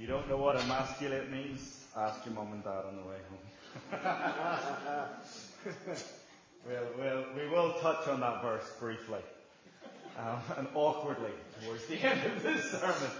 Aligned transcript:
you 0.00 0.06
don't 0.06 0.26
know 0.30 0.38
what 0.38 0.56
emasculate 0.56 1.30
means, 1.30 1.84
ask 1.94 2.24
your 2.24 2.34
mum 2.34 2.54
and 2.54 2.64
dad 2.64 2.84
on 2.88 2.96
the 2.96 3.02
way 3.02 3.16
home. 3.28 3.38
we'll, 6.66 6.88
we'll, 6.98 7.24
we 7.36 7.46
will 7.50 7.74
touch 7.80 8.08
on 8.08 8.20
that 8.20 8.40
verse 8.40 8.64
briefly 8.80 9.20
um, 10.18 10.40
and 10.56 10.66
awkwardly 10.74 11.32
towards 11.62 11.84
the 11.84 11.96
end 12.02 12.24
of 12.24 12.42
this 12.42 12.70
sermon. 12.70 13.10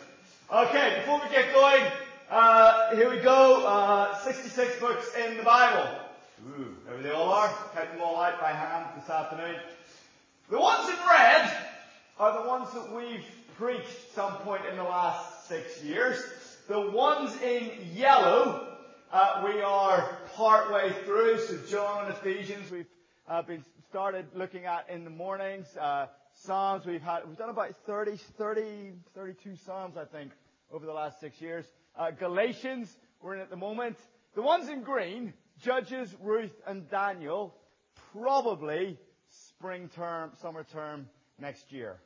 Okay, 0.51 1.01
before 1.01 1.21
we 1.22 1.29
get 1.29 1.53
going, 1.53 1.83
uh, 2.30 2.97
here 2.97 3.10
we 3.10 3.19
go. 3.19 3.67
Uh, 3.67 4.17
66 4.21 4.81
books 4.81 5.06
in 5.22 5.37
the 5.37 5.42
Bible. 5.42 5.87
Ooh, 6.49 6.74
there 6.87 6.97
they 7.03 7.10
all 7.10 7.31
are. 7.31 7.49
Count 7.74 7.92
them 7.92 8.01
all 8.03 8.19
out 8.19 8.40
by 8.40 8.53
hand 8.53 8.87
this 8.99 9.10
afternoon. 9.10 9.56
The 10.49 10.58
ones 10.58 10.88
in 10.88 10.97
red 11.06 11.54
are 12.19 12.42
the 12.42 12.49
ones 12.49 12.72
that 12.72 12.90
we've 12.97 13.26
preached 13.58 14.15
some 14.15 14.33
point 14.37 14.62
in 14.71 14.78
the 14.78 14.85
last 14.85 15.47
six 15.47 15.85
years. 15.85 16.24
The 16.70 16.80
ones 16.92 17.37
in 17.42 17.69
yellow, 17.97 18.65
uh, 19.12 19.42
we 19.45 19.61
are 19.61 20.19
part 20.37 20.73
way 20.73 20.92
through. 21.05 21.41
So 21.41 21.56
John 21.69 22.06
and 22.06 22.15
Ephesians, 22.15 22.70
we've 22.70 22.87
uh, 23.28 23.42
been 23.42 23.65
started 23.88 24.27
looking 24.37 24.66
at 24.66 24.88
in 24.88 25.02
the 25.02 25.11
mornings. 25.11 25.66
Uh, 25.77 26.06
Psalms, 26.33 26.87
we've 26.87 27.02
had, 27.02 27.27
we've 27.27 27.37
done 27.37 27.51
about 27.51 27.75
30, 27.87 28.19
30, 28.38 28.92
32 29.16 29.56
Psalms, 29.56 29.97
I 29.97 30.05
think, 30.05 30.30
over 30.73 30.87
the 30.87 30.92
last 30.92 31.19
six 31.19 31.41
years. 31.42 31.64
Uh, 31.98 32.12
Galatians, 32.12 32.97
we're 33.20 33.34
in 33.34 33.41
at 33.41 33.50
the 33.50 33.56
moment. 33.56 33.97
The 34.37 34.42
ones 34.42 34.69
in 34.69 34.84
green, 34.84 35.34
Judges, 35.61 36.14
Ruth, 36.23 36.55
and 36.69 36.89
Daniel, 36.89 37.52
probably 38.12 38.97
spring 39.28 39.91
term, 39.97 40.30
summer 40.41 40.62
term 40.62 41.09
next 41.37 41.73
year. 41.73 41.98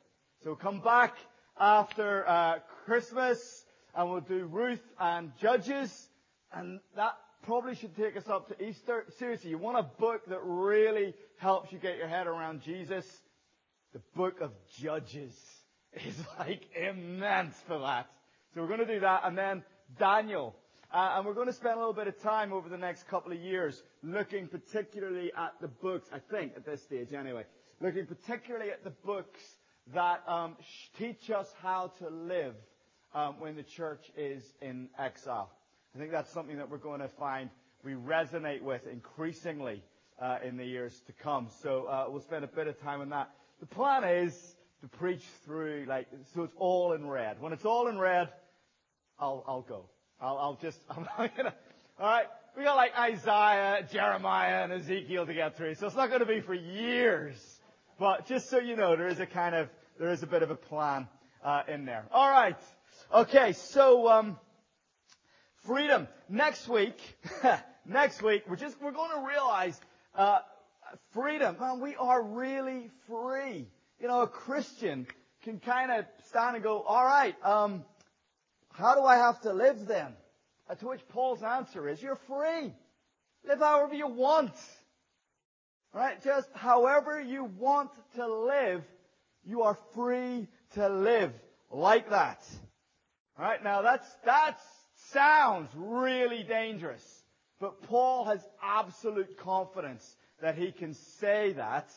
So 0.43 0.55
come 0.55 0.79
back 0.79 1.17
after 1.59 2.27
uh, 2.27 2.55
Christmas, 2.85 3.64
and 3.95 4.09
we'll 4.09 4.21
do 4.21 4.45
Ruth 4.45 4.83
and 4.99 5.31
Judges, 5.39 6.09
and 6.51 6.79
that 6.95 7.17
probably 7.43 7.75
should 7.75 7.95
take 7.95 8.17
us 8.17 8.27
up 8.27 8.47
to 8.49 8.63
Easter. 8.63 9.05
Seriously, 9.17 9.51
you 9.51 9.57
want 9.57 9.77
a 9.77 9.83
book 9.99 10.25
that 10.27 10.39
really 10.43 11.13
helps 11.37 11.71
you 11.71 11.79
get 11.79 11.97
your 11.97 12.07
head 12.07 12.27
around 12.27 12.61
Jesus? 12.61 13.05
The 13.93 14.01
book 14.15 14.41
of 14.41 14.51
Judges 14.81 15.33
is 15.93 16.15
like 16.37 16.63
immense 16.75 17.55
for 17.67 17.79
that. 17.79 18.09
So 18.53 18.61
we're 18.61 18.67
going 18.67 18.85
to 18.85 18.93
do 18.93 18.99
that, 18.99 19.21
and 19.23 19.37
then 19.37 19.63
Daniel. 19.97 20.55
Uh, 20.93 21.15
and 21.15 21.25
we're 21.25 21.33
going 21.33 21.47
to 21.47 21.53
spend 21.53 21.75
a 21.75 21.77
little 21.77 21.93
bit 21.93 22.07
of 22.07 22.21
time 22.21 22.53
over 22.53 22.69
the 22.69 22.77
next 22.77 23.07
couple 23.07 23.31
of 23.31 23.39
years 23.39 23.81
looking 24.03 24.47
particularly 24.47 25.31
at 25.35 25.53
the 25.59 25.67
books, 25.67 26.07
I 26.13 26.19
think 26.19 26.53
at 26.55 26.65
this 26.65 26.81
stage 26.83 27.11
anyway, 27.11 27.43
looking 27.81 28.05
particularly 28.05 28.71
at 28.71 28.83
the 28.83 28.91
books 28.91 29.41
that 29.93 30.23
um, 30.27 30.55
teach 30.97 31.29
us 31.31 31.53
how 31.61 31.91
to 31.99 32.09
live 32.09 32.55
um, 33.15 33.39
when 33.39 33.55
the 33.55 33.63
church 33.63 34.11
is 34.15 34.43
in 34.61 34.89
exile. 34.99 35.49
I 35.95 35.97
think 35.97 36.11
that's 36.11 36.31
something 36.31 36.57
that 36.57 36.69
we're 36.69 36.77
going 36.77 36.99
to 36.99 37.07
find 37.07 37.49
we 37.83 37.93
resonate 37.93 38.61
with 38.61 38.85
increasingly 38.87 39.81
uh, 40.19 40.39
in 40.43 40.57
the 40.57 40.65
years 40.65 41.01
to 41.07 41.13
come. 41.13 41.47
So 41.61 41.85
uh, 41.85 42.05
we'll 42.09 42.21
spend 42.21 42.43
a 42.43 42.47
bit 42.47 42.67
of 42.67 42.79
time 42.81 43.01
on 43.01 43.09
that. 43.09 43.29
The 43.59 43.65
plan 43.67 44.03
is 44.03 44.55
to 44.81 44.87
preach 44.87 45.23
through, 45.45 45.85
like, 45.87 46.07
so 46.33 46.43
it's 46.43 46.55
all 46.57 46.93
in 46.93 47.07
red. 47.07 47.39
When 47.39 47.53
it's 47.53 47.63
all 47.63 47.87
in 47.87 47.97
red, 47.97 48.29
I'll, 49.19 49.43
I'll 49.47 49.61
go. 49.61 49.85
I'll, 50.19 50.37
I'll 50.37 50.59
just, 50.61 50.79
I'm 50.89 51.07
not 51.17 51.37
gonna, 51.37 51.53
alright, 51.99 52.25
we 52.57 52.63
got 52.63 52.75
like 52.75 52.97
Isaiah, 52.97 53.87
Jeremiah, 53.91 54.63
and 54.63 54.73
Ezekiel 54.73 55.25
to 55.25 55.33
get 55.33 55.55
through, 55.55 55.75
so 55.75 55.87
it's 55.87 55.95
not 55.95 56.09
gonna 56.09 56.25
be 56.25 56.41
for 56.41 56.53
years. 56.53 57.35
But 57.97 58.27
just 58.27 58.49
so 58.49 58.59
you 58.59 58.75
know, 58.75 58.95
there 58.97 59.07
is 59.07 59.19
a 59.19 59.25
kind 59.25 59.55
of, 59.55 59.69
there 59.99 60.11
is 60.11 60.23
a 60.23 60.27
bit 60.27 60.43
of 60.43 60.49
a 60.49 60.55
plan, 60.55 61.07
uh, 61.43 61.61
in 61.67 61.85
there. 61.85 62.05
Alright. 62.13 62.57
Okay, 63.15 63.53
so, 63.53 64.09
um, 64.09 64.37
freedom. 65.63 66.09
Next 66.27 66.67
week, 66.67 66.99
next 67.85 68.21
week, 68.21 68.43
we're 68.45 68.57
just, 68.57 68.75
we're 68.81 68.91
going 68.91 69.11
to 69.11 69.25
realize, 69.25 69.79
uh, 70.15 70.39
freedom. 71.13 71.55
Man, 71.57 71.79
we 71.79 71.95
are 71.95 72.21
really 72.21 72.89
free. 73.07 73.69
You 74.01 74.07
know, 74.09 74.23
a 74.23 74.27
Christian 74.27 75.07
can 75.45 75.61
kind 75.61 75.93
of 75.93 76.03
stand 76.27 76.55
and 76.55 76.63
go, 76.65 76.81
alright, 76.81 77.37
um, 77.41 77.85
how 78.73 78.95
do 78.95 79.03
I 79.03 79.15
have 79.15 79.39
to 79.43 79.53
live 79.53 79.87
then? 79.87 80.11
Uh, 80.69 80.75
to 80.75 80.87
which 80.87 81.07
Paul's 81.07 81.41
answer 81.41 81.87
is, 81.87 82.01
you're 82.01 82.19
free. 82.27 82.73
Live 83.47 83.59
however 83.59 83.93
you 83.93 84.07
want. 84.07 84.51
Right? 85.93 86.21
Just 86.21 86.49
however 86.53 87.21
you 87.21 87.45
want 87.45 87.91
to 88.15 88.27
live, 88.27 88.83
you 89.45 89.61
are 89.61 89.79
free 89.93 90.49
to 90.73 90.89
live 90.89 91.31
like 91.71 92.09
that. 92.09 92.45
Right? 93.37 93.63
Now 93.63 93.81
that's, 93.81 94.07
that 94.25 94.59
sounds 95.11 95.69
really 95.75 96.43
dangerous. 96.43 97.03
But 97.59 97.81
Paul 97.83 98.25
has 98.25 98.41
absolute 98.61 99.37
confidence 99.37 100.15
that 100.41 100.57
he 100.57 100.71
can 100.71 100.93
say 100.93 101.53
that 101.53 101.89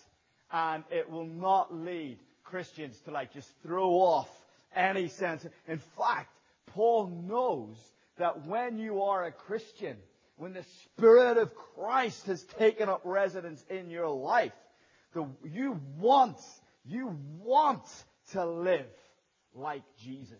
and 0.50 0.84
it 0.90 1.10
will 1.10 1.26
not 1.26 1.74
lead 1.74 2.18
Christians 2.44 2.98
to 3.04 3.10
like 3.10 3.32
just 3.32 3.50
throw 3.62 3.90
off 3.90 4.28
any 4.74 5.08
sense. 5.08 5.46
In 5.66 5.78
fact, 5.78 6.30
Paul 6.66 7.08
knows 7.26 7.76
that 8.16 8.46
when 8.46 8.78
you 8.78 9.02
are 9.02 9.26
a 9.26 9.32
Christian, 9.32 9.96
when 10.36 10.52
the 10.52 10.64
Spirit 10.84 11.36
of 11.36 11.54
Christ 11.54 12.26
has 12.26 12.42
taken 12.44 12.88
up 12.88 13.02
residence 13.04 13.64
in 13.68 13.90
your 13.90 14.08
life, 14.08 14.52
the, 15.12 15.26
you 15.44 15.80
want, 15.98 16.38
you 16.84 17.16
want 17.38 17.84
to 18.32 18.44
live 18.46 18.86
like 19.54 19.82
Jesus. 19.98 20.38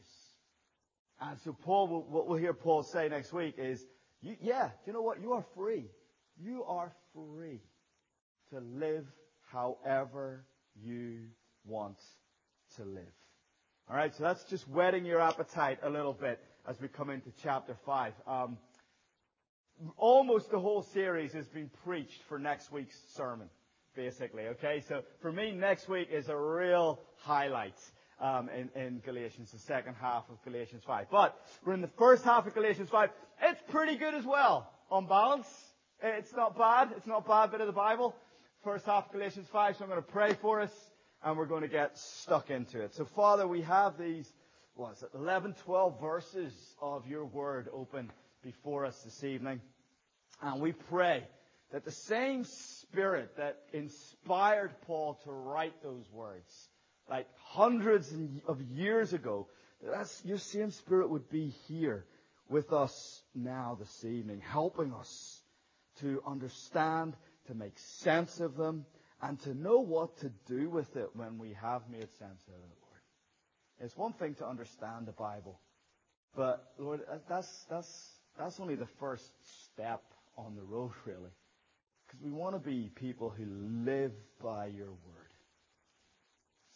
And 1.21 1.39
so 1.41 1.53
Paul, 1.53 2.06
what 2.09 2.29
we'll 2.29 2.39
hear 2.39 2.55
Paul 2.55 2.83
say 2.83 3.09
next 3.09 3.33
week 3.33 3.55
is, 3.59 3.84
yeah, 4.21 4.71
you 4.87 4.93
know 4.93 5.03
what? 5.03 5.21
You 5.21 5.33
are 5.33 5.45
free. 5.56 5.87
You 6.41 6.65
are 6.65 6.93
free 7.12 7.61
to 8.51 8.61
live 8.61 9.06
however 9.53 10.45
you 10.81 11.25
want 11.67 11.99
to 12.77 12.84
live. 12.84 13.12
Alright, 13.91 14.15
so 14.15 14.23
that's 14.23 14.45
just 14.45 14.69
whetting 14.69 15.05
your 15.05 15.21
appetite 15.21 15.79
a 15.83 15.91
little 15.91 16.12
bit 16.12 16.41
as 16.69 16.81
we 16.81 16.89
come 16.89 17.11
into 17.11 17.31
chapter 17.43 17.75
5. 17.87 18.12
Um, 18.27 18.59
almost 19.97 20.50
the 20.50 20.59
whole 20.59 20.83
series 20.83 21.33
has 21.33 21.49
been 21.49 21.71
preached 21.85 22.23
for 22.29 22.39
next 22.39 22.71
week's 22.71 23.00
sermon, 23.15 23.49
basically. 23.97 24.47
Okay, 24.49 24.83
so 24.87 25.03
for 25.21 25.33
me, 25.33 25.53
next 25.53 25.89
week 25.89 26.09
is 26.12 26.29
a 26.29 26.37
real 26.37 27.00
highlight 27.17 27.79
um, 28.21 28.49
in, 28.49 28.69
in 28.81 29.01
Galatians, 29.01 29.51
the 29.53 29.59
second 29.59 29.95
half 30.01 30.25
of 30.31 30.43
Galatians 30.45 30.83
5. 30.87 31.06
But 31.11 31.41
we're 31.65 31.75
in 31.75 31.81
the 31.81 31.91
first 31.99 32.25
half 32.25 32.47
of 32.47 32.55
Galatians 32.55 32.89
5. 32.91 33.11
It's 33.43 33.62
pretty 33.69 33.97
good 33.97 34.15
as 34.15 34.25
well, 34.25 34.71
on 34.91 35.06
balance. 35.06 35.49
It's 36.03 36.34
not 36.34 36.56
bad. 36.56 36.91
It's 36.97 37.06
not 37.06 37.27
bad 37.27 37.51
bit 37.51 37.61
of 37.61 37.67
the 37.67 37.73
Bible. 37.73 38.15
First 38.65 38.87
half 38.87 39.06
of 39.06 39.12
Galatians 39.12 39.47
5, 39.53 39.77
so 39.77 39.84
I'm 39.84 39.91
going 39.91 40.03
to 40.03 40.11
pray 40.11 40.34
for 40.34 40.61
us 40.61 40.73
and 41.23 41.37
we're 41.37 41.47
going 41.47 41.62
to 41.62 41.69
get 41.69 41.97
stuck 41.99 42.51
into 42.51 42.81
it. 42.81 42.95
So 42.95 43.05
Father, 43.05 43.47
we 43.47 43.62
have 43.62 43.99
these, 43.99 44.33
what 44.75 44.97
is 44.97 45.03
it, 45.03 45.11
11, 45.15 45.55
12 45.65 46.00
verses 46.00 46.53
of 46.81 47.06
your 47.06 47.25
word 47.25 47.69
open 47.73 48.11
before 48.43 48.85
us 48.85 49.00
this 49.03 49.25
evening. 49.25 49.61
And 50.43 50.61
we 50.61 50.73
pray 50.73 51.25
that 51.73 51.85
the 51.85 51.91
same 51.91 52.45
spirit 52.45 53.37
that 53.37 53.59
inspired 53.73 54.73
Paul 54.87 55.19
to 55.25 55.31
write 55.31 55.83
those 55.83 56.11
words, 56.12 56.68
like 57.08 57.26
hundreds 57.42 58.12
of 58.46 58.60
years 58.62 59.12
ago, 59.12 59.48
that 59.82 60.10
your 60.24 60.38
same 60.38 60.70
spirit 60.70 61.08
would 61.08 61.28
be 61.30 61.48
here 61.66 62.04
with 62.48 62.72
us 62.72 63.22
now 63.34 63.76
this 63.78 64.04
evening, 64.04 64.41
helping 64.41 64.92
us 64.92 65.42
to 66.00 66.22
understand, 66.26 67.14
to 67.46 67.54
make 67.54 67.78
sense 67.78 68.41
of 68.41 68.56
them, 68.56 68.84
and 69.22 69.41
to 69.41 69.54
know 69.54 69.80
what 69.80 70.16
to 70.20 70.30
do 70.46 70.69
with 70.70 70.96
it 70.96 71.10
when 71.14 71.38
we 71.38 71.52
have 71.60 71.82
made 71.91 72.08
sense 72.19 72.42
of 72.48 72.54
it, 72.54 72.78
Lord. 72.82 73.00
It's 73.80 73.96
one 73.96 74.12
thing 74.12 74.34
to 74.36 74.46
understand 74.46 75.06
the 75.06 75.12
Bible, 75.12 75.58
but 76.36 76.72
Lord, 76.78 77.00
uh, 77.11 77.16
that's, 77.28 77.66
that's, 77.70 78.20
that's 78.38 78.61
only 78.61 78.76
the 78.76 78.87
first 79.00 79.31
step 79.64 80.02
on 80.37 80.54
the 80.54 80.62
road, 80.62 80.93
really. 81.04 81.32
Because 82.06 82.22
we 82.22 82.31
want 82.31 82.54
to 82.54 82.61
be 82.61 82.90
people 82.94 83.28
who 83.28 83.44
live 83.84 84.12
by 84.43 84.66
your 84.66 84.87
word. 84.87 85.27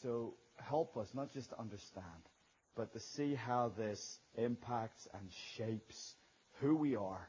So 0.02 0.34
help 0.56 0.96
us 0.96 1.08
not 1.14 1.32
just 1.32 1.50
to 1.50 1.60
understand, 1.60 2.04
but 2.76 2.92
to 2.92 3.00
see 3.00 3.34
how 3.34 3.72
this 3.76 4.18
impacts 4.36 5.06
and 5.14 5.30
shapes 5.56 6.14
who 6.60 6.76
we 6.76 6.96
are 6.96 7.28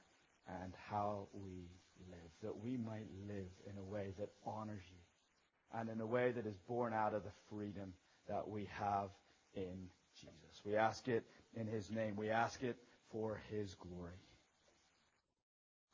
and 0.62 0.74
how 0.90 1.28
we 1.34 1.70
live, 2.10 2.32
that 2.42 2.64
we 2.64 2.78
might 2.78 3.08
live 3.28 3.52
in 3.70 3.78
a 3.78 3.84
way 3.84 4.14
that 4.20 4.30
honors 4.46 4.82
you 4.90 5.80
and 5.80 5.90
in 5.90 6.02
a 6.02 6.06
way 6.06 6.32
that 6.32 6.46
is 6.46 6.58
born 6.68 6.94
out 6.94 7.14
of 7.14 7.24
the 7.24 7.32
freedom 7.50 7.94
that 8.28 8.48
we 8.48 8.68
have 8.80 9.10
in 9.56 9.90
Jesus. 10.16 10.62
We 10.66 10.76
ask 10.76 11.08
it 11.08 11.24
in 11.56 11.68
His 11.68 11.90
name. 11.90 12.16
We 12.16 12.30
ask 12.30 12.62
it 12.64 12.78
for 13.12 13.42
His 13.50 13.76
glory. 13.76 14.20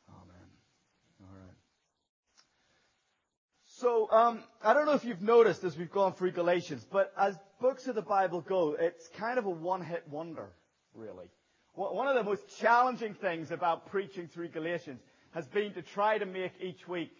Amen. 0.09 0.49
All 1.21 1.37
right. 1.37 1.55
So, 3.79 4.11
um, 4.11 4.43
I 4.61 4.73
don't 4.73 4.85
know 4.85 4.91
if 4.91 5.05
you've 5.05 5.21
noticed 5.21 5.63
as 5.63 5.77
we've 5.77 5.89
gone 5.89 6.11
through 6.11 6.31
Galatians, 6.31 6.85
but 6.91 7.13
as 7.17 7.39
books 7.61 7.87
of 7.87 7.95
the 7.95 8.01
Bible 8.01 8.41
go, 8.41 8.75
it's 8.77 9.07
kind 9.07 9.39
of 9.39 9.45
a 9.45 9.49
one-hit 9.49 10.03
wonder, 10.09 10.49
really. 10.93 11.27
One 11.75 12.05
of 12.05 12.15
the 12.15 12.23
most 12.23 12.59
challenging 12.59 13.13
things 13.13 13.51
about 13.51 13.89
preaching 13.89 14.27
through 14.27 14.49
Galatians 14.49 14.99
has 15.31 15.47
been 15.47 15.71
to 15.75 15.81
try 15.81 16.17
to 16.17 16.25
make 16.25 16.51
each 16.59 16.89
week 16.89 17.13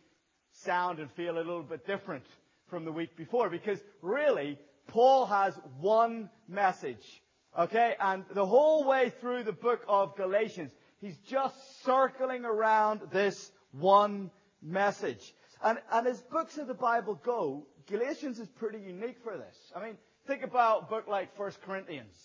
sound 0.51 0.99
and 0.99 1.09
feel 1.11 1.35
a 1.35 1.37
little 1.37 1.63
bit 1.63 1.87
different 1.87 2.25
from 2.67 2.83
the 2.83 2.91
week 2.91 3.15
before 3.15 3.49
because 3.49 3.79
really 4.01 4.59
Paul 4.87 5.27
has 5.27 5.53
one 5.79 6.29
message. 6.49 7.21
Okay? 7.57 7.95
And 8.01 8.25
the 8.33 8.45
whole 8.45 8.83
way 8.83 9.13
through 9.21 9.43
the 9.43 9.53
book 9.53 9.79
of 9.87 10.17
Galatians, 10.17 10.71
he's 10.99 11.17
just 11.19 11.55
circling 11.85 12.43
around 12.43 12.99
this 13.13 13.49
one 13.71 14.29
message. 14.61 15.33
And, 15.63 15.79
and 15.91 16.07
as 16.07 16.21
books 16.21 16.57
of 16.57 16.67
the 16.67 16.73
Bible 16.73 17.19
go, 17.23 17.65
Galatians 17.87 18.39
is 18.39 18.47
pretty 18.47 18.79
unique 18.79 19.17
for 19.23 19.37
this. 19.37 19.55
I 19.75 19.83
mean, 19.83 19.97
think 20.27 20.43
about 20.43 20.83
a 20.83 20.85
book 20.85 21.07
like 21.07 21.37
1 21.37 21.51
Corinthians. 21.65 22.15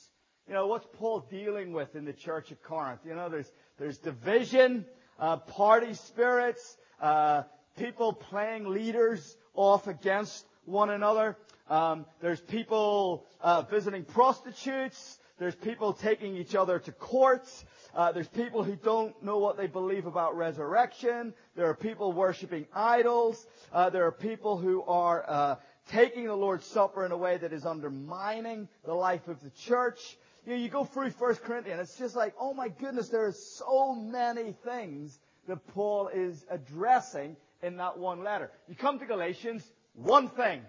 You 0.46 0.54
know, 0.54 0.66
what's 0.66 0.86
Paul 0.92 1.20
dealing 1.31 1.72
with 1.72 1.96
in 1.96 2.04
the 2.04 2.12
church 2.12 2.50
of 2.50 2.62
Corinth? 2.62 3.00
You 3.06 3.14
know, 3.14 3.28
there's, 3.28 3.50
there's 3.78 3.98
division, 3.98 4.84
uh, 5.19 5.38
party 5.38 5.94
spirits, 5.94 6.76
uh, 7.00 7.44
people 7.78 8.12
playing 8.12 8.69
leaders 8.69 9.36
off 9.54 9.88
against 9.88 10.44
one 10.66 10.90
another. 10.90 11.36
Um, 11.69 12.04
there's 12.20 12.40
people 12.40 13.26
uh, 13.40 13.62
visiting 13.62 14.04
prostitutes. 14.04 15.19
There's 15.38 15.54
people 15.54 15.92
taking 15.92 16.36
each 16.36 16.54
other 16.54 16.78
to 16.78 16.92
courts. 16.92 17.64
Uh, 17.94 18.12
there's 18.12 18.28
people 18.28 18.62
who 18.62 18.76
don't 18.76 19.20
know 19.22 19.38
what 19.38 19.56
they 19.56 19.66
believe 19.66 20.06
about 20.06 20.36
resurrection. 20.36 21.34
There 21.56 21.69
are 21.69 21.75
people 21.75 22.12
worshiping 22.12 22.66
idols. 22.72 23.46
Uh, 23.72 23.90
there 23.90 24.06
are 24.06 24.12
people 24.12 24.56
who 24.56 24.82
are 24.82 25.25
uh, 25.28 25.56
taking 25.90 26.26
the 26.26 26.36
Lord's 26.36 26.66
Supper 26.66 27.04
in 27.04 27.10
a 27.10 27.16
way 27.16 27.36
that 27.36 27.52
is 27.52 27.66
undermining 27.66 28.69
the 28.84 28.94
life 28.94 29.26
of 29.26 29.42
the 29.42 29.50
church. 29.50 30.16
You, 30.46 30.52
know, 30.52 30.58
you 30.58 30.69
go 30.69 30.84
through 30.84 31.10
First 31.10 31.42
Corinthians, 31.42 31.81
it's 31.81 31.98
just 31.98 32.14
like, 32.14 32.34
oh 32.38 32.54
my 32.54 32.69
goodness, 32.69 33.08
there 33.08 33.26
are 33.26 33.32
so 33.32 33.94
many 33.94 34.54
things 34.64 35.19
that 35.48 35.66
Paul 35.75 36.08
is 36.08 36.44
addressing 36.48 37.36
in 37.62 37.76
that 37.78 37.98
one 37.98 38.22
letter. 38.22 38.50
You 38.69 38.76
come 38.76 38.98
to 39.00 39.06
Galatians, 39.06 39.69
one 39.94 40.28
thing. 40.28 40.60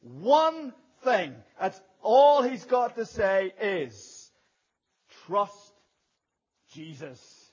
One 0.00 0.72
thing. 1.04 1.34
That's 1.60 1.80
all 2.02 2.42
he's 2.42 2.64
got 2.64 2.96
to 2.96 3.06
say 3.06 3.52
is 3.60 4.30
trust 5.26 5.72
Jesus. 6.72 7.50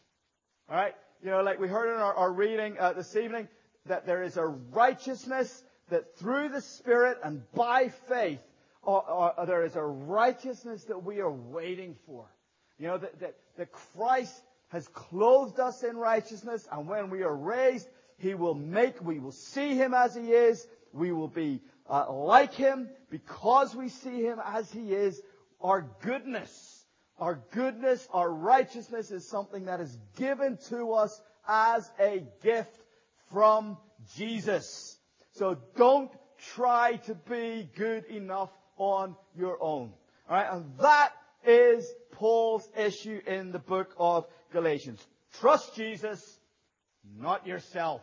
Alright? 0.69 0.95
You 1.23 1.31
know, 1.31 1.41
like 1.41 1.59
we 1.59 1.67
heard 1.67 1.93
in 1.93 2.01
our, 2.01 2.13
our 2.13 2.31
reading 2.31 2.77
uh, 2.79 2.93
this 2.93 3.15
evening, 3.15 3.47
that 3.85 4.05
there 4.05 4.23
is 4.23 4.37
a 4.37 4.45
righteousness 4.45 5.63
that 5.89 6.15
through 6.17 6.49
the 6.49 6.61
Spirit 6.61 7.17
and 7.23 7.41
by 7.53 7.89
faith, 8.07 8.39
uh, 8.85 8.95
uh, 8.95 9.45
there 9.45 9.65
is 9.65 9.75
a 9.75 9.83
righteousness 9.83 10.85
that 10.85 11.03
we 11.03 11.19
are 11.19 11.31
waiting 11.31 11.95
for. 12.05 12.25
You 12.77 12.87
know, 12.87 12.97
that, 12.97 13.19
that, 13.19 13.35
that 13.57 13.71
Christ 13.71 14.33
has 14.69 14.87
clothed 14.89 15.59
us 15.59 15.83
in 15.83 15.97
righteousness, 15.97 16.67
and 16.71 16.87
when 16.87 17.09
we 17.09 17.23
are 17.23 17.35
raised, 17.35 17.87
He 18.17 18.35
will 18.35 18.55
make, 18.55 19.03
we 19.03 19.19
will 19.19 19.31
see 19.31 19.75
Him 19.75 19.93
as 19.93 20.15
He 20.15 20.31
is, 20.31 20.65
we 20.93 21.11
will 21.11 21.27
be 21.27 21.61
uh, 21.89 22.11
like 22.11 22.53
Him 22.53 22.89
because 23.09 23.75
we 23.75 23.89
see 23.89 24.21
Him 24.21 24.39
as 24.45 24.71
He 24.71 24.93
is. 24.93 25.21
Our 25.61 25.89
goodness, 26.01 26.85
our 27.17 27.41
goodness, 27.51 28.07
our 28.13 28.31
righteousness 28.31 29.11
is 29.11 29.27
something 29.27 29.65
that 29.65 29.81
is 29.81 29.97
given 30.17 30.57
to 30.69 30.93
us 30.93 31.21
as 31.47 31.89
a 31.99 32.23
gift 32.43 32.83
from 33.31 33.77
Jesus. 34.15 34.97
So 35.31 35.57
don't 35.75 36.11
try 36.55 36.97
to 37.07 37.15
be 37.15 37.69
good 37.75 38.05
enough 38.05 38.51
on 38.77 39.15
your 39.35 39.61
own. 39.61 39.91
Alright, 40.29 40.47
and 40.51 40.65
that 40.79 41.11
is 41.45 41.91
Paul's 42.11 42.67
issue 42.77 43.19
in 43.25 43.51
the 43.51 43.59
book 43.59 43.93
of 43.97 44.25
Galatians. 44.51 45.05
Trust 45.39 45.75
Jesus, 45.75 46.39
not 47.17 47.45
yourself. 47.45 48.01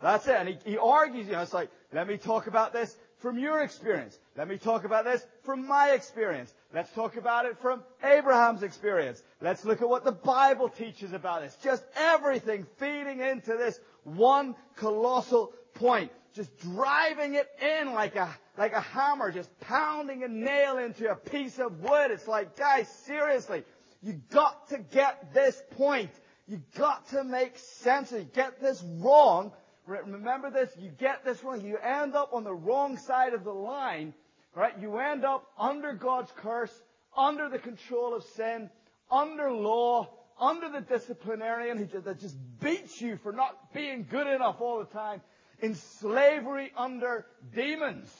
That's 0.00 0.26
it. 0.28 0.36
And 0.36 0.48
he, 0.48 0.58
he 0.64 0.78
argues, 0.78 1.26
you 1.26 1.32
know, 1.32 1.42
it's 1.42 1.52
like, 1.52 1.70
let 1.92 2.06
me 2.06 2.16
talk 2.16 2.46
about 2.46 2.72
this 2.72 2.96
from 3.18 3.38
your 3.38 3.62
experience. 3.62 4.18
Let 4.36 4.48
me 4.48 4.56
talk 4.56 4.84
about 4.84 5.04
this 5.04 5.26
from 5.42 5.66
my 5.66 5.90
experience. 5.90 6.54
Let's 6.72 6.92
talk 6.92 7.16
about 7.16 7.46
it 7.46 7.58
from 7.58 7.82
Abraham's 8.04 8.62
experience. 8.62 9.22
Let's 9.40 9.64
look 9.64 9.82
at 9.82 9.88
what 9.88 10.04
the 10.04 10.12
Bible 10.12 10.68
teaches 10.68 11.12
about 11.12 11.42
this. 11.42 11.56
Just 11.62 11.82
everything 11.96 12.66
feeding 12.76 13.20
into 13.20 13.56
this 13.56 13.80
one 14.04 14.54
colossal 14.76 15.52
point. 15.74 16.12
Just 16.34 16.56
driving 16.58 17.34
it 17.34 17.48
in 17.60 17.92
like 17.94 18.14
a, 18.14 18.28
like 18.56 18.72
a 18.72 18.80
hammer, 18.80 19.32
just 19.32 19.50
pounding 19.60 20.22
a 20.22 20.28
nail 20.28 20.78
into 20.78 21.10
a 21.10 21.16
piece 21.16 21.58
of 21.58 21.80
wood. 21.80 22.12
It's 22.12 22.28
like, 22.28 22.56
guys, 22.56 22.88
seriously, 22.88 23.64
you 24.02 24.20
got 24.30 24.68
to 24.68 24.78
get 24.78 25.34
this 25.34 25.60
point. 25.76 26.10
You 26.46 26.62
got 26.76 27.08
to 27.08 27.24
make 27.24 27.58
sense 27.58 28.12
of 28.12 28.20
it. 28.20 28.34
Get 28.34 28.60
this 28.60 28.82
wrong 28.98 29.52
Remember 29.88 30.50
this, 30.50 30.70
you 30.78 30.90
get 30.90 31.24
this 31.24 31.42
wrong. 31.42 31.64
You 31.64 31.78
end 31.78 32.14
up 32.14 32.30
on 32.32 32.44
the 32.44 32.54
wrong 32.54 32.98
side 32.98 33.32
of 33.32 33.44
the 33.44 33.52
line, 33.52 34.12
right? 34.54 34.78
You 34.78 34.98
end 34.98 35.24
up 35.24 35.46
under 35.58 35.94
God's 35.94 36.30
curse, 36.36 36.72
under 37.16 37.48
the 37.48 37.58
control 37.58 38.14
of 38.14 38.22
sin, 38.22 38.68
under 39.10 39.50
law, 39.50 40.10
under 40.38 40.68
the 40.68 40.82
disciplinarian 40.82 41.88
that 42.04 42.20
just 42.20 42.36
beats 42.60 43.00
you 43.00 43.16
for 43.16 43.32
not 43.32 43.72
being 43.72 44.06
good 44.08 44.26
enough 44.26 44.60
all 44.60 44.78
the 44.78 44.84
time, 44.84 45.22
in 45.60 45.74
slavery 45.74 46.70
under 46.76 47.26
demons. 47.54 48.14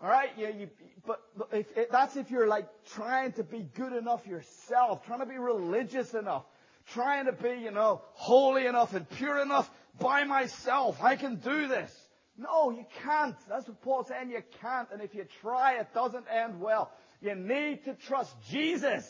All 0.00 0.10
right, 0.10 0.30
yeah, 0.36 0.50
you, 0.50 0.68
but 1.06 1.22
if, 1.50 1.66
if, 1.76 1.90
that's 1.90 2.16
if 2.16 2.30
you're 2.30 2.46
like 2.46 2.68
trying 2.92 3.32
to 3.32 3.42
be 3.42 3.66
good 3.74 3.94
enough 3.94 4.26
yourself, 4.26 5.06
trying 5.06 5.20
to 5.20 5.26
be 5.26 5.38
religious 5.38 6.12
enough, 6.12 6.44
trying 6.92 7.24
to 7.24 7.32
be, 7.32 7.60
you 7.62 7.70
know, 7.70 8.02
holy 8.12 8.66
enough 8.66 8.94
and 8.94 9.08
pure 9.08 9.40
enough 9.40 9.70
by 9.98 10.24
myself. 10.24 11.02
I 11.02 11.16
can 11.16 11.36
do 11.36 11.68
this. 11.68 11.92
No, 12.38 12.70
you 12.70 12.84
can't. 13.02 13.36
That's 13.48 13.66
what 13.66 13.80
Paul's 13.82 14.08
saying. 14.08 14.30
You 14.30 14.42
can't. 14.60 14.88
And 14.92 15.00
if 15.00 15.14
you 15.14 15.26
try, 15.40 15.78
it 15.78 15.88
doesn't 15.94 16.26
end 16.30 16.60
well. 16.60 16.90
You 17.20 17.34
need 17.34 17.84
to 17.84 17.94
trust 17.94 18.34
Jesus. 18.50 19.06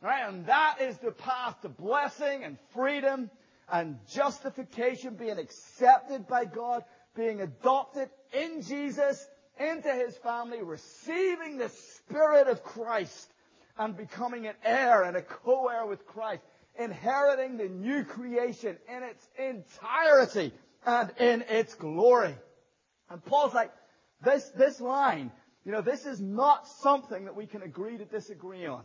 Right? 0.00 0.26
And 0.26 0.46
that 0.46 0.80
is 0.80 0.98
the 0.98 1.12
path 1.12 1.60
to 1.62 1.68
blessing 1.68 2.44
and 2.44 2.58
freedom 2.74 3.30
and 3.70 3.98
justification, 4.12 5.14
being 5.14 5.38
accepted 5.38 6.26
by 6.26 6.44
God, 6.44 6.84
being 7.14 7.40
adopted 7.40 8.08
in 8.32 8.62
Jesus, 8.62 9.24
into 9.60 9.92
His 9.92 10.16
family, 10.16 10.62
receiving 10.62 11.58
the 11.58 11.68
Spirit 11.68 12.48
of 12.48 12.64
Christ 12.64 13.30
and 13.78 13.96
becoming 13.96 14.46
an 14.46 14.54
heir 14.64 15.04
and 15.04 15.16
a 15.16 15.22
co-heir 15.22 15.86
with 15.86 16.06
Christ 16.06 16.42
inheriting 16.78 17.56
the 17.56 17.68
new 17.68 18.04
creation 18.04 18.76
in 18.88 19.02
its 19.02 19.28
entirety 19.38 20.52
and 20.86 21.10
in 21.18 21.42
its 21.48 21.74
glory. 21.74 22.34
And 23.10 23.24
Paul's 23.24 23.54
like, 23.54 23.72
this, 24.24 24.48
this 24.56 24.80
line, 24.80 25.30
you 25.64 25.72
know, 25.72 25.80
this 25.80 26.06
is 26.06 26.20
not 26.20 26.66
something 26.66 27.24
that 27.24 27.36
we 27.36 27.46
can 27.46 27.62
agree 27.62 27.98
to 27.98 28.04
disagree 28.04 28.66
on. 28.66 28.82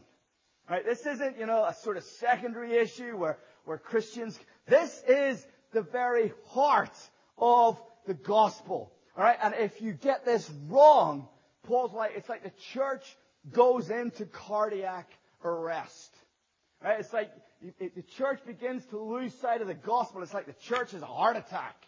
Right? 0.70 0.86
This 0.86 1.06
isn't, 1.06 1.40
you 1.40 1.46
know, 1.46 1.64
a 1.64 1.74
sort 1.74 1.98
of 1.98 2.04
secondary 2.04 2.76
issue 2.76 3.16
where, 3.16 3.38
where 3.66 3.78
Christians, 3.78 4.38
this 4.68 5.02
is 5.08 5.46
the 5.72 5.82
very 5.82 6.34
heart 6.48 6.96
of 7.38 7.82
the 8.06 8.14
gospel. 8.14 8.92
Alright? 9.18 9.38
And 9.42 9.54
if 9.56 9.82
you 9.82 9.94
get 9.94 10.26
this 10.26 10.50
wrong, 10.68 11.28
Paul's 11.64 11.94
like, 11.94 12.12
it's 12.16 12.30
like 12.30 12.44
the 12.44 12.52
church 12.74 13.18
goes 13.52 13.90
into 13.90 14.26
cardiac 14.26 15.10
arrest. 15.44 16.14
Right? 16.84 17.00
It's 17.00 17.14
like 17.14 17.32
the 17.62 18.02
church 18.18 18.40
begins 18.46 18.86
to 18.88 19.00
lose 19.00 19.34
sight 19.34 19.62
of 19.62 19.68
the 19.68 19.74
gospel. 19.74 20.22
It's 20.22 20.34
like 20.34 20.46
the 20.46 20.54
church 20.54 20.92
has 20.92 21.02
a 21.02 21.08
heart 21.08 21.38
attack. 21.38 21.88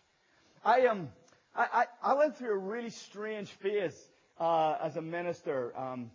I 0.64 0.88
um, 0.88 1.10
I, 1.56 1.86
I, 2.04 2.12
I 2.12 2.14
went 2.16 2.38
through 2.38 2.54
a 2.54 2.58
really 2.58 2.90
strange 2.90 3.50
phase 3.50 3.96
uh, 4.40 4.78
as 4.82 4.96
a 4.98 5.02
minister 5.02 5.78
um, 5.78 6.12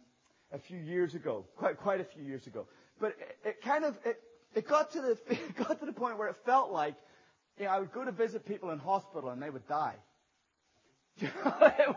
a 0.52 0.58
few 0.58 0.78
years 0.78 1.14
ago, 1.14 1.44
quite 1.56 1.78
quite 1.78 2.00
a 2.00 2.04
few 2.04 2.22
years 2.22 2.46
ago. 2.46 2.66
But 3.00 3.16
it, 3.20 3.48
it 3.48 3.62
kind 3.62 3.84
of 3.84 3.96
it, 4.04 4.20
it 4.54 4.68
got 4.68 4.92
to 4.92 5.00
the 5.00 5.18
it 5.30 5.56
got 5.56 5.80
to 5.80 5.86
the 5.86 5.92
point 5.92 6.18
where 6.18 6.28
it 6.28 6.36
felt 6.44 6.72
like 6.72 6.94
you 7.58 7.64
know, 7.66 7.70
I 7.70 7.78
would 7.78 7.92
go 7.92 8.04
to 8.04 8.12
visit 8.12 8.44
people 8.46 8.70
in 8.70 8.78
hospital 8.78 9.30
and 9.30 9.40
they 9.40 9.50
would 9.50 9.66
die. 9.68 9.94
it 11.18 11.32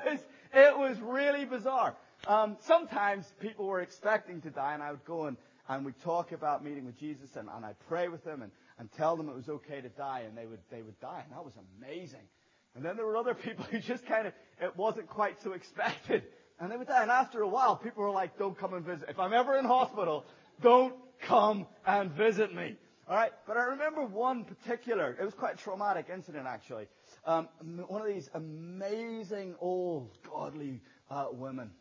was 0.05 0.19
it 0.53 0.77
was 0.77 0.99
really 1.01 1.45
bizarre. 1.45 1.95
Um, 2.27 2.57
sometimes 2.61 3.31
people 3.39 3.67
were 3.67 3.81
expecting 3.81 4.41
to 4.41 4.49
die, 4.49 4.73
and 4.73 4.83
I 4.83 4.91
would 4.91 5.05
go 5.05 5.25
and 5.25 5.37
and 5.69 5.85
we 5.85 5.91
talk 6.03 6.31
about 6.31 6.63
meeting 6.63 6.85
with 6.85 6.97
Jesus, 6.97 7.35
and, 7.35 7.49
and 7.53 7.65
I 7.65 7.73
pray 7.87 8.07
with 8.07 8.23
them 8.23 8.41
and, 8.41 8.51
and 8.79 8.91
tell 8.93 9.15
them 9.15 9.29
it 9.29 9.35
was 9.35 9.49
okay 9.49 9.81
to 9.81 9.89
die, 9.89 10.23
and 10.27 10.37
they 10.37 10.45
would 10.45 10.59
they 10.71 10.81
would 10.81 10.99
die, 10.99 11.21
and 11.23 11.33
that 11.33 11.43
was 11.43 11.53
amazing. 11.79 12.27
And 12.75 12.85
then 12.85 12.95
there 12.95 13.05
were 13.05 13.17
other 13.17 13.33
people 13.45 13.65
who 13.65 13.79
just 13.79 14.05
kind 14.05 14.27
of 14.27 14.33
it 14.61 14.75
wasn't 14.75 15.07
quite 15.07 15.41
so 15.43 15.53
expected, 15.53 16.23
and 16.59 16.71
they 16.71 16.77
would 16.77 16.87
die. 16.87 17.01
And 17.01 17.11
after 17.11 17.41
a 17.41 17.47
while, 17.47 17.75
people 17.75 18.03
were 18.03 18.11
like, 18.11 18.37
"Don't 18.37 18.57
come 18.57 18.73
and 18.73 18.85
visit. 18.85 19.09
If 19.09 19.19
I'm 19.19 19.33
ever 19.33 19.57
in 19.57 19.65
hospital, 19.65 20.25
don't 20.61 20.95
come 21.21 21.67
and 21.85 22.11
visit 22.11 22.53
me." 22.53 22.77
All 23.09 23.15
right, 23.15 23.31
but 23.47 23.55
I 23.55 23.63
remember 23.63 24.05
one 24.05 24.43
particular. 24.43 25.15
It 25.19 25.23
was 25.23 25.33
quite 25.33 25.53
a 25.53 25.57
traumatic 25.57 26.07
incident, 26.13 26.45
actually. 26.45 26.87
Um, 27.25 27.47
one 27.87 28.01
of 28.01 28.07
these 28.07 28.29
amazing 28.33 29.55
old 29.61 30.17
godly 30.29 30.81
uh, 31.09 31.27
women, 31.31 31.71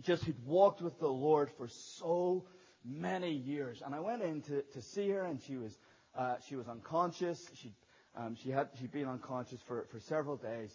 just 0.00 0.24
who'd 0.24 0.44
walked 0.44 0.82
with 0.82 0.98
the 0.98 1.06
Lord 1.08 1.48
for 1.56 1.68
so 1.68 2.44
many 2.84 3.32
years. 3.32 3.82
And 3.84 3.94
I 3.94 4.00
went 4.00 4.22
in 4.22 4.42
to, 4.42 4.62
to 4.62 4.82
see 4.82 5.08
her, 5.10 5.24
and 5.24 5.40
she 5.42 5.56
was 5.56 5.76
uh, 6.16 6.34
she 6.46 6.56
was 6.56 6.68
unconscious. 6.68 7.48
She 7.54 7.72
um, 8.16 8.36
she 8.36 8.50
had 8.50 8.68
she'd 8.78 8.92
been 8.92 9.08
unconscious 9.08 9.60
for, 9.66 9.86
for 9.90 10.00
several 10.00 10.36
days. 10.36 10.70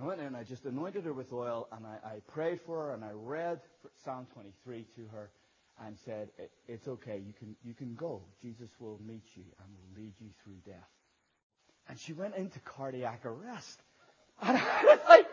I 0.00 0.04
went 0.04 0.20
in, 0.20 0.28
and 0.28 0.36
I 0.36 0.44
just 0.44 0.64
anointed 0.64 1.04
her 1.04 1.12
with 1.12 1.32
oil, 1.32 1.68
and 1.72 1.84
I, 1.86 1.98
I 2.06 2.20
prayed 2.32 2.60
for 2.62 2.86
her, 2.86 2.94
and 2.94 3.04
I 3.04 3.10
read 3.12 3.60
Psalm 4.04 4.26
23 4.32 4.86
to 4.96 5.02
her, 5.12 5.30
and 5.84 5.98
said, 6.04 6.30
it, 6.38 6.50
"It's 6.66 6.88
okay. 6.88 7.22
You 7.26 7.32
can 7.38 7.56
you 7.64 7.74
can 7.74 7.94
go. 7.94 8.22
Jesus 8.40 8.70
will 8.78 9.00
meet 9.06 9.24
you 9.34 9.44
and 9.58 9.68
will 9.68 10.02
lead 10.02 10.14
you 10.20 10.28
through 10.42 10.72
death." 10.72 10.88
And 11.88 11.98
she 11.98 12.12
went 12.12 12.36
into 12.36 12.58
cardiac 12.60 13.24
arrest. 13.24 13.80
And 14.44 14.56
I 14.58 14.84
was 14.84 14.98
like. 15.08 15.31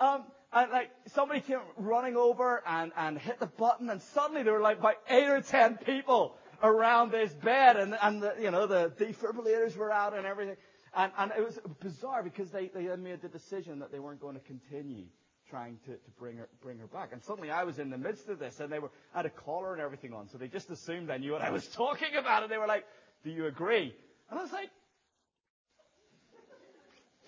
Um, 0.00 0.24
and 0.52 0.70
like 0.72 0.90
somebody 1.06 1.40
came 1.40 1.58
running 1.76 2.16
over 2.16 2.62
and, 2.66 2.90
and 2.96 3.18
hit 3.18 3.38
the 3.38 3.46
button, 3.46 3.90
and 3.90 4.02
suddenly 4.02 4.42
there 4.42 4.54
were 4.54 4.60
like 4.60 4.78
about 4.80 4.96
eight 5.08 5.28
or 5.28 5.40
ten 5.40 5.76
people 5.76 6.36
around 6.62 7.12
this 7.12 7.32
bed, 7.34 7.76
and 7.76 7.96
and 8.02 8.22
the, 8.22 8.34
you 8.40 8.50
know 8.50 8.66
the 8.66 8.92
defibrillators 8.98 9.76
were 9.76 9.92
out 9.92 10.16
and 10.16 10.26
everything, 10.26 10.56
and 10.96 11.12
and 11.18 11.32
it 11.36 11.44
was 11.44 11.58
bizarre 11.80 12.22
because 12.22 12.50
they 12.50 12.68
they 12.68 12.84
had 12.84 12.98
made 12.98 13.22
the 13.22 13.28
decision 13.28 13.78
that 13.78 13.92
they 13.92 14.00
weren't 14.00 14.20
going 14.20 14.34
to 14.34 14.40
continue 14.40 15.04
trying 15.48 15.78
to, 15.84 15.92
to 15.92 16.10
bring 16.18 16.36
her 16.36 16.48
bring 16.62 16.78
her 16.78 16.86
back, 16.86 17.10
and 17.12 17.22
suddenly 17.22 17.50
I 17.50 17.62
was 17.62 17.78
in 17.78 17.90
the 17.90 17.98
midst 17.98 18.28
of 18.28 18.38
this, 18.38 18.58
and 18.58 18.72
they 18.72 18.78
were 18.78 18.90
I 19.14 19.18
had 19.18 19.26
a 19.26 19.30
collar 19.30 19.72
and 19.72 19.82
everything 19.82 20.12
on, 20.12 20.28
so 20.28 20.38
they 20.38 20.48
just 20.48 20.70
assumed 20.70 21.10
I 21.10 21.18
knew 21.18 21.32
what 21.32 21.42
I 21.42 21.50
was 21.50 21.66
talking 21.74 22.16
about, 22.18 22.42
and 22.42 22.50
they 22.50 22.58
were 22.58 22.66
like, 22.66 22.86
"Do 23.22 23.30
you 23.30 23.46
agree?" 23.46 23.94
And 24.30 24.38
I 24.38 24.42
was 24.42 24.52
like, 24.52 24.70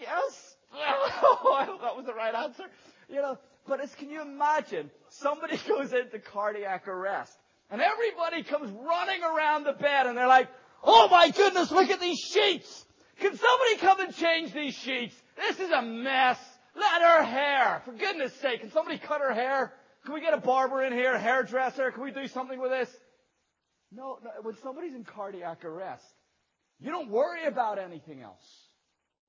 "Yes." 0.00 0.42
I 0.75 1.64
hope 1.67 1.81
that 1.83 1.97
was 1.97 2.07
the 2.07 2.14
right 2.14 2.35
answer. 2.35 2.64
You 3.09 3.17
know, 3.17 3.38
but 3.67 3.81
it's, 3.81 3.95
can 3.95 4.11
you 4.11 4.23
imagine 4.23 4.91
somebody 5.09 5.59
goes 5.69 5.93
into 5.93 6.19
cardiac 6.19 6.88
arrest 6.88 7.37
and 7.71 7.81
everybody 7.81 8.43
comes 8.43 8.71
running 8.71 9.23
around 9.23 9.64
the 9.64 9.73
bed 9.73 10.07
and 10.07 10.17
they're 10.17 10.26
like, 10.26 10.49
oh 10.83 11.09
my 11.11 11.31
goodness, 11.31 11.71
look 11.71 11.91
at 11.91 12.00
these 12.00 12.19
sheets. 12.19 12.85
Can 13.19 13.37
somebody 13.37 13.76
come 13.79 14.00
and 14.00 14.14
change 14.14 14.52
these 14.52 14.75
sheets? 14.75 15.14
This 15.37 15.61
is 15.61 15.71
a 15.71 15.83
mess. 15.83 16.38
Let 16.75 17.02
her 17.02 17.23
hair. 17.23 17.83
For 17.85 17.93
goodness 17.93 18.35
sake, 18.35 18.61
can 18.61 18.71
somebody 18.71 18.99
cut 18.99 19.21
her 19.21 19.33
hair? 19.33 19.73
Can 20.05 20.14
we 20.14 20.21
get 20.21 20.35
a 20.35 20.38
barber 20.38 20.83
in 20.83 20.93
here, 20.93 21.12
a 21.12 21.19
hairdresser? 21.19 21.93
Can 21.93 22.02
we 22.02 22.11
do 22.11 22.26
something 22.26 22.61
with 22.61 22.71
this? 22.71 22.88
No, 23.93 24.19
no, 24.25 24.31
when 24.43 24.57
somebody's 24.62 24.95
in 24.95 25.05
cardiac 25.05 25.64
arrest, 25.64 26.05
you 26.81 26.91
don't 26.91 27.11
worry 27.11 27.45
about 27.45 27.79
anything 27.79 28.23
else. 28.23 28.43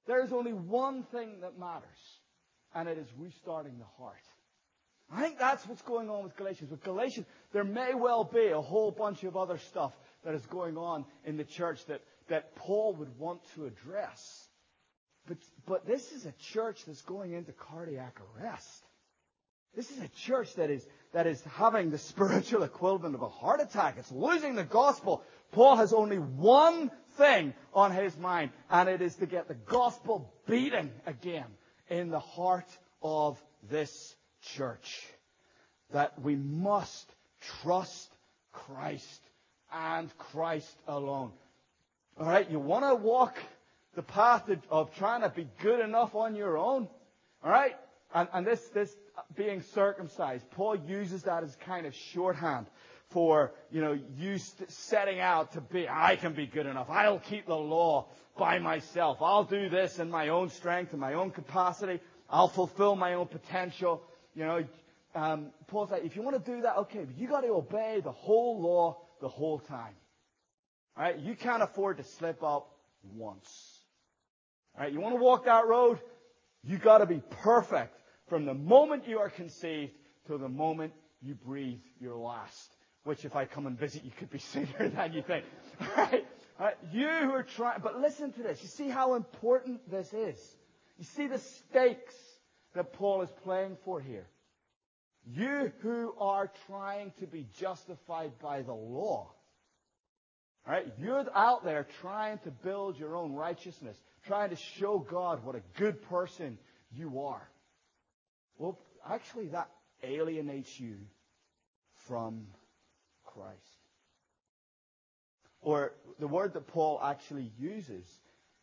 There 0.06 0.24
is 0.24 0.34
only 0.34 0.54
one 0.54 1.04
thing 1.04 1.42
that 1.42 1.58
matters 1.58 2.20
and 2.76 2.90
it 2.90 2.98
is 2.98 3.08
restarting 3.18 3.78
the 3.78 4.04
heart. 4.04 4.16
I 5.12 5.22
think 5.22 5.38
that's 5.38 5.68
what's 5.68 5.82
going 5.82 6.10
on 6.10 6.24
with 6.24 6.36
Galatians. 6.36 6.72
With 6.72 6.84
Galatians, 6.84 7.28
there 7.52 7.64
may 7.64 7.94
well 7.94 8.24
be 8.24 8.48
a 8.48 8.62
whole 8.62 8.92
bunch 8.92 9.24
of 9.24 9.38
other 9.38 9.58
stuff 9.58 9.94
that 10.24 10.34
is 10.34 10.46
going 10.48 10.78
on 10.78 11.06
in 11.26 11.38
the 11.38 11.44
church 11.44 11.86
that, 11.86 12.02
that 12.30 12.56
Paul 12.56 12.96
would 12.96 13.18
want 13.20 13.42
to 13.56 13.66
address. 13.66 14.48
But, 15.28 15.38
but 15.66 15.86
this 15.86 16.12
is 16.12 16.26
a 16.26 16.34
church 16.54 16.86
that's 16.86 17.02
going 17.02 17.34
into 17.34 17.52
cardiac 17.52 18.18
arrest. 18.38 18.84
This 19.76 19.90
is 19.92 20.00
a 20.00 20.08
church 20.10 20.54
that 20.56 20.70
is, 20.70 20.86
that 21.14 21.28
is 21.28 21.42
having 21.44 21.92
the 21.92 21.98
spiritual 22.10 22.64
equivalent 22.64 23.16
of 23.16 23.22
a 23.22 23.30
heart 23.30 23.62
attack. 23.62 23.96
It's 23.98 24.12
losing 24.12 24.56
the 24.56 24.64
gospel. 24.64 25.24
Paul 25.52 25.76
has 25.78 25.94
only 25.94 26.18
one 26.18 26.90
thing 27.18 27.54
on 27.74 27.92
his 27.92 28.18
mind, 28.18 28.52
and 28.70 28.90
it 28.90 29.02
is 29.02 29.16
to 29.16 29.26
get 29.26 29.48
the 29.48 29.54
gospel 29.54 30.34
beating 30.48 30.92
again 31.06 31.46
in 31.90 32.10
the 32.10 32.20
heart 32.20 32.68
of 33.02 33.42
this 33.70 34.16
church. 34.42 35.04
That 35.92 36.20
we 36.22 36.36
must 36.36 37.12
trust 37.62 38.10
Christ 38.52 39.22
and 39.72 40.16
Christ 40.18 40.76
alone. 40.88 41.32
Alright, 42.20 42.50
you 42.52 42.60
want 42.60 42.86
to 42.86 42.96
walk 42.96 43.38
the 43.96 44.04
path 44.04 44.50
of 44.70 44.96
trying 44.96 45.22
to 45.22 45.30
be 45.30 45.48
good 45.62 45.80
enough 45.80 46.16
on 46.16 46.36
your 46.36 46.58
own? 46.58 46.88
Alright? 47.44 47.76
And, 48.14 48.28
and 48.34 48.46
this, 48.46 48.62
this 48.70 48.96
being 49.36 49.62
circumcised, 49.74 50.50
Paul 50.52 50.76
uses 50.76 51.24
that 51.24 51.44
as 51.44 51.56
kind 51.66 51.86
of 51.86 51.96
shorthand 51.96 52.68
for, 53.14 53.54
you 53.72 53.82
know, 53.82 53.98
you 54.18 54.38
setting 54.68 55.20
out 55.20 55.54
to 55.54 55.62
be, 55.62 55.88
I 55.88 56.16
can 56.16 56.34
be 56.34 56.48
good 56.48 56.66
enough. 56.66 56.90
I'll 56.90 57.20
keep 57.20 57.46
the 57.46 57.56
law 57.56 58.08
by 58.38 58.60
myself. 58.60 59.20
I'll 59.22 59.44
do 59.44 59.70
this 59.70 60.00
in 60.00 60.10
my 60.10 60.30
own 60.30 60.50
strength 60.50 60.92
and 60.92 61.00
my 61.00 61.14
own 61.14 61.32
capacity. 61.32 62.00
I'll 62.30 62.48
fulfill 62.48 62.96
my 62.96 63.14
own 63.14 63.28
potential. 63.28 64.02
You 64.36 64.46
know, 64.46 64.64
um, 65.16 65.52
Paul's 65.68 65.92
like, 65.92 66.04
if 66.04 66.16
you 66.16 66.24
want 66.24 66.44
to 66.44 66.52
do 66.52 66.62
that, 66.64 66.78
okay, 66.78 67.06
but 67.06 67.18
you 67.18 67.28
got 67.28 67.42
to 67.42 67.50
obey 67.50 68.02
the 68.04 68.12
whole 68.12 68.60
law 68.60 68.98
the 69.22 69.30
whole 69.30 69.60
time. 69.60 69.94
All 70.98 71.04
right, 71.04 71.18
you 71.20 71.36
can't 71.36 71.64
afford 71.64 71.98
to 71.98 72.04
slip 72.04 72.44
up 72.44 72.76
once. 73.16 73.80
All 74.76 74.84
right, 74.84 74.92
you 74.92 75.00
want 75.00 75.16
to 75.16 75.22
walk 75.22 75.46
that 75.46 75.68
road? 75.68 76.00
You 76.64 76.78
got 76.78 77.00
to 77.00 77.06
be 77.06 77.22
perfect 77.30 77.96
from 78.28 78.46
the 78.46 78.54
moment 78.54 79.08
you 79.08 79.20
are 79.20 79.30
conceived 79.30 79.92
to 80.28 80.38
the 80.38 80.50
moment 80.50 80.94
you 81.22 81.36
breathe 81.36 81.80
your 82.00 82.16
last. 82.16 82.76
Which, 83.04 83.26
if 83.26 83.36
I 83.36 83.46
come 83.46 83.68
and 83.68 83.78
visit, 83.78 84.04
you 84.04 84.12
could 84.18 84.30
be 84.30 84.40
sooner 84.54 84.90
than 84.90 85.14
you 85.14 85.22
think. 85.22 85.46
Right. 85.98 86.26
Right, 86.60 86.76
you 86.92 87.08
who 87.08 87.32
are 87.32 87.44
trying, 87.44 87.82
but 87.82 88.00
listen 88.00 88.32
to 88.34 88.44
this. 88.44 88.62
You 88.62 88.70
see 88.70 88.88
how 88.88 89.16
important 89.16 89.90
this 89.90 90.14
is. 90.14 90.38
You 90.98 91.04
see 91.04 91.28
the 91.28 91.40
stakes 91.40 92.16
that 92.76 92.94
Paul 92.94 93.22
is 93.24 93.30
playing 93.44 93.78
for 93.84 94.00
here. 94.00 94.28
You 95.26 95.72
who 95.82 96.14
are 96.20 96.52
trying 96.68 97.12
to 97.20 97.28
be 97.28 97.48
justified 97.60 98.38
by 98.40 98.62
the 98.62 98.74
law. 98.74 99.32
Right? 100.68 100.94
You're 100.98 101.26
out 101.36 101.66
there 101.66 101.88
trying 102.02 102.38
to 102.40 102.52
build 102.52 102.98
your 102.98 103.16
own 103.16 103.34
righteousness, 103.34 103.98
trying 104.26 104.52
to 104.52 104.56
show 104.56 105.00
God 105.00 105.44
what 105.44 105.56
a 105.56 105.62
good 105.78 106.02
person 106.04 106.58
you 106.96 107.22
are. 107.22 107.50
Well, 108.58 108.80
actually, 109.10 109.48
that 109.48 109.70
alienates 110.04 110.80
you 110.80 110.96
from 112.08 112.46
Christ. 113.34 113.60
Or 115.62 115.94
the 116.20 116.28
word 116.28 116.54
that 116.54 116.68
Paul 116.68 117.00
actually 117.04 117.52
uses 117.58 118.06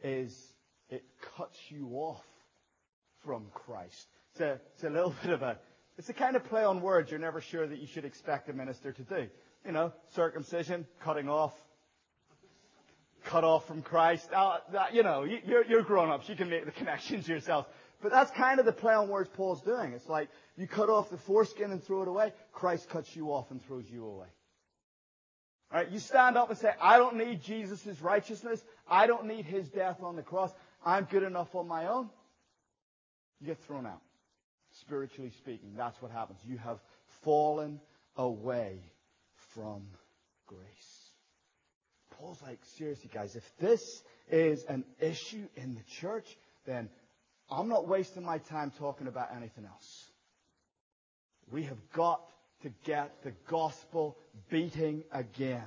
is 0.03 0.53
it 0.91 1.05
cuts 1.37 1.59
you 1.69 1.89
off 1.93 2.25
from 3.25 3.47
Christ. 3.53 4.07
It's 4.33 4.41
a, 4.41 4.61
it's 4.75 4.85
a 4.85 4.91
little 4.91 5.15
bit 5.23 5.33
of 5.33 5.43
a, 5.43 5.59
it's 5.99 6.09
a 6.09 6.15
kind 6.15 6.37
of 6.37 6.45
play 6.45 6.65
on 6.65 6.81
words 6.81 7.11
you're 7.11 7.21
never 7.21 7.41
sure 7.41 7.67
that 7.67 7.79
you 7.79 7.87
should 7.87 8.05
expect 8.05 8.49
a 8.49 8.53
minister 8.53 8.93
to 8.93 9.03
do. 9.03 9.27
You 9.65 9.73
know, 9.73 9.93
circumcision, 10.15 10.87
cutting 11.03 11.29
off, 11.29 11.55
cut 13.25 13.45
off 13.45 13.67
from 13.67 13.83
Christ. 13.83 14.31
Uh, 14.33 14.59
that, 14.73 14.95
you 14.95 15.03
know, 15.03 15.25
you're, 15.25 15.65
you're 15.67 15.83
grown-ups. 15.83 16.29
You 16.29 16.37
can 16.37 16.49
make 16.49 16.65
the 16.65 16.71
connections 16.83 17.29
yourself. 17.29 17.67
But 18.03 18.13
that's 18.13 18.31
kind 18.31 18.59
of 18.61 18.67
the 18.67 18.73
play 18.73 18.95
on 18.95 19.09
words 19.09 19.29
Paul's 19.35 19.61
doing. 19.61 19.93
It's 19.93 20.09
like 20.09 20.31
you 20.57 20.67
cut 20.67 20.89
off 20.89 21.11
the 21.11 21.19
foreskin 21.19 21.71
and 21.71 21.85
throw 21.85 22.03
it 22.03 22.09
away. 22.09 22.33
Christ 22.53 22.89
cuts 22.89 23.15
you 23.15 23.31
off 23.33 23.51
and 23.51 23.63
throws 23.63 23.85
you 23.91 24.07
away. 24.07 24.29
Right? 25.73 25.89
You 25.89 26.01
stand 26.01 26.37
up 26.37 26.51
and 26.51 26.59
say, 26.59 26.73
I 26.81 26.99
don't 26.99 27.17
need 27.17 27.43
Jesus' 27.43 28.01
righteousness. 28.01 28.63
I 28.89 29.07
don't 29.07 29.27
need 29.27 29.45
his 29.45 29.69
death 29.69 30.03
on 30.03 30.17
the 30.17 30.23
cross. 30.23 30.53
I'm 30.85 31.05
good 31.05 31.23
enough 31.23 31.55
on 31.55 31.69
my 31.69 31.87
own. 31.87 32.11
You 33.41 33.47
get 33.47 33.59
thrown 33.59 33.87
out. 33.87 34.01
Spiritually 34.73 35.31
speaking, 35.39 35.75
that's 35.77 36.01
what 36.03 36.11
happens. 36.11 36.41
You 36.45 36.59
have 36.59 36.81
fallen 37.23 37.81
away 38.17 38.81
from 39.55 39.83
grace. 40.47 41.11
Paul's 42.11 42.43
like, 42.43 42.59
seriously, 42.77 43.11
guys, 43.13 43.37
if 43.37 43.51
this 43.59 44.03
is 44.31 44.65
an 44.65 44.85
issue 45.01 45.47
in 45.57 45.75
the 45.75 45.83
church, 46.01 46.37
then 46.67 46.89
I'm 47.51 47.69
not 47.69 47.89
wasting 47.89 48.25
my 48.25 48.39
time 48.39 48.73
talking 48.79 49.07
about 49.07 49.29
anything 49.35 49.65
else. 49.65 50.05
We 51.51 51.65
have 51.65 51.79
got 51.93 52.21
to 52.63 52.71
get 52.85 53.23
the 53.23 53.33
gospel 53.49 54.17
beating 54.51 55.05
again 55.13 55.67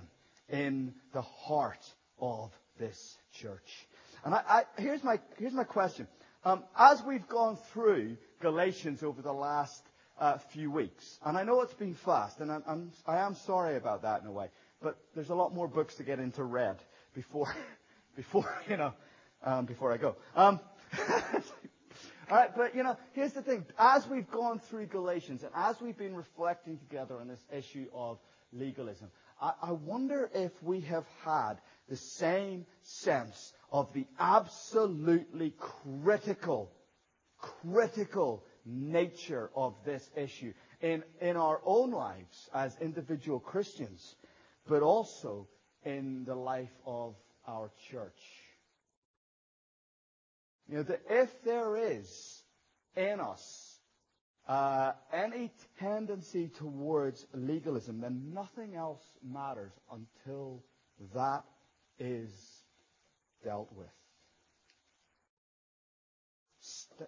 in 0.49 0.93
the 1.13 1.21
heart 1.21 1.85
of 2.19 2.51
this 2.79 3.17
church. 3.33 3.87
And 4.25 4.33
I, 4.33 4.41
I, 4.47 4.81
here's 4.81 5.03
my 5.03 5.19
here's 5.37 5.53
my 5.53 5.63
question. 5.63 6.07
Um, 6.45 6.63
as 6.77 7.01
we've 7.03 7.27
gone 7.27 7.57
through 7.71 8.17
Galatians 8.41 9.03
over 9.03 9.21
the 9.21 9.33
last 9.33 9.81
uh, 10.19 10.37
few 10.37 10.69
weeks, 10.69 11.19
and 11.25 11.37
I 11.37 11.43
know 11.43 11.61
it's 11.61 11.73
been 11.73 11.95
fast, 11.95 12.39
and 12.39 12.51
I'm, 12.51 12.63
I'm 12.67 12.91
I 13.07 13.17
am 13.17 13.35
sorry 13.35 13.77
about 13.77 14.01
that 14.03 14.21
in 14.21 14.27
a 14.27 14.31
way, 14.31 14.49
but 14.81 14.97
there's 15.15 15.29
a 15.29 15.35
lot 15.35 15.53
more 15.53 15.67
books 15.67 15.95
to 15.95 16.03
get 16.03 16.19
into 16.19 16.43
read 16.43 16.77
before 17.13 17.53
before 18.15 18.49
you 18.69 18.77
know 18.77 18.93
um, 19.43 19.65
before 19.65 19.91
I 19.91 19.97
go. 19.97 20.15
Um, 20.35 20.59
All 22.29 22.37
right, 22.37 22.55
but 22.55 22.75
you 22.75 22.83
know, 22.83 22.95
here's 23.13 23.33
the 23.33 23.41
thing. 23.41 23.65
As 23.77 24.07
we've 24.07 24.29
gone 24.31 24.59
through 24.59 24.85
Galatians 24.87 25.43
and 25.43 25.51
as 25.55 25.81
we've 25.81 25.97
been 25.97 26.15
reflecting 26.15 26.77
together 26.77 27.19
on 27.19 27.27
this 27.27 27.43
issue 27.51 27.87
of 27.93 28.17
legalism, 28.53 29.09
I, 29.41 29.53
I 29.61 29.71
wonder 29.73 30.29
if 30.33 30.51
we 30.63 30.81
have 30.81 31.05
had 31.25 31.55
the 31.89 31.97
same 31.97 32.65
sense 32.81 33.53
of 33.71 33.91
the 33.93 34.07
absolutely 34.19 35.53
critical, 35.57 36.71
critical 37.37 38.45
nature 38.65 39.49
of 39.55 39.75
this 39.83 40.09
issue 40.15 40.53
in, 40.81 41.03
in 41.19 41.35
our 41.35 41.59
own 41.65 41.91
lives 41.91 42.49
as 42.53 42.77
individual 42.79 43.39
Christians, 43.39 44.15
but 44.67 44.81
also 44.81 45.47
in 45.83 46.23
the 46.23 46.35
life 46.35 46.71
of 46.85 47.15
our 47.47 47.69
church. 47.91 48.42
You 50.69 50.77
know, 50.77 50.83
that 50.83 51.01
if 51.09 51.43
there 51.43 51.75
is 51.75 52.43
in 52.95 53.19
us 53.19 53.79
uh, 54.47 54.93
any 55.11 55.51
tendency 55.79 56.49
towards 56.49 57.25
legalism, 57.33 58.01
then 58.01 58.31
nothing 58.33 58.75
else 58.75 59.03
matters 59.23 59.71
until 59.91 60.63
that 61.13 61.43
is 61.99 62.31
dealt 63.43 63.71
with. 63.73 63.87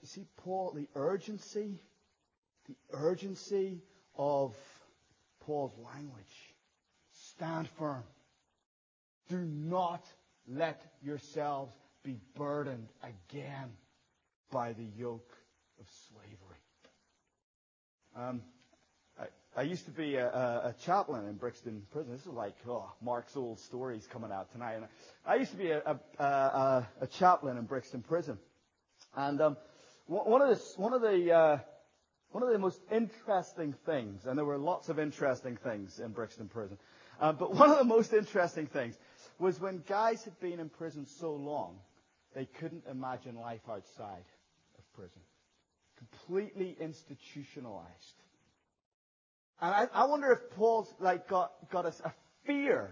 See, 0.03 0.25
Paul, 0.37 0.73
the 0.75 0.87
urgency, 0.95 1.81
the 2.67 2.75
urgency 2.91 3.81
of 4.17 4.53
Paul's 5.45 5.77
language. 5.93 6.53
Stand 7.31 7.69
firm. 7.77 8.03
Do 9.29 9.37
not 9.37 10.03
let 10.47 10.81
yourselves 11.01 11.73
be 12.05 12.17
burdened 12.35 12.87
again 13.01 13.71
by 14.51 14.73
the 14.73 14.85
yoke 14.95 15.33
of 15.79 15.87
slavery. 16.07 16.59
Um, 18.15 18.41
I, 19.19 19.25
I, 19.57 19.63
used 19.63 19.85
to 19.85 19.91
be 19.91 20.15
a, 20.15 20.27
a, 20.27 20.69
a, 20.69 20.75
chaplain 20.85 21.27
in 21.27 21.33
Brixton 21.33 21.81
Prison. 21.91 22.11
This 22.11 22.21
is 22.21 22.27
like 22.27 22.53
oh, 22.69 22.91
Mark's 23.01 23.35
old 23.35 23.59
stories 23.59 24.07
coming 24.07 24.31
out 24.31 24.51
tonight. 24.51 24.75
And 24.75 24.85
I 25.25 25.35
used 25.35 25.51
to 25.51 25.57
be 25.57 25.71
a, 25.71 25.97
a 26.19 27.07
chaplain 27.17 27.57
in 27.57 27.65
Brixton 27.65 28.01
Prison, 28.03 28.37
and 29.15 29.41
um, 29.41 29.57
one 30.05 30.41
of 30.41 30.49
the 30.49 30.63
one 30.77 30.93
of 30.93 31.01
the 31.01 31.33
uh, 31.33 31.57
one 32.29 32.43
of 32.43 32.49
the 32.49 32.59
most 32.59 32.79
interesting 32.91 33.73
things, 33.85 34.25
and 34.25 34.37
there 34.37 34.45
were 34.45 34.59
lots 34.59 34.89
of 34.89 34.99
interesting 34.99 35.57
things 35.57 35.99
in 35.99 36.11
Brixton 36.11 36.47
Prison, 36.47 36.77
uh, 37.19 37.33
but 37.33 37.53
one 37.55 37.71
of 37.71 37.79
the 37.79 37.83
most 37.83 38.13
interesting 38.13 38.67
things 38.67 38.95
was 39.39 39.59
when 39.59 39.83
guys 39.87 40.23
had 40.23 40.39
been 40.39 40.59
in 40.59 40.69
prison 40.69 41.05
so 41.05 41.33
long 41.33 41.77
they 42.35 42.45
couldn't 42.45 42.83
imagine 42.91 43.35
life 43.35 43.61
outside 43.69 44.25
of 44.77 44.93
prison. 44.93 45.21
Completely 45.97 46.75
institutionalized. 46.79 48.21
And 49.61 49.73
I, 49.73 49.87
I 49.93 50.05
wonder 50.05 50.31
if 50.33 50.55
Paul's 50.57 50.93
like 50.99 51.29
got, 51.29 51.53
got 51.71 51.85
us 51.85 52.01
a 52.03 52.11
fear 52.45 52.91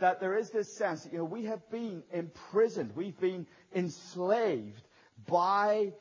that 0.00 0.20
there 0.20 0.36
is 0.36 0.50
this 0.50 0.76
sense 0.76 1.04
that, 1.04 1.12
you 1.12 1.18
know, 1.18 1.24
we 1.24 1.44
have 1.44 1.70
been 1.70 2.02
imprisoned, 2.12 2.90
we've 2.96 3.18
been 3.20 3.46
enslaved 3.72 4.82
by 5.28 5.92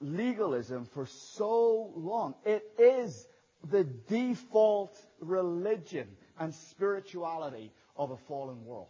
legalism 0.00 0.86
for 0.86 1.04
so 1.06 1.92
long. 1.94 2.34
It 2.46 2.64
is 2.78 3.26
the 3.70 3.84
default 3.84 4.98
religion 5.20 6.08
and 6.38 6.54
spirituality 6.54 7.70
of 7.96 8.12
a 8.12 8.16
fallen 8.16 8.64
world. 8.64 8.88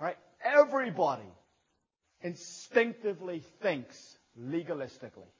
Right? 0.00 0.16
Everybody 0.44 1.30
instinctively 2.26 3.40
thinks 3.62 4.18
legalistically. 4.38 5.30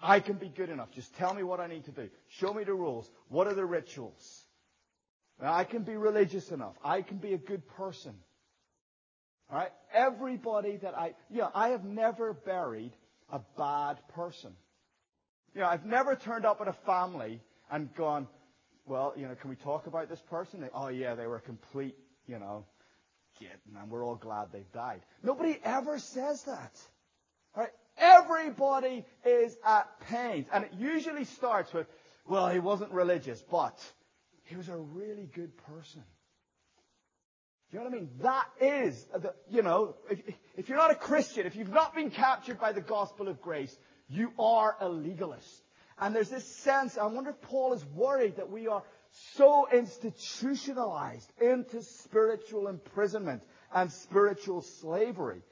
I 0.00 0.20
can 0.20 0.36
be 0.36 0.48
good 0.48 0.70
enough. 0.70 0.90
Just 0.90 1.14
tell 1.16 1.34
me 1.34 1.42
what 1.42 1.60
I 1.60 1.66
need 1.66 1.84
to 1.84 1.90
do. 1.90 2.08
Show 2.28 2.54
me 2.54 2.64
the 2.64 2.74
rules. 2.74 3.10
What 3.28 3.46
are 3.46 3.54
the 3.54 3.66
rituals? 3.66 4.44
I 5.40 5.64
can 5.64 5.82
be 5.82 5.96
religious 5.96 6.50
enough. 6.50 6.74
I 6.82 7.02
can 7.02 7.18
be 7.18 7.34
a 7.34 7.38
good 7.38 7.66
person. 7.76 8.14
All 9.50 9.58
right? 9.58 9.72
Everybody 9.92 10.78
that 10.78 10.96
I, 10.96 11.06
yeah, 11.06 11.12
you 11.30 11.38
know, 11.42 11.50
I 11.54 11.68
have 11.68 11.84
never 11.84 12.32
buried 12.32 12.92
a 13.30 13.40
bad 13.58 13.98
person. 14.14 14.52
You 15.54 15.60
know, 15.60 15.68
I've 15.68 15.84
never 15.84 16.16
turned 16.16 16.46
up 16.46 16.60
at 16.60 16.68
a 16.68 16.72
family 16.72 17.40
and 17.70 17.94
gone, 17.94 18.26
well, 18.86 19.12
you 19.16 19.28
know, 19.28 19.34
can 19.34 19.50
we 19.50 19.56
talk 19.56 19.86
about 19.86 20.08
this 20.08 20.20
person? 20.20 20.60
They, 20.60 20.70
oh 20.74 20.88
yeah, 20.88 21.14
they 21.14 21.26
were 21.26 21.36
a 21.36 21.42
complete, 21.42 21.94
you 22.26 22.38
know, 22.38 22.64
and 23.40 23.90
we're 23.90 24.04
all 24.04 24.16
glad 24.16 24.48
they've 24.52 24.72
died. 24.72 25.00
Nobody 25.22 25.58
ever 25.64 25.98
says 25.98 26.42
that. 26.44 26.80
Right? 27.56 27.70
Everybody 27.96 29.04
is 29.24 29.56
at 29.64 29.88
pains. 30.08 30.46
And 30.52 30.64
it 30.64 30.72
usually 30.78 31.24
starts 31.24 31.72
with, 31.72 31.86
well, 32.26 32.48
he 32.48 32.58
wasn't 32.58 32.92
religious, 32.92 33.42
but 33.42 33.78
he 34.44 34.56
was 34.56 34.68
a 34.68 34.76
really 34.76 35.28
good 35.32 35.52
person. 35.68 36.02
You 37.72 37.78
know 37.80 37.86
what 37.86 37.94
I 37.94 37.96
mean? 37.96 38.10
That 38.20 38.46
is, 38.60 39.04
the, 39.20 39.34
you 39.50 39.62
know, 39.62 39.96
if, 40.08 40.20
if 40.56 40.68
you're 40.68 40.78
not 40.78 40.92
a 40.92 40.96
Christian, 40.96 41.44
if 41.44 41.56
you've 41.56 41.72
not 41.72 41.94
been 41.94 42.10
captured 42.10 42.60
by 42.60 42.72
the 42.72 42.80
gospel 42.80 43.26
of 43.26 43.40
grace, 43.40 43.76
you 44.08 44.32
are 44.38 44.76
a 44.80 44.88
legalist. 44.88 45.62
And 45.98 46.14
there's 46.14 46.28
this 46.28 46.46
sense, 46.46 46.98
I 46.98 47.06
wonder 47.06 47.30
if 47.30 47.40
Paul 47.42 47.72
is 47.72 47.84
worried 47.86 48.36
that 48.36 48.50
we 48.50 48.68
are 48.68 48.82
so 49.36 49.68
institutionalized 49.72 51.32
into 51.40 51.82
spiritual 51.82 52.68
imprisonment 52.68 53.42
and 53.72 53.90
spiritual 53.90 54.60
slavery 54.60 55.42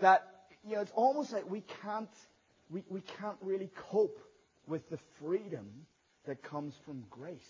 that 0.00 0.46
you 0.64 0.76
know 0.76 0.80
it's 0.80 0.92
almost 0.94 1.32
like 1.32 1.48
we 1.50 1.62
can't 1.82 2.10
we, 2.70 2.84
we 2.88 3.00
can't 3.00 3.36
really 3.40 3.70
cope 3.90 4.20
with 4.66 4.88
the 4.90 4.98
freedom 5.20 5.66
that 6.26 6.42
comes 6.42 6.74
from 6.84 7.04
grace. 7.10 7.40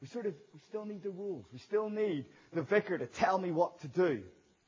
We 0.00 0.06
sort 0.06 0.26
of 0.26 0.34
we 0.52 0.60
still 0.68 0.84
need 0.84 1.02
the 1.02 1.10
rules. 1.10 1.46
We 1.52 1.58
still 1.58 1.90
need 1.90 2.26
the 2.52 2.62
vicar 2.62 2.96
to 2.96 3.06
tell 3.06 3.38
me 3.38 3.50
what 3.50 3.80
to 3.80 3.88
do. 3.88 4.22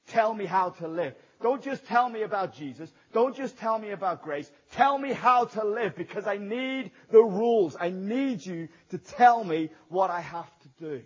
Tell 0.08 0.34
me 0.34 0.46
how 0.46 0.70
to 0.70 0.88
live. 0.88 1.14
Don't 1.40 1.62
just 1.62 1.86
tell 1.86 2.08
me 2.08 2.22
about 2.22 2.54
Jesus. 2.54 2.90
Don't 3.12 3.36
just 3.36 3.58
tell 3.58 3.78
me 3.78 3.90
about 3.90 4.22
grace. 4.22 4.50
Tell 4.72 4.96
me 4.96 5.12
how 5.12 5.44
to 5.44 5.64
live 5.64 5.94
because 5.96 6.26
I 6.26 6.38
need 6.38 6.90
the 7.10 7.22
rules. 7.22 7.76
I 7.78 7.90
need 7.90 8.44
you 8.44 8.68
to 8.90 8.98
tell 8.98 9.44
me 9.44 9.70
what 9.88 10.10
I 10.10 10.20
have 10.20 10.50
to 10.60 10.68
do. 10.80 11.02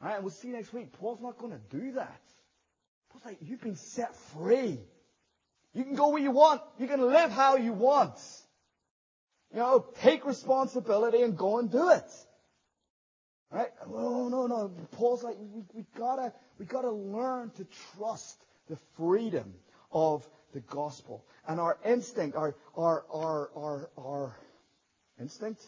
Alright, 0.00 0.16
and 0.16 0.24
we'll 0.24 0.32
see 0.32 0.48
next 0.48 0.72
week. 0.72 0.92
Paul's 0.92 1.20
not 1.20 1.38
going 1.38 1.52
to 1.52 1.76
do 1.76 1.92
that. 1.92 2.20
Paul's 3.10 3.24
like, 3.24 3.38
you've 3.42 3.60
been 3.60 3.76
set 3.76 4.16
free. 4.32 4.78
You 5.74 5.84
can 5.84 5.94
go 5.94 6.08
where 6.10 6.22
you 6.22 6.30
want. 6.30 6.62
You 6.78 6.86
can 6.86 7.00
live 7.00 7.30
how 7.30 7.56
you 7.56 7.72
want. 7.72 8.18
You 9.52 9.60
know, 9.60 9.86
take 10.00 10.24
responsibility 10.24 11.22
and 11.22 11.36
go 11.36 11.58
and 11.58 11.70
do 11.70 11.90
it. 11.90 12.10
Right? 13.50 13.68
Oh, 13.86 14.28
no, 14.28 14.46
no. 14.46 14.72
Paul's 14.92 15.22
like, 15.22 15.36
we, 15.38 15.62
we 15.74 15.86
gotta, 15.96 16.32
we 16.58 16.66
gotta 16.66 16.90
learn 16.90 17.50
to 17.56 17.66
trust 17.96 18.42
the 18.68 18.76
freedom 18.96 19.54
of 19.92 20.28
the 20.54 20.60
gospel. 20.60 21.24
And 21.46 21.60
our 21.60 21.78
instinct, 21.84 22.36
our, 22.36 22.56
our, 22.76 23.04
our, 23.12 23.50
our, 23.54 23.90
our 23.98 24.36
instinct? 25.20 25.62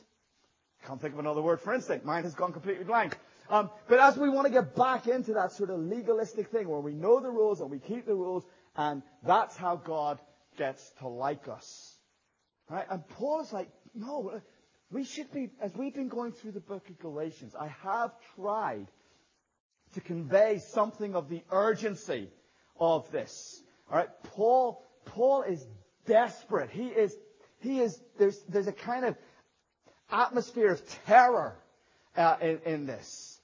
Can't 0.87 1.01
think 1.01 1.13
of 1.13 1.19
another 1.19 1.43
word 1.43 1.61
for 1.61 1.75
instinct. 1.75 2.07
Mine 2.07 2.23
has 2.23 2.35
gone 2.35 2.53
completely 2.53 2.85
blank. 2.85 3.19
Um, 3.51 3.71
but 3.89 3.99
as 3.99 4.17
we 4.17 4.29
want 4.29 4.47
to 4.47 4.53
get 4.53 4.75
back 4.75 5.07
into 5.07 5.35
that 5.35 5.53
sort 5.53 5.71
of 5.71 5.81
legalistic 5.81 6.49
thing 6.49 6.69
where 6.69 6.81
we 6.81 6.95
know 6.95 7.21
the 7.21 7.31
rules 7.31 7.61
and 7.61 7.71
we 7.71 7.79
keep 7.79 8.07
the 8.07 8.15
rules, 8.15 8.45
and 8.77 9.03
that's 9.23 9.57
how 9.57 9.77
God 9.77 10.19
gets 10.57 10.91
to 11.01 11.09
like 11.09 11.49
us. 11.49 11.99
Right? 12.69 12.87
And 12.91 13.07
Paul 13.09 13.41
is 13.43 13.53
like, 13.53 13.69
no, 13.95 14.41
we 14.91 15.05
should 15.05 15.33
be, 15.33 15.51
as 15.61 15.75
we've 15.75 15.95
been 15.95 16.09
going 16.09 16.33
through 16.33 16.53
the 16.53 16.61
book 16.61 16.89
of 16.89 16.99
Galatians, 16.99 17.55
I 17.59 17.69
have 17.83 18.13
tried 18.37 18.87
to 19.95 20.01
convey 20.01 20.59
something 20.59 21.15
of 21.15 21.29
the 21.29 21.43
urgency 21.51 22.29
of 22.79 23.11
this. 23.13 23.63
Alright? 23.91 24.09
Paul, 24.35 24.83
Paul 25.05 25.43
is 25.43 25.65
desperate. 26.07 26.71
He 26.71 26.87
is, 26.89 27.17
he 27.61 27.81
is, 27.81 28.01
there's, 28.19 28.39
there's 28.49 28.67
a 28.67 28.73
kind 28.73 29.05
of 29.05 29.17
atmosphere 30.11 30.73
of 30.73 30.83
terror 31.05 31.57
uh, 32.17 32.37
in, 32.41 32.61
in, 32.65 32.87
this. 32.87 33.41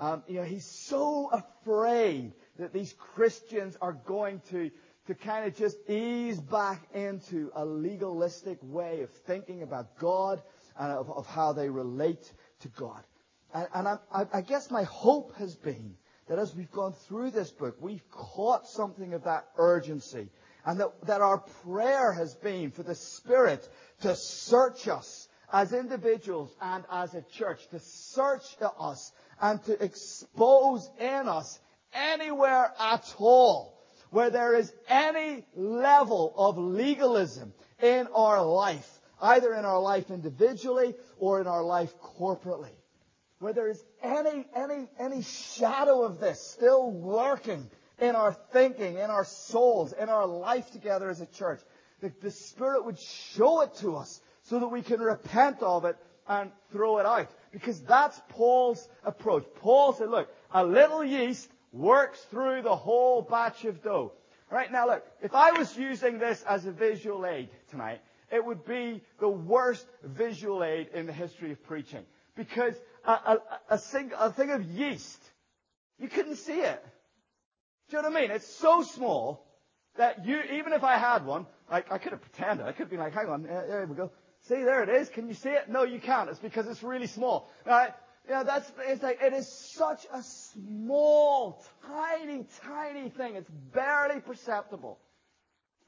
Um, 0.00 0.22
you 0.26 0.36
know, 0.36 0.44
he's 0.44 0.64
so 0.64 1.30
afraid 1.32 2.32
that 2.58 2.72
these 2.72 2.92
Christians 2.94 3.76
are 3.80 3.92
going 3.92 4.40
to, 4.50 4.70
to 5.06 5.14
kind 5.14 5.46
of 5.46 5.56
just 5.56 5.76
ease 5.88 6.40
back 6.40 6.82
into 6.94 7.50
a 7.54 7.64
legalistic 7.64 8.58
way 8.62 9.02
of 9.02 9.10
thinking 9.10 9.62
about 9.62 9.98
God 9.98 10.42
and 10.78 10.92
of, 10.92 11.10
of 11.10 11.26
how 11.26 11.52
they 11.52 11.68
relate 11.68 12.32
to 12.60 12.68
God. 12.68 13.02
And, 13.52 13.68
and 13.74 13.88
I, 13.88 14.26
I 14.32 14.40
guess 14.40 14.70
my 14.70 14.82
hope 14.84 15.34
has 15.36 15.54
been 15.54 15.94
that 16.28 16.38
as 16.38 16.54
we've 16.54 16.70
gone 16.70 16.92
through 16.92 17.30
this 17.30 17.50
book, 17.50 17.76
we've 17.80 18.08
caught 18.10 18.66
something 18.66 19.14
of 19.14 19.24
that 19.24 19.46
urgency. 19.56 20.28
And 20.66 20.80
that, 20.80 21.06
that 21.06 21.20
our 21.20 21.38
prayer 21.64 22.12
has 22.12 22.34
been 22.34 22.70
for 22.70 22.82
the 22.82 22.94
Spirit 22.94 23.68
to 24.00 24.16
search 24.16 24.88
us 24.88 25.28
as 25.52 25.72
individuals 25.72 26.56
and 26.60 26.84
as 26.90 27.14
a 27.14 27.22
church, 27.22 27.68
to 27.68 27.78
search 27.78 28.56
us 28.78 29.12
and 29.40 29.62
to 29.64 29.84
expose 29.84 30.90
in 30.98 31.28
us 31.28 31.60
anywhere 31.92 32.72
at 32.80 33.14
all 33.18 33.78
where 34.10 34.30
there 34.30 34.54
is 34.54 34.72
any 34.88 35.44
level 35.54 36.32
of 36.36 36.56
legalism 36.56 37.52
in 37.82 38.06
our 38.14 38.44
life 38.44 38.88
either 39.24 39.54
in 39.54 39.64
our 39.64 39.80
life 39.80 40.10
individually 40.10 40.94
or 41.18 41.40
in 41.40 41.46
our 41.46 41.62
life 41.62 41.94
corporately. 42.00 42.72
Where 43.44 43.52
there 43.52 43.68
is 43.68 43.84
any, 44.02 44.46
any, 44.56 44.88
any 44.98 45.20
shadow 45.20 46.02
of 46.02 46.18
this 46.18 46.40
still 46.40 46.98
lurking 46.98 47.68
in 48.00 48.16
our 48.16 48.32
thinking, 48.32 48.94
in 48.94 49.10
our 49.10 49.26
souls, 49.26 49.92
in 49.92 50.08
our 50.08 50.24
life 50.24 50.70
together 50.70 51.10
as 51.10 51.20
a 51.20 51.26
church, 51.26 51.60
that 52.00 52.22
the 52.22 52.30
Spirit 52.30 52.86
would 52.86 52.98
show 52.98 53.60
it 53.60 53.74
to 53.80 53.96
us 53.96 54.22
so 54.44 54.60
that 54.60 54.68
we 54.68 54.80
can 54.80 54.98
repent 54.98 55.62
of 55.62 55.84
it 55.84 55.98
and 56.26 56.52
throw 56.72 56.96
it 57.00 57.04
out. 57.04 57.28
Because 57.52 57.82
that's 57.82 58.18
Paul's 58.30 58.88
approach. 59.04 59.44
Paul 59.56 59.92
said, 59.92 60.08
look, 60.08 60.30
a 60.50 60.64
little 60.64 61.04
yeast 61.04 61.50
works 61.70 62.20
through 62.30 62.62
the 62.62 62.74
whole 62.74 63.20
batch 63.20 63.66
of 63.66 63.82
dough. 63.82 64.12
Right 64.50 64.72
now 64.72 64.86
look, 64.86 65.06
if 65.20 65.34
I 65.34 65.52
was 65.52 65.76
using 65.76 66.18
this 66.18 66.42
as 66.48 66.64
a 66.64 66.72
visual 66.72 67.26
aid 67.26 67.50
tonight, 67.70 68.00
it 68.32 68.42
would 68.42 68.64
be 68.64 69.02
the 69.20 69.28
worst 69.28 69.86
visual 70.02 70.64
aid 70.64 70.88
in 70.94 71.04
the 71.04 71.12
history 71.12 71.52
of 71.52 71.62
preaching. 71.62 72.06
Because 72.36 72.74
a, 73.06 73.10
a, 73.10 73.38
a, 73.70 73.78
thing, 73.78 74.12
a 74.18 74.32
thing 74.32 74.50
of 74.50 74.62
yeast, 74.64 75.22
you 75.98 76.08
couldn't 76.08 76.36
see 76.36 76.60
it. 76.60 76.84
Do 77.88 77.96
you 77.96 78.02
know 78.02 78.08
what 78.08 78.18
I 78.18 78.20
mean? 78.22 78.30
It's 78.30 78.46
so 78.46 78.82
small 78.82 79.46
that 79.96 80.26
you, 80.26 80.40
even 80.52 80.72
if 80.72 80.82
I 80.82 80.96
had 80.96 81.24
one, 81.24 81.46
like 81.70 81.92
I 81.92 81.98
could 81.98 82.12
have 82.12 82.20
pretended. 82.20 82.66
I 82.66 82.72
could 82.72 82.84
have 82.84 82.90
been 82.90 83.00
like, 83.00 83.14
hang 83.14 83.28
on, 83.28 83.42
there 83.42 83.86
we 83.88 83.94
go. 83.94 84.10
See, 84.48 84.62
there 84.62 84.82
it 84.82 84.88
is. 84.88 85.08
Can 85.08 85.28
you 85.28 85.34
see 85.34 85.50
it? 85.50 85.68
No, 85.68 85.84
you 85.84 85.98
can't. 85.98 86.28
It's 86.28 86.38
because 86.38 86.66
it's 86.66 86.82
really 86.82 87.06
small. 87.06 87.50
Right? 87.64 87.90
Yeah, 88.28 88.42
that's, 88.42 88.70
it's 88.80 89.02
like, 89.02 89.18
it 89.22 89.32
is 89.32 89.46
such 89.48 90.06
a 90.12 90.22
small, 90.22 91.62
tiny, 91.86 92.46
tiny 92.62 93.10
thing. 93.10 93.36
It's 93.36 93.50
barely 93.72 94.20
perceptible. 94.20 94.98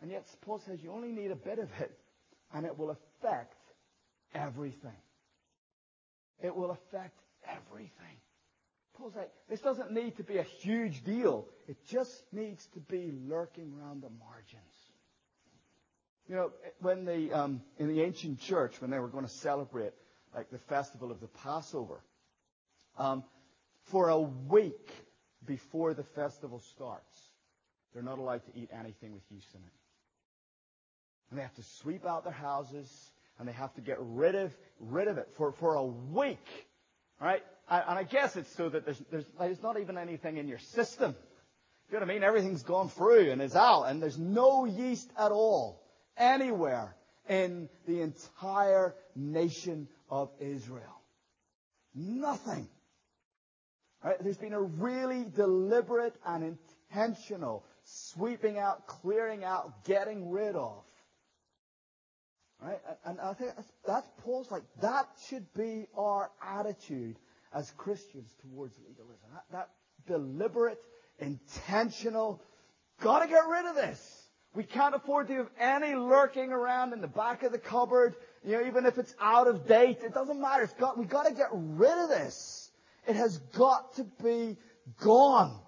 And 0.02 0.10
yet, 0.10 0.26
Paul 0.42 0.58
says 0.58 0.82
you 0.82 0.92
only 0.92 1.12
need 1.12 1.30
a 1.30 1.36
bit 1.36 1.58
of 1.58 1.68
it, 1.80 1.98
and 2.52 2.66
it 2.66 2.78
will 2.78 2.90
affect 2.90 3.56
everything. 4.34 4.92
It 6.42 6.54
will 6.54 6.70
affect 6.70 7.18
everything. 7.48 8.16
Paul's 8.96 9.14
like, 9.14 9.30
this 9.48 9.60
doesn't 9.60 9.92
need 9.92 10.16
to 10.16 10.22
be 10.22 10.38
a 10.38 10.42
huge 10.42 11.04
deal. 11.04 11.46
It 11.68 11.76
just 11.86 12.24
needs 12.32 12.66
to 12.74 12.80
be 12.80 13.12
lurking 13.26 13.72
around 13.78 14.02
the 14.02 14.10
margins. 14.18 14.62
You 16.28 16.34
know, 16.34 16.52
when 16.80 17.04
the, 17.04 17.32
um, 17.32 17.62
in 17.78 17.88
the 17.88 18.02
ancient 18.02 18.40
church, 18.40 18.80
when 18.80 18.90
they 18.90 18.98
were 18.98 19.08
going 19.08 19.24
to 19.24 19.30
celebrate 19.30 19.92
like 20.34 20.50
the 20.50 20.58
festival 20.58 21.10
of 21.10 21.20
the 21.20 21.28
Passover, 21.28 22.00
um, 22.98 23.22
for 23.84 24.08
a 24.08 24.18
week 24.18 24.90
before 25.44 25.94
the 25.94 26.02
festival 26.02 26.60
starts, 26.60 27.30
they're 27.94 28.02
not 28.02 28.18
allowed 28.18 28.44
to 28.46 28.58
eat 28.58 28.70
anything 28.72 29.12
with 29.12 29.22
yeast 29.30 29.54
in 29.54 29.60
it. 29.60 29.72
And 31.30 31.38
they 31.38 31.42
have 31.42 31.54
to 31.54 31.62
sweep 31.62 32.04
out 32.04 32.24
their 32.24 32.32
houses 32.32 32.88
and 33.38 33.48
they 33.48 33.52
have 33.52 33.74
to 33.74 33.80
get 33.80 33.98
rid 34.00 34.34
of, 34.34 34.52
rid 34.80 35.08
of 35.08 35.18
it 35.18 35.28
for, 35.36 35.52
for 35.52 35.74
a 35.74 35.84
week. 35.84 36.46
Right? 37.20 37.42
And 37.68 37.98
I 37.98 38.04
guess 38.04 38.36
it's 38.36 38.54
so 38.54 38.68
that 38.68 38.84
there's, 38.84 39.02
there's, 39.10 39.24
there's 39.38 39.62
not 39.62 39.80
even 39.80 39.98
anything 39.98 40.36
in 40.36 40.48
your 40.48 40.58
system. 40.58 41.14
You 41.88 41.94
know 41.94 42.00
what 42.00 42.10
I 42.10 42.14
mean? 42.14 42.24
Everything's 42.24 42.62
gone 42.62 42.88
through 42.88 43.30
and 43.30 43.40
is 43.40 43.54
out 43.54 43.84
and 43.84 44.02
there's 44.02 44.18
no 44.18 44.64
yeast 44.64 45.10
at 45.18 45.32
all 45.32 45.82
anywhere 46.16 46.96
in 47.28 47.68
the 47.86 48.00
entire 48.00 48.94
nation 49.14 49.88
of 50.10 50.30
Israel. 50.40 51.00
Nothing. 51.94 52.68
Right? 54.04 54.16
There's 54.22 54.36
been 54.36 54.52
a 54.52 54.62
really 54.62 55.26
deliberate 55.34 56.14
and 56.24 56.56
intentional 56.92 57.64
sweeping 57.84 58.58
out, 58.58 58.86
clearing 58.86 59.44
out, 59.44 59.84
getting 59.84 60.30
rid 60.30 60.54
of. 60.56 60.82
Right? 62.60 62.78
And 63.04 63.20
I 63.20 63.34
think 63.34 63.54
that's, 63.54 63.68
that's 63.86 64.08
Paul's 64.22 64.50
like, 64.50 64.62
that 64.80 65.06
should 65.28 65.46
be 65.54 65.86
our 65.96 66.30
attitude 66.42 67.16
as 67.54 67.70
Christians 67.72 68.34
towards 68.40 68.78
legalism. 68.88 69.28
That, 69.32 69.44
that 69.52 69.70
deliberate, 70.06 70.82
intentional, 71.18 72.42
gotta 73.02 73.28
get 73.28 73.46
rid 73.46 73.66
of 73.66 73.76
this. 73.76 74.22
We 74.54 74.64
can't 74.64 74.94
afford 74.94 75.28
to 75.28 75.34
have 75.34 75.50
any 75.60 75.94
lurking 75.94 76.50
around 76.50 76.94
in 76.94 77.02
the 77.02 77.08
back 77.08 77.42
of 77.42 77.52
the 77.52 77.58
cupboard. 77.58 78.14
You 78.42 78.52
know, 78.52 78.66
even 78.66 78.86
if 78.86 78.96
it's 78.96 79.14
out 79.20 79.48
of 79.48 79.68
date, 79.68 79.98
it 80.02 80.14
doesn't 80.14 80.40
matter. 80.40 80.62
It's 80.62 80.72
got, 80.72 80.96
we've 80.96 81.10
got 81.10 81.26
to 81.26 81.34
get 81.34 81.48
rid 81.52 81.98
of 81.98 82.08
this. 82.08 82.70
It 83.06 83.16
has 83.16 83.36
got 83.36 83.96
to 83.96 84.04
be 84.24 84.56
gone. 85.00 85.60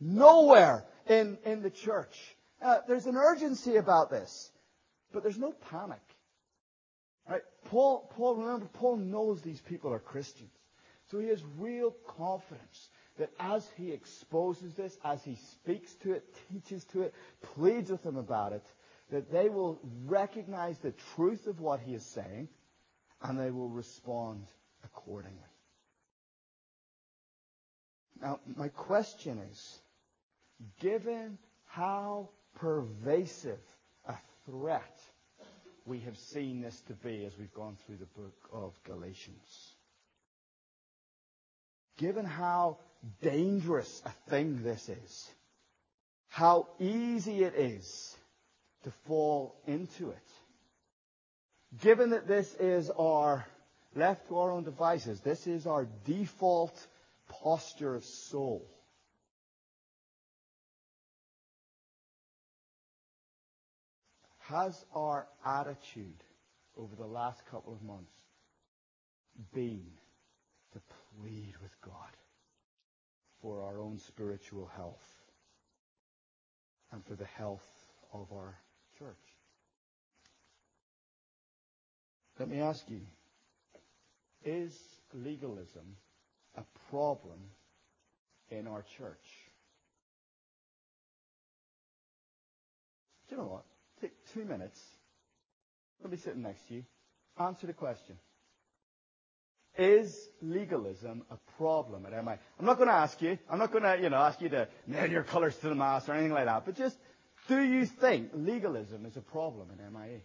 Nowhere 0.00 0.86
in, 1.06 1.36
in 1.44 1.60
the 1.60 1.70
church. 1.70 2.16
Uh, 2.62 2.78
there's 2.88 3.04
an 3.04 3.16
urgency 3.16 3.76
about 3.76 4.10
this. 4.10 4.50
But 5.12 5.22
there's 5.22 5.38
no 5.38 5.52
panic. 5.70 6.00
Right? 7.28 7.42
Paul, 7.66 8.10
Paul, 8.16 8.36
remember, 8.36 8.66
Paul 8.74 8.96
knows 8.96 9.40
these 9.40 9.60
people 9.60 9.92
are 9.92 9.98
Christians. 9.98 10.50
So 11.10 11.18
he 11.18 11.28
has 11.28 11.42
real 11.58 11.94
confidence 12.18 12.88
that 13.18 13.30
as 13.38 13.68
he 13.76 13.92
exposes 13.92 14.74
this, 14.74 14.96
as 15.04 15.22
he 15.22 15.36
speaks 15.36 15.94
to 16.02 16.12
it, 16.12 16.24
teaches 16.50 16.84
to 16.86 17.02
it, 17.02 17.14
pleads 17.54 17.90
with 17.90 18.02
them 18.02 18.16
about 18.16 18.52
it, 18.52 18.64
that 19.10 19.30
they 19.30 19.48
will 19.48 19.78
recognize 20.06 20.78
the 20.78 20.94
truth 21.14 21.46
of 21.46 21.60
what 21.60 21.80
he 21.80 21.94
is 21.94 22.04
saying 22.04 22.48
and 23.22 23.38
they 23.38 23.50
will 23.50 23.68
respond 23.68 24.46
accordingly. 24.84 25.38
Now, 28.20 28.40
my 28.56 28.68
question 28.68 29.40
is, 29.50 29.78
given 30.80 31.38
how 31.66 32.30
pervasive 32.54 33.60
a 34.06 34.14
threat 34.46 34.98
we 35.86 36.00
have 36.00 36.16
seen 36.16 36.60
this 36.60 36.80
to 36.88 36.94
be 36.94 37.24
as 37.24 37.36
we've 37.38 37.54
gone 37.54 37.76
through 37.86 37.96
the 37.96 38.20
book 38.20 38.34
of 38.52 38.72
Galatians, 38.84 39.74
given 41.98 42.24
how 42.24 42.78
dangerous 43.20 44.02
a 44.04 44.30
thing 44.30 44.62
this 44.62 44.88
is, 44.88 45.30
how 46.28 46.68
easy 46.80 47.44
it 47.44 47.54
is 47.54 48.16
to 48.84 48.90
fall 49.06 49.54
into 49.66 50.10
it, 50.10 50.28
given 51.82 52.10
that 52.10 52.26
this 52.26 52.54
is 52.54 52.90
our, 52.90 53.46
left 53.94 54.28
to 54.28 54.38
our 54.38 54.50
own 54.52 54.64
devices, 54.64 55.20
this 55.20 55.46
is 55.46 55.66
our 55.66 55.86
default 56.06 56.86
posture 57.42 57.94
of 57.94 58.04
soul. 58.04 58.66
Has 64.48 64.84
our 64.94 65.26
attitude 65.46 66.22
over 66.76 66.94
the 66.96 67.06
last 67.06 67.40
couple 67.50 67.72
of 67.72 67.82
months 67.82 68.12
been 69.54 69.86
to 70.72 70.80
plead 71.18 71.54
with 71.62 71.70
God 71.80 72.10
for 73.40 73.62
our 73.62 73.80
own 73.80 73.98
spiritual 73.98 74.70
health 74.76 75.02
and 76.92 77.02
for 77.06 77.14
the 77.14 77.24
health 77.24 77.66
of 78.12 78.30
our 78.32 78.58
church? 78.98 79.16
Let 82.38 82.50
me 82.50 82.60
ask 82.60 82.84
you, 82.90 83.00
is 84.44 84.76
legalism 85.14 85.96
a 86.56 86.64
problem 86.90 87.38
in 88.50 88.66
our 88.66 88.84
church. 88.98 89.24
Do 93.28 93.36
you 93.36 93.40
know 93.40 93.48
what? 93.48 93.64
Take 94.04 94.34
two 94.34 94.44
minutes. 94.44 94.78
I'll 96.04 96.10
be 96.10 96.18
sitting 96.18 96.42
next 96.42 96.68
to 96.68 96.74
you. 96.74 96.84
Answer 97.40 97.66
the 97.66 97.72
question. 97.72 98.18
Is 99.78 100.28
legalism 100.42 101.22
a 101.30 101.38
problem 101.56 102.04
at 102.04 102.12
MI? 102.22 102.32
I'm 102.60 102.66
not 102.66 102.76
going 102.76 102.90
to 102.90 102.94
ask 102.94 103.22
you. 103.22 103.38
I'm 103.48 103.58
not 103.58 103.72
going 103.72 103.84
to, 103.84 103.98
you 104.02 104.10
know, 104.10 104.18
ask 104.18 104.42
you 104.42 104.50
to 104.50 104.68
nail 104.86 105.10
your 105.10 105.22
colors 105.22 105.56
to 105.56 105.70
the 105.70 105.74
mast 105.74 106.10
or 106.10 106.12
anything 106.12 106.32
like 106.32 106.44
that. 106.44 106.66
But 106.66 106.76
just, 106.76 106.98
do 107.48 107.62
you 107.62 107.86
think 107.86 108.28
legalism 108.34 109.06
is 109.06 109.16
a 109.16 109.22
problem 109.22 109.68
in 109.70 109.92
MIE? 109.94 110.20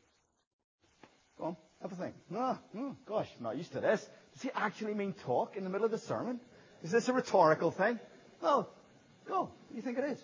Go 1.37 1.45
on, 1.45 1.57
have 1.81 1.93
a 1.93 1.95
think. 1.95 2.15
No, 2.29 2.57
oh, 2.77 2.95
gosh, 3.05 3.29
I'm 3.37 3.45
not 3.45 3.55
used 3.55 3.71
to 3.71 3.79
this. 3.79 4.05
Does 4.33 4.41
he 4.41 4.51
actually 4.53 4.93
mean 4.93 5.13
talk 5.23 5.55
in 5.55 5.63
the 5.63 5.69
middle 5.69 5.85
of 5.85 5.91
the 5.91 5.99
sermon? 5.99 6.41
Is 6.83 6.91
this 6.91 7.07
a 7.07 7.13
rhetorical 7.13 7.71
thing? 7.71 7.97
No. 8.43 8.67
Go. 9.25 9.51
You 9.73 9.81
think 9.81 9.97
it 9.99 10.03
is? 10.03 10.19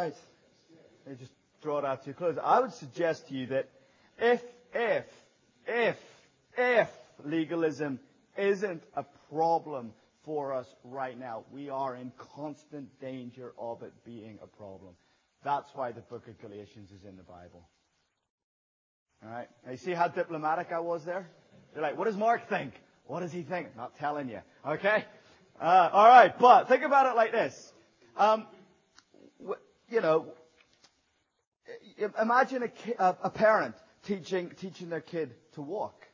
Right. 0.00 0.14
Me 1.06 1.14
just 1.18 1.32
draw 1.62 1.78
it 1.78 1.84
out 1.84 2.04
to 2.04 2.10
a 2.10 2.14
close. 2.14 2.36
I 2.42 2.60
would 2.60 2.72
suggest 2.72 3.28
to 3.28 3.34
you 3.34 3.46
that 3.48 3.68
if, 4.18 4.42
if, 4.74 5.04
if, 5.66 5.98
if 6.56 6.88
legalism 7.24 8.00
isn't 8.36 8.82
a 8.96 9.04
problem 9.30 9.92
for 10.24 10.54
us 10.54 10.66
right 10.84 11.18
now, 11.18 11.44
we 11.52 11.68
are 11.70 11.96
in 11.96 12.12
constant 12.34 12.88
danger 13.00 13.52
of 13.58 13.82
it 13.82 13.92
being 14.04 14.38
a 14.42 14.46
problem. 14.46 14.94
That's 15.42 15.70
why 15.74 15.92
the 15.92 16.02
book 16.02 16.28
of 16.28 16.40
Galatians 16.40 16.90
is 16.90 17.04
in 17.04 17.16
the 17.16 17.22
Bible. 17.22 17.68
Alright? 19.24 19.48
Now 19.64 19.72
you 19.72 19.78
see 19.78 19.92
how 19.92 20.08
diplomatic 20.08 20.72
I 20.72 20.80
was 20.80 21.04
there? 21.04 21.28
You're 21.74 21.82
like, 21.82 21.96
what 21.96 22.06
does 22.06 22.16
Mark 22.16 22.48
think? 22.48 22.72
What 23.06 23.20
does 23.20 23.32
he 23.32 23.42
think? 23.42 23.76
Not 23.76 23.98
telling 23.98 24.28
you. 24.28 24.40
Okay? 24.66 25.04
Uh, 25.60 25.90
alright, 25.92 26.38
but 26.38 26.68
think 26.68 26.84
about 26.84 27.06
it 27.06 27.16
like 27.16 27.32
this. 27.32 27.72
Um, 28.16 28.46
you 29.90 30.00
know, 30.00 30.26
imagine 32.20 32.70
a, 32.98 33.30
parent 33.30 33.74
teaching, 34.04 34.50
teaching 34.56 34.88
their 34.88 35.00
kid 35.00 35.34
to 35.54 35.62
walk, 35.62 36.06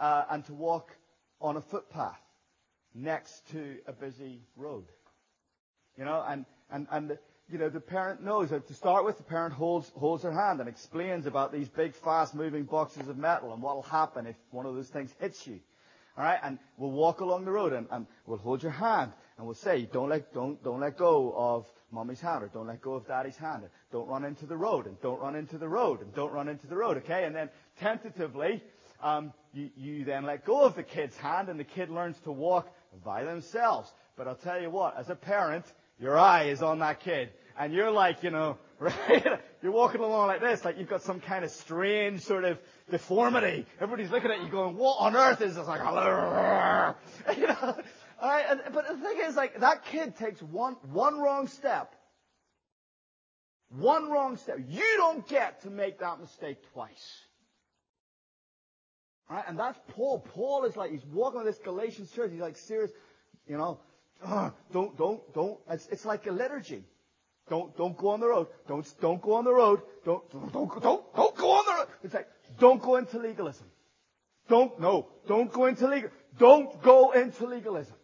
uh, 0.00 0.24
and 0.30 0.44
to 0.46 0.54
walk 0.54 0.96
on 1.40 1.56
a 1.56 1.60
footpath 1.60 2.20
next 2.94 3.48
to 3.50 3.76
a 3.86 3.92
busy 3.92 4.40
road. 4.56 4.86
You 5.98 6.04
know, 6.04 6.24
and, 6.70 7.18
you 7.50 7.58
know, 7.58 7.68
the 7.68 7.80
parent 7.80 8.22
knows 8.22 8.50
that 8.50 8.66
to 8.68 8.74
start 8.74 9.04
with, 9.04 9.18
the 9.18 9.22
parent 9.22 9.54
holds, 9.54 9.90
holds 9.90 10.22
their 10.22 10.32
hand 10.32 10.60
and 10.60 10.68
explains 10.68 11.26
about 11.26 11.52
these 11.52 11.68
big, 11.68 11.94
fast 11.94 12.34
moving 12.34 12.64
boxes 12.64 13.08
of 13.08 13.16
metal 13.16 13.52
and 13.52 13.62
what 13.62 13.76
will 13.76 13.82
happen 13.82 14.26
if 14.26 14.36
one 14.50 14.66
of 14.66 14.74
those 14.74 14.88
things 14.88 15.14
hits 15.20 15.46
you. 15.46 15.60
Alright, 16.18 16.40
and 16.42 16.58
we'll 16.78 16.92
walk 16.92 17.20
along 17.20 17.44
the 17.44 17.50
road 17.50 17.74
and, 17.74 17.86
and 17.90 18.06
we'll 18.24 18.38
hold 18.38 18.62
your 18.62 18.72
hand 18.72 19.12
and 19.36 19.46
we'll 19.46 19.54
say, 19.54 19.86
don't 19.92 20.08
let, 20.08 20.32
don't, 20.32 20.62
don't 20.64 20.80
let 20.80 20.96
go 20.96 21.34
of 21.36 21.66
mommy's 21.90 22.20
hand 22.20 22.42
or 22.42 22.48
don't 22.48 22.66
let 22.66 22.80
go 22.80 22.94
of 22.94 23.06
daddy's 23.06 23.36
hand. 23.36 23.62
And 23.62 23.70
don't 23.92 24.08
run 24.08 24.24
into 24.24 24.46
the 24.46 24.56
road 24.56 24.86
and 24.86 25.00
don't 25.00 25.20
run 25.20 25.36
into 25.36 25.58
the 25.58 25.68
road 25.68 26.00
and 26.02 26.14
don't 26.14 26.32
run 26.32 26.48
into 26.48 26.66
the 26.66 26.76
road, 26.76 26.96
okay? 26.98 27.24
And 27.24 27.34
then 27.34 27.48
tentatively, 27.80 28.62
um, 29.02 29.32
you, 29.52 29.70
you 29.76 30.04
then 30.04 30.24
let 30.24 30.44
go 30.44 30.64
of 30.64 30.74
the 30.74 30.82
kid's 30.82 31.16
hand 31.16 31.48
and 31.48 31.58
the 31.58 31.64
kid 31.64 31.90
learns 31.90 32.18
to 32.20 32.32
walk 32.32 32.68
by 33.04 33.24
themselves. 33.24 33.92
But 34.16 34.28
I'll 34.28 34.34
tell 34.34 34.60
you 34.60 34.70
what, 34.70 34.98
as 34.98 35.10
a 35.10 35.14
parent, 35.14 35.64
your 35.98 36.18
eye 36.18 36.44
is 36.44 36.62
on 36.62 36.78
that 36.80 37.00
kid. 37.00 37.30
And 37.58 37.72
you're 37.72 37.90
like, 37.90 38.22
you 38.22 38.30
know, 38.30 38.58
right? 38.78 39.40
You're 39.62 39.72
walking 39.72 40.02
along 40.02 40.28
like 40.28 40.40
this, 40.40 40.64
like 40.64 40.78
you've 40.78 40.88
got 40.88 41.02
some 41.02 41.20
kind 41.20 41.44
of 41.44 41.50
strange 41.50 42.20
sort 42.20 42.44
of 42.44 42.58
deformity. 42.90 43.66
Everybody's 43.80 44.10
looking 44.10 44.30
at 44.30 44.42
you 44.42 44.50
going, 44.50 44.76
what 44.76 44.96
on 44.98 45.16
earth 45.16 45.40
is 45.40 45.56
this? 45.56 45.66
Like, 45.66 45.80
you 47.36 47.46
know? 47.46 47.76
Alright, 48.22 48.72
but 48.72 48.88
the 48.88 48.96
thing 48.96 49.18
is, 49.24 49.36
like, 49.36 49.60
that 49.60 49.84
kid 49.84 50.16
takes 50.16 50.42
one, 50.42 50.74
one 50.92 51.18
wrong 51.18 51.48
step. 51.48 51.94
One 53.68 54.10
wrong 54.10 54.36
step. 54.36 54.58
You 54.68 54.94
don't 54.96 55.26
get 55.28 55.62
to 55.62 55.70
make 55.70 55.98
that 55.98 56.20
mistake 56.20 56.58
twice. 56.72 57.20
Right? 59.28 59.44
And 59.46 59.58
that's 59.58 59.78
Paul. 59.88 60.20
Paul 60.20 60.64
is 60.64 60.76
like, 60.76 60.92
he's 60.92 61.04
walking 61.12 61.40
on 61.40 61.46
this 61.46 61.58
Galatians 61.58 62.10
church. 62.12 62.30
He's 62.30 62.40
like, 62.40 62.56
serious, 62.56 62.92
you 63.46 63.58
know, 63.58 63.80
don't, 64.72 64.96
don't, 64.96 65.34
don't. 65.34 65.58
It's, 65.68 65.86
it's 65.88 66.04
like 66.04 66.26
a 66.26 66.32
liturgy. 66.32 66.84
Don't, 67.48 67.76
don't 67.76 67.96
go 67.96 68.08
on 68.08 68.20
the 68.20 68.28
road. 68.28 68.46
Don't, 68.66 69.00
don't 69.00 69.20
go 69.20 69.34
on 69.34 69.44
the 69.44 69.52
road. 69.52 69.82
Don't, 70.04 70.30
don't, 70.30 70.52
don't, 70.52 70.82
don't, 70.82 71.14
don't 71.14 71.36
go 71.36 71.50
on 71.50 71.64
the 71.66 71.72
road. 71.72 71.88
It's 72.02 72.14
like, 72.14 72.28
don't 72.58 72.80
go 72.80 72.96
into 72.96 73.18
legalism. 73.18 73.66
Don't, 74.48 74.78
no, 74.80 75.08
don't 75.26 75.52
go 75.52 75.66
into 75.66 75.88
legal, 75.88 76.10
don't 76.38 76.80
go 76.82 77.10
into 77.12 77.46
legalism. 77.46 77.96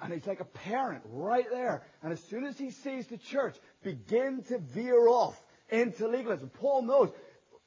And 0.00 0.12
he's 0.12 0.26
like 0.26 0.40
a 0.40 0.44
parent 0.44 1.02
right 1.06 1.46
there. 1.50 1.82
And 2.02 2.12
as 2.12 2.22
soon 2.22 2.44
as 2.44 2.58
he 2.58 2.70
sees 2.70 3.06
the 3.06 3.18
church 3.18 3.56
begin 3.82 4.42
to 4.44 4.58
veer 4.58 5.08
off 5.08 5.40
into 5.70 6.08
legalism, 6.08 6.50
Paul 6.50 6.82
knows, 6.82 7.10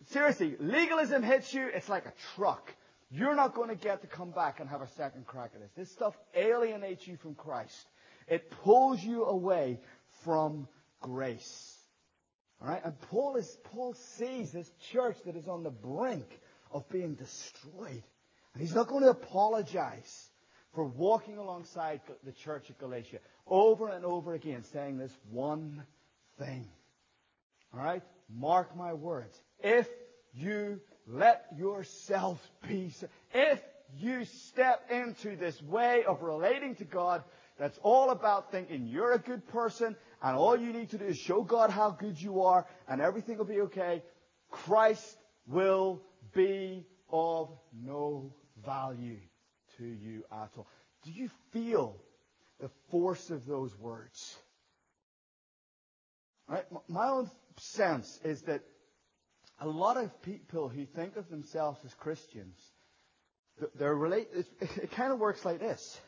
seriously, 0.07 0.55
legalism 0.59 1.23
hits 1.23 1.53
you, 1.53 1.67
it's 1.73 1.89
like 1.89 2.05
a 2.05 2.13
truck. 2.35 2.73
You're 3.11 3.35
not 3.35 3.53
going 3.53 3.69
to 3.69 3.75
get 3.75 4.01
to 4.01 4.07
come 4.07 4.31
back 4.31 4.59
and 4.59 4.69
have 4.69 4.81
a 4.81 4.87
second 4.89 5.25
crack 5.27 5.51
at 5.53 5.61
this. 5.61 5.71
This 5.75 5.91
stuff 5.91 6.17
alienates 6.35 7.07
you 7.07 7.17
from 7.17 7.35
Christ. 7.35 7.87
It 8.27 8.49
pulls 8.63 9.03
you 9.03 9.25
away 9.25 9.79
from 10.23 10.67
grace. 11.01 11.77
Alright? 12.61 12.83
And 12.83 12.99
Paul 13.09 13.35
is, 13.35 13.57
Paul 13.63 13.93
sees 13.93 14.51
this 14.51 14.71
church 14.91 15.17
that 15.25 15.35
is 15.35 15.47
on 15.47 15.63
the 15.63 15.69
brink 15.69 16.27
of 16.71 16.87
being 16.89 17.15
destroyed. 17.15 18.03
And 18.53 18.61
he's 18.61 18.73
not 18.73 18.87
going 18.87 19.03
to 19.03 19.09
apologize 19.09 20.29
for 20.75 20.83
walking 20.83 21.37
alongside 21.37 22.01
the 22.25 22.33
church 22.33 22.69
of 22.69 22.77
Galatia 22.77 23.19
over 23.47 23.87
and 23.87 24.03
over 24.03 24.33
again 24.33 24.63
saying 24.63 24.97
this 24.97 25.15
one 25.31 25.83
thing. 26.37 26.67
Alright? 27.73 28.03
Mark 28.29 28.75
my 28.75 28.93
words. 28.93 29.41
If 29.59 29.87
you 30.33 30.81
let 31.07 31.45
yourself 31.57 32.39
be, 32.67 32.93
if 33.33 33.61
you 33.97 34.25
step 34.25 34.91
into 34.91 35.37
this 35.37 35.61
way 35.63 36.03
of 36.03 36.21
relating 36.21 36.75
to 36.75 36.83
God 36.83 37.23
that's 37.57 37.79
all 37.83 38.09
about 38.09 38.51
thinking 38.51 38.85
you're 38.85 39.13
a 39.13 39.19
good 39.19 39.47
person 39.47 39.95
and 40.21 40.35
all 40.35 40.59
you 40.59 40.73
need 40.73 40.89
to 40.89 40.97
do 40.97 41.05
is 41.05 41.17
show 41.17 41.41
God 41.41 41.69
how 41.69 41.91
good 41.91 42.21
you 42.21 42.41
are 42.41 42.65
and 42.89 42.99
everything 42.99 43.37
will 43.37 43.45
be 43.45 43.61
okay, 43.61 44.03
Christ 44.51 45.17
will 45.47 46.01
be 46.33 46.85
of 47.09 47.49
no 47.81 48.33
value 48.65 49.19
to 49.77 49.85
you 49.85 50.23
at 50.31 50.51
all. 50.57 50.67
Do 51.03 51.11
you 51.11 51.29
feel 51.51 51.97
the 52.59 52.69
force 52.89 53.29
of 53.29 53.45
those 53.45 53.77
words? 53.77 54.37
Right? 56.47 56.65
My 56.87 57.09
own 57.09 57.29
sense 57.57 58.19
is 58.23 58.41
that 58.43 58.61
a 59.59 59.67
lot 59.67 59.97
of 59.97 60.21
people 60.21 60.69
who 60.69 60.85
think 60.85 61.15
of 61.15 61.29
themselves 61.29 61.79
as 61.85 61.93
Christians, 61.93 62.57
they're 63.75 63.95
relate, 63.95 64.27
it 64.59 64.91
kind 64.91 65.13
of 65.13 65.19
works 65.19 65.45
like 65.45 65.59
this. 65.59 65.99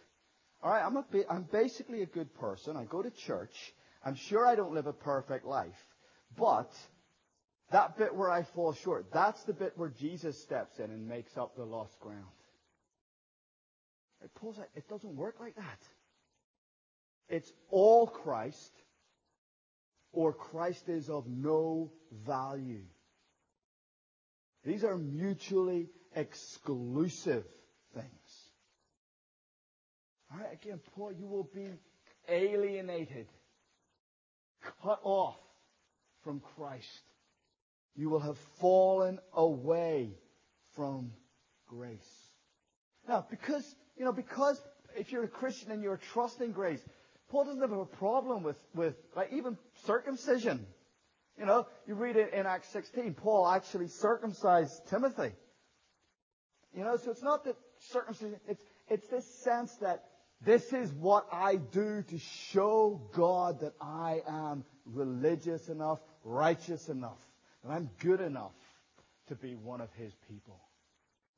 All 0.62 0.72
right, 0.72 0.84
I'm, 0.84 0.98
a, 0.98 1.06
I'm 1.30 1.44
basically 1.44 2.02
a 2.02 2.08
good 2.08 2.34
person. 2.36 2.76
I 2.76 2.84
go 2.86 3.02
to 3.02 3.12
church. 3.12 3.74
I'm 4.04 4.16
sure 4.16 4.46
I 4.46 4.56
don't 4.56 4.74
live 4.74 4.88
a 4.88 4.94
perfect 4.94 5.46
life. 5.46 5.86
But 6.36 6.72
that 7.72 7.98
bit 7.98 8.16
where 8.16 8.32
I 8.32 8.44
fall 8.44 8.74
short, 8.74 9.08
that's 9.14 9.44
the 9.44 9.54
bit 9.54 9.74
where 9.76 9.90
Jesus 9.90 10.42
steps 10.42 10.80
in 10.80 10.86
and 10.86 11.08
makes 11.08 11.38
up 11.38 11.56
the 11.56 11.64
lost 11.64 12.00
ground. 12.00 12.26
It 14.24 14.34
pulls 14.36 14.60
out. 14.60 14.68
It 14.76 14.88
doesn't 14.88 15.16
work 15.16 15.36
like 15.40 15.56
that. 15.56 15.80
It's 17.30 17.52
all 17.70 18.08
Christ, 18.08 18.72
or 20.12 20.34
Christ 20.34 20.90
is 20.90 21.10
of 21.10 21.28
no 21.28 21.92
value. 22.26 22.86
These 24.64 24.84
are 24.84 24.98
mutually 24.98 25.90
exclusive 26.16 27.46
things. 27.94 28.50
All 30.32 30.40
right, 30.40 30.54
again, 30.54 30.80
Paul, 30.96 31.14
you 31.14 31.28
will 31.28 31.50
be 31.54 31.70
alienated, 32.28 33.28
cut 34.84 35.00
off 35.04 35.38
from 36.24 36.42
Christ. 36.56 37.04
You 37.96 38.10
will 38.10 38.20
have 38.20 38.38
fallen 38.60 39.20
away 39.34 40.12
from 40.76 41.12
grace. 41.68 41.98
Now, 43.08 43.26
because, 43.30 43.76
you 43.98 44.06
know, 44.06 44.12
because 44.12 44.62
if 44.96 45.12
you're 45.12 45.24
a 45.24 45.28
Christian 45.28 45.72
and 45.72 45.84
you're 45.84 46.00
trusting 46.14 46.52
grace, 46.52 46.84
Paul 47.30 47.46
doesn't 47.46 47.62
have 47.62 47.72
a 47.72 47.86
problem 47.86 48.44
with, 48.44 48.58
with 48.74 48.96
like 49.16 49.34
even 49.34 49.58
circumcision. 49.86 50.66
You 51.38 51.46
know, 51.46 51.68
you 51.88 51.96
read 51.96 52.16
it 52.16 52.34
in 52.34 52.46
Acts 52.46 52.70
16, 52.70 53.14
Paul 53.14 53.48
actually 53.48 53.88
circumcised 53.88 54.88
Timothy. 54.90 55.34
You 56.76 56.84
know, 56.84 56.98
so 56.98 57.12
it's 57.12 57.24
not 57.24 57.44
that 57.46 57.56
circumcision, 57.80 58.40
it's, 58.48 58.64
it's 58.90 59.08
this 59.08 59.26
sense 59.44 59.76
that 59.82 60.06
this 60.46 60.72
is 60.74 60.92
what 60.94 61.28
I 61.32 61.56
do 61.56 62.04
to 62.04 62.20
show 62.20 63.02
God 63.14 63.60
that 63.62 63.74
I 63.82 64.22
am 64.28 64.64
religious 64.86 65.70
enough, 65.70 66.00
righteous 66.24 66.90
enough, 66.90 67.20
that 67.64 67.72
I'm 67.72 67.90
good 68.00 68.22
enough 68.22 68.54
to 69.28 69.36
be 69.36 69.56
one 69.56 69.82
of 69.82 69.90
his 69.94 70.14
people. 70.30 70.60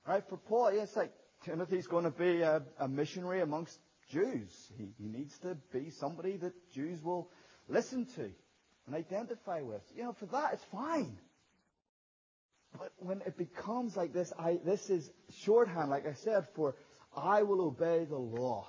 Right? 0.07 0.23
For 0.27 0.37
Paul, 0.37 0.67
it's 0.67 0.95
like 0.95 1.11
Timothy's 1.45 1.87
going 1.87 2.03
to 2.03 2.11
be 2.11 2.41
a, 2.41 2.61
a 2.79 2.87
missionary 2.87 3.41
amongst 3.41 3.79
Jews. 4.11 4.71
He, 4.77 4.89
he 4.97 5.07
needs 5.07 5.37
to 5.39 5.55
be 5.71 5.89
somebody 5.89 6.37
that 6.37 6.53
Jews 6.73 7.01
will 7.03 7.29
listen 7.67 8.05
to 8.15 8.29
and 8.87 8.95
identify 8.95 9.61
with. 9.61 9.81
You 9.95 10.03
know, 10.03 10.13
for 10.13 10.25
that, 10.27 10.53
it's 10.53 10.63
fine. 10.65 11.17
But 12.77 12.91
when 12.97 13.21
it 13.21 13.37
becomes 13.37 13.95
like 13.95 14.13
this, 14.13 14.31
I, 14.37 14.59
this 14.65 14.89
is 14.89 15.09
shorthand, 15.43 15.89
like 15.89 16.07
I 16.07 16.13
said, 16.13 16.47
for 16.55 16.75
I 17.15 17.43
will 17.43 17.61
obey 17.61 18.05
the 18.05 18.17
law. 18.17 18.67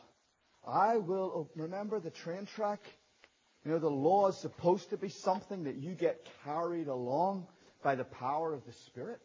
I 0.66 0.98
will, 0.98 1.50
remember 1.54 2.00
the 2.00 2.10
train 2.10 2.46
track? 2.46 2.80
You 3.64 3.72
know, 3.72 3.78
the 3.78 3.90
law 3.90 4.28
is 4.28 4.38
supposed 4.38 4.90
to 4.90 4.96
be 4.96 5.08
something 5.08 5.64
that 5.64 5.76
you 5.76 5.94
get 5.94 6.26
carried 6.44 6.88
along 6.88 7.46
by 7.82 7.94
the 7.94 8.04
power 8.04 8.54
of 8.54 8.64
the 8.64 8.72
Spirit. 8.72 9.20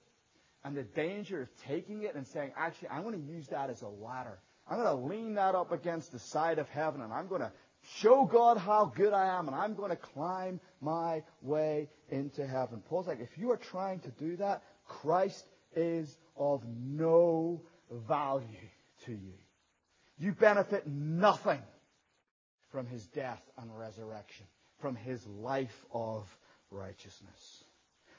And 0.66 0.76
the 0.76 0.84
danger 0.84 1.44
of 1.44 1.50
taking 1.68 2.04
it 2.04 2.16
and 2.16 2.26
saying, 2.26 2.52
actually, 2.58 2.90
I'm 2.90 3.04
going 3.04 3.22
to 3.22 3.32
use 3.32 3.48
that 3.50 3.70
as 3.70 3.84
a 3.84 3.88
ladder. 3.88 4.40
I'm 4.68 4.82
going 4.82 4.98
to 4.98 5.16
lean 5.16 5.36
that 5.36 5.54
up 5.54 5.72
against 5.72 6.12
the 6.12 6.18
side 6.18 6.58
of 6.58 6.68
heaven 6.70 7.02
and 7.02 7.14
I'm 7.14 7.28
going 7.28 7.42
to 7.42 7.52
show 7.98 8.26
God 8.26 8.58
how 8.58 8.92
good 8.96 9.14
I 9.14 9.38
am 9.38 9.48
and 9.48 9.56
I'm 9.56 9.76
going 9.76 9.92
to 9.92 9.96
climb 9.96 10.60
my 10.82 11.22
way 11.44 11.88
into 12.10 12.48
heaven. 12.48 12.82
Paul's 12.90 13.06
like, 13.06 13.22
if 13.22 13.38
you 13.38 13.52
are 13.52 13.58
trying 13.58 14.00
to 14.00 14.10
do 14.10 14.38
that, 14.38 14.64
Christ 14.88 15.46
is 15.76 16.18
of 16.36 16.64
no 16.68 17.62
value 17.92 18.48
to 19.06 19.12
you. 19.12 19.34
You 20.18 20.32
benefit 20.32 20.88
nothing 20.88 21.62
from 22.72 22.88
his 22.88 23.06
death 23.06 23.42
and 23.60 23.70
resurrection, 23.78 24.48
from 24.80 24.96
his 24.96 25.28
life 25.28 25.86
of 25.94 26.24
righteousness. 26.72 27.65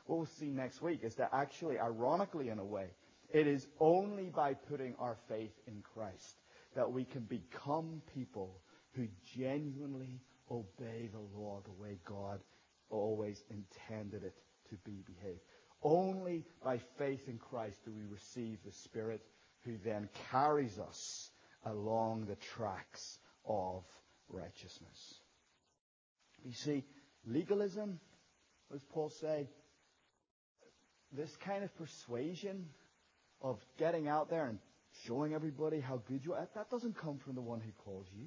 We'll 0.06 0.26
see 0.26 0.46
next 0.46 0.82
week 0.82 1.00
is 1.02 1.14
that 1.16 1.30
actually, 1.32 1.78
ironically 1.78 2.48
in 2.48 2.58
a 2.58 2.64
way, 2.64 2.88
it 3.30 3.46
is 3.46 3.66
only 3.80 4.28
by 4.28 4.54
putting 4.54 4.94
our 4.98 5.16
faith 5.28 5.52
in 5.66 5.82
Christ 5.82 6.36
that 6.74 6.90
we 6.90 7.04
can 7.04 7.22
become 7.22 8.02
people 8.14 8.60
who 8.92 9.08
genuinely 9.36 10.20
obey 10.50 11.08
the 11.12 11.38
law 11.38 11.60
the 11.64 11.82
way 11.82 11.98
God 12.04 12.40
always 12.88 13.42
intended 13.50 14.22
it 14.22 14.34
to 14.70 14.76
be 14.84 15.02
behaved. 15.06 15.40
Only 15.82 16.44
by 16.62 16.78
faith 16.98 17.28
in 17.28 17.38
Christ 17.38 17.84
do 17.84 17.92
we 17.92 18.04
receive 18.04 18.58
the 18.64 18.72
Spirit 18.72 19.22
who 19.64 19.76
then 19.84 20.08
carries 20.30 20.78
us 20.78 21.30
along 21.64 22.26
the 22.26 22.36
tracks 22.36 23.18
of 23.44 23.82
righteousness. 24.28 25.20
You 26.44 26.52
see, 26.52 26.84
legalism, 27.26 27.98
as 28.74 28.82
Paul 28.84 29.10
say, 29.10 29.48
this 31.12 31.34
kind 31.36 31.64
of 31.64 31.76
persuasion 31.76 32.66
of 33.40 33.58
getting 33.78 34.08
out 34.08 34.30
there 34.30 34.46
and 34.46 34.58
showing 35.04 35.34
everybody 35.34 35.80
how 35.80 36.02
good 36.08 36.24
you 36.24 36.34
are, 36.34 36.48
that 36.54 36.70
doesn't 36.70 36.96
come 36.96 37.18
from 37.18 37.34
the 37.34 37.40
one 37.40 37.60
who 37.60 37.70
calls 37.84 38.06
you. 38.16 38.24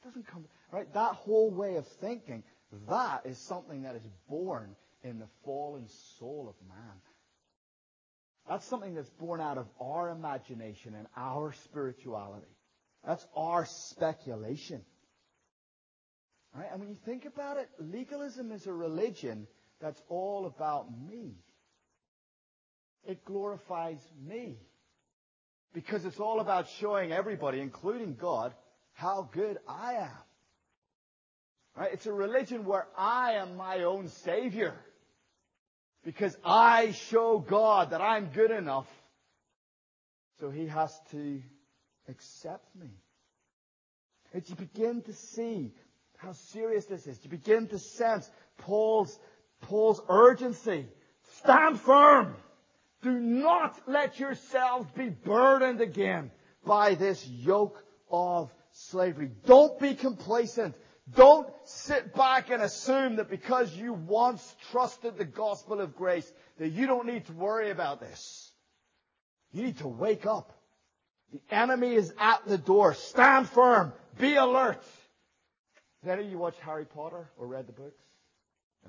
It 0.00 0.08
doesn't 0.08 0.26
come, 0.26 0.46
right? 0.72 0.92
That 0.94 1.14
whole 1.14 1.50
way 1.50 1.76
of 1.76 1.86
thinking, 2.00 2.42
that 2.88 3.22
is 3.26 3.38
something 3.38 3.82
that 3.82 3.96
is 3.96 4.06
born 4.28 4.74
in 5.02 5.18
the 5.18 5.28
fallen 5.44 5.86
soul 6.18 6.48
of 6.48 6.68
man. 6.68 6.94
That's 8.48 8.66
something 8.66 8.94
that's 8.94 9.10
born 9.10 9.40
out 9.40 9.58
of 9.58 9.68
our 9.80 10.08
imagination 10.08 10.94
and 10.94 11.06
our 11.16 11.52
spirituality. 11.64 12.48
That's 13.06 13.26
our 13.36 13.66
speculation. 13.66 14.82
Right? 16.54 16.66
And 16.70 16.80
when 16.80 16.88
you 16.88 16.96
think 17.04 17.26
about 17.26 17.58
it, 17.58 17.68
legalism 17.78 18.50
is 18.50 18.66
a 18.66 18.72
religion 18.72 19.46
that's 19.80 20.00
all 20.08 20.46
about 20.46 20.88
me. 21.08 21.34
It 23.06 23.24
glorifies 23.24 24.00
me. 24.26 24.58
Because 25.72 26.04
it's 26.04 26.18
all 26.18 26.40
about 26.40 26.68
showing 26.80 27.12
everybody, 27.12 27.60
including 27.60 28.16
God, 28.16 28.52
how 28.92 29.28
good 29.32 29.58
I 29.68 29.94
am. 29.94 30.10
Right? 31.76 31.92
It's 31.92 32.06
a 32.06 32.12
religion 32.12 32.64
where 32.64 32.88
I 32.98 33.34
am 33.34 33.56
my 33.56 33.84
own 33.84 34.08
savior. 34.08 34.74
Because 36.04 36.36
I 36.44 36.92
show 36.92 37.38
God 37.38 37.90
that 37.90 38.00
I'm 38.00 38.26
good 38.26 38.50
enough. 38.50 38.88
So 40.40 40.50
he 40.50 40.66
has 40.66 40.92
to 41.12 41.40
accept 42.08 42.74
me. 42.74 42.90
And 44.32 44.48
you 44.48 44.56
begin 44.56 45.02
to 45.02 45.12
see 45.12 45.72
how 46.16 46.32
serious 46.32 46.86
this 46.86 47.06
is. 47.06 47.18
You 47.22 47.30
begin 47.30 47.68
to 47.68 47.78
sense 47.78 48.30
Paul's, 48.58 49.18
Paul's 49.70 50.02
urgency. 50.08 50.88
Stand 51.38 51.80
firm. 51.80 52.34
Do 53.02 53.12
not 53.12 53.80
let 53.86 54.18
yourselves 54.18 54.90
be 54.96 55.10
burdened 55.10 55.80
again 55.80 56.32
by 56.66 56.96
this 56.96 57.24
yoke 57.26 57.82
of 58.10 58.52
slavery. 58.72 59.30
Don't 59.46 59.78
be 59.78 59.94
complacent. 59.94 60.74
Don't 61.14 61.48
sit 61.64 62.12
back 62.14 62.50
and 62.50 62.62
assume 62.62 63.16
that 63.16 63.30
because 63.30 63.72
you 63.74 63.92
once 63.92 64.56
trusted 64.72 65.16
the 65.16 65.24
gospel 65.24 65.80
of 65.80 65.94
grace 65.94 66.30
that 66.58 66.70
you 66.70 66.88
don't 66.88 67.06
need 67.06 67.26
to 67.26 67.32
worry 67.32 67.70
about 67.70 68.00
this. 68.00 68.52
You 69.52 69.62
need 69.62 69.78
to 69.78 69.88
wake 69.88 70.26
up. 70.26 70.52
The 71.32 71.40
enemy 71.48 71.94
is 71.94 72.12
at 72.18 72.44
the 72.44 72.58
door. 72.58 72.94
Stand 72.94 73.48
firm. 73.48 73.92
Be 74.18 74.34
alert. 74.34 74.82
Has 76.02 76.10
any 76.10 76.24
of 76.24 76.30
you 76.30 76.38
watched 76.38 76.58
Harry 76.58 76.86
Potter 76.86 77.30
or 77.38 77.46
read 77.46 77.68
the 77.68 77.72
books? 77.72 78.02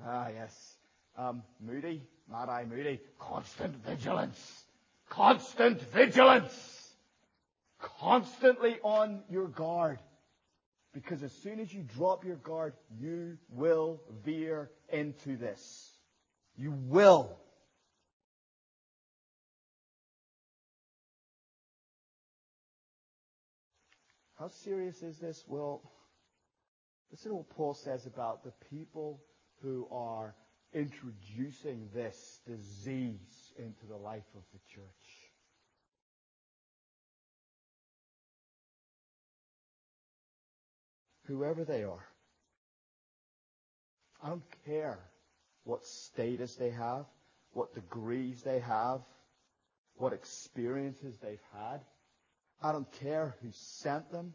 Ah, 0.06 0.30
yes. 0.30 0.71
Um, 1.18 1.44
Moody, 1.60 2.04
Mad 2.30 2.50
Eye 2.50 2.66
Moody. 2.70 3.00
Constant 3.20 3.76
vigilance. 3.86 4.64
Constant 5.10 5.82
vigilance. 5.92 6.94
Constantly 7.80 8.78
on 8.84 9.22
your 9.30 9.48
guard. 9.48 10.00
Because 10.94 11.24
as 11.24 11.32
soon 11.32 11.60
as 11.60 11.74
you 11.74 11.84
drop 11.84 12.26
your 12.26 12.36
guard, 12.36 12.74
you 13.00 13.38
will 13.50 14.02
veer 14.26 14.70
into 14.90 15.38
this. 15.38 15.90
You 16.58 16.72
will. 16.72 17.38
How 24.38 24.50
serious 24.50 25.04
is 25.04 25.18
this? 25.20 25.44
Well, 25.48 25.82
listen 27.12 27.30
to 27.30 27.36
what 27.36 27.50
Paul 27.52 27.74
says 27.76 28.08
about 28.08 28.44
the 28.44 28.52
people 28.70 29.22
who 29.62 29.88
are 29.92 30.36
introducing 30.74 31.90
this 31.94 32.40
disease 32.48 33.54
into 33.58 33.86
the 33.88 33.98
life 33.98 34.24
of 34.36 34.44
the 34.54 34.60
church. 34.74 34.86
Whoever 41.28 41.64
they 41.64 41.84
are. 41.84 42.08
I 44.24 44.30
don't 44.30 44.44
care 44.66 45.00
what 45.64 45.86
status 45.86 46.56
they 46.56 46.70
have, 46.70 47.06
what 47.54 47.74
degrees 47.74 48.42
they 48.44 48.60
have, 48.60 49.02
what 49.96 50.14
experiences 50.14 51.18
they've 51.18 51.40
had. 51.54 51.82
I 52.62 52.72
don't 52.72 52.92
care 52.94 53.36
who 53.42 53.50
sent 53.52 54.12
them. 54.12 54.34